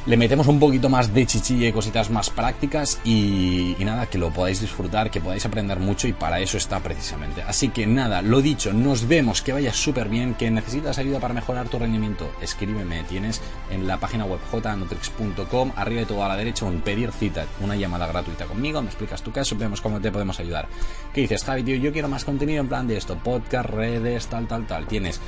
le 0.05 0.17
metemos 0.17 0.45
un 0.45 0.59
poquito 0.59 0.87
más 0.87 1.15
de 1.15 1.25
chichilla 1.25 1.67
y 1.67 1.71
cositas 1.71 2.11
más 2.11 2.29
prácticas 2.29 2.99
y, 3.03 3.75
nada, 3.79 4.05
que 4.05 4.19
lo 4.19 4.29
podáis 4.29 4.61
disfrutar, 4.61 5.09
que 5.09 5.19
podáis 5.19 5.43
aprender 5.47 5.79
mucho 5.79 6.07
y 6.07 6.13
para 6.13 6.39
eso 6.39 6.57
está 6.57 6.79
precisamente. 6.79 7.41
Así 7.41 7.69
que 7.69 7.87
nada, 7.87 8.21
lo 8.21 8.39
dicho, 8.41 8.71
nos 8.71 9.07
vemos, 9.07 9.41
que 9.41 9.53
vaya 9.53 9.73
súper 9.73 10.07
bien, 10.07 10.35
que 10.35 10.51
necesitas 10.51 10.99
ayuda 10.99 11.19
para 11.19 11.33
mejorar 11.33 11.69
tu 11.69 11.79
rendimiento, 11.79 12.29
escríbeme, 12.39 13.03
tienes 13.05 13.41
en 13.71 13.87
la 13.87 13.99
página 13.99 14.25
web 14.25 14.39
jnutrix.com, 14.51 15.71
arriba 15.75 16.01
de 16.01 16.05
todo 16.05 16.23
a 16.23 16.27
la 16.27 16.37
derecha 16.37 16.65
un 16.65 16.81
pedir 16.81 17.11
cita, 17.11 17.47
una 17.61 17.75
llamada 17.75 18.05
gratuita 18.05 18.45
conmigo, 18.45 18.83
me 18.83 18.89
explicas 18.89 19.23
tu 19.23 19.31
caso, 19.31 19.55
vemos 19.57 19.81
cómo 19.81 19.99
te 19.99 20.11
podemos 20.11 20.39
ayudar. 20.39 20.67
¿Qué 21.13 21.21
dices, 21.21 21.43
Javi, 21.43 21.63
tío? 21.63 21.77
Yo 21.77 21.91
quiero 21.91 22.09
más 22.09 22.25
contenido 22.25 22.61
en 22.61 22.67
plan 22.67 22.87
de 22.87 22.97
esto, 22.97 23.17
podcast, 23.17 23.69
redes, 23.71 24.27
tal, 24.27 24.47
tal, 24.47 24.67
tal. 24.67 24.85
Tienes 24.85 25.19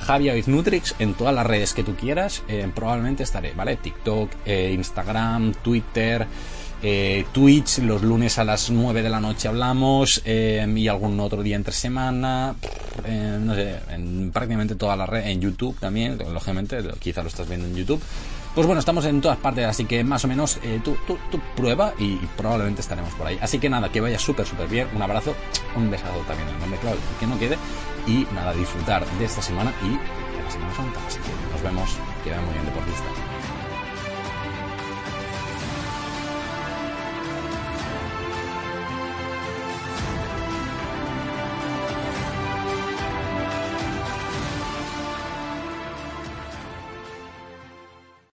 Javi 0.00 0.42
Nutrix 0.46 0.94
en 0.98 1.14
todas 1.14 1.34
las 1.34 1.46
redes 1.46 1.72
que 1.72 1.82
tú 1.82 1.94
quieras. 1.94 2.42
Eh, 2.48 2.68
probablemente 2.74 3.22
estaré, 3.22 3.52
¿vale? 3.52 3.76
TikTok, 3.76 4.30
eh, 4.44 4.72
Instagram, 4.74 5.54
Twitter, 5.62 6.26
eh, 6.82 7.24
Twitch, 7.32 7.78
los 7.78 8.02
lunes 8.02 8.38
a 8.38 8.44
las 8.44 8.70
9 8.70 9.02
de 9.02 9.08
la 9.08 9.20
noche 9.20 9.48
hablamos 9.48 10.22
y 10.26 10.88
algún 10.88 11.18
otro 11.20 11.42
día 11.42 11.56
entre 11.56 11.72
semana. 11.72 12.54
no 13.40 13.54
sé, 13.54 13.80
en 13.90 14.30
prácticamente 14.32 14.74
todas 14.74 14.98
las 14.98 15.08
redes. 15.08 15.28
En 15.28 15.40
YouTube 15.40 15.78
también, 15.78 16.18
lógicamente, 16.18 16.78
quizá 16.98 17.22
lo 17.22 17.28
estás 17.28 17.48
viendo 17.48 17.66
en 17.66 17.74
YouTube. 17.74 18.02
Pues 18.54 18.68
bueno, 18.68 18.78
estamos 18.78 19.04
en 19.06 19.20
todas 19.20 19.38
partes, 19.38 19.64
así 19.66 19.84
que 19.84 20.04
más 20.04 20.24
o 20.24 20.28
menos 20.28 20.60
tú, 20.84 20.96
tú, 21.06 21.18
prueba 21.56 21.92
y, 21.98 22.16
probablemente 22.36 22.82
estaremos 22.82 23.12
por 23.14 23.26
ahí. 23.26 23.36
Así 23.40 23.58
que 23.58 23.68
nada, 23.68 23.90
que 23.90 24.00
vaya 24.00 24.18
súper, 24.18 24.46
súper 24.46 24.68
bien. 24.68 24.86
Un 24.94 25.02
abrazo, 25.02 25.34
un 25.74 25.90
besado 25.90 26.20
también 26.20 26.48
en 26.48 26.54
el 26.54 26.60
nombre, 26.60 26.78
claro, 26.78 26.98
que 27.18 27.26
no 27.26 27.38
quede 27.38 27.56
y 28.06 28.26
nada, 28.34 28.52
disfrutar 28.52 29.06
de 29.06 29.24
esta 29.24 29.42
semana 29.42 29.72
y 29.82 29.90
de 29.90 30.42
la 30.42 30.50
Semana 30.50 30.74
Santa. 30.74 31.00
Así 31.06 31.18
que 31.20 31.52
nos 31.52 31.62
vemos, 31.62 31.90
que 32.22 32.30
muy 32.30 32.52
bien 32.52 32.64
deportistas. 32.66 33.23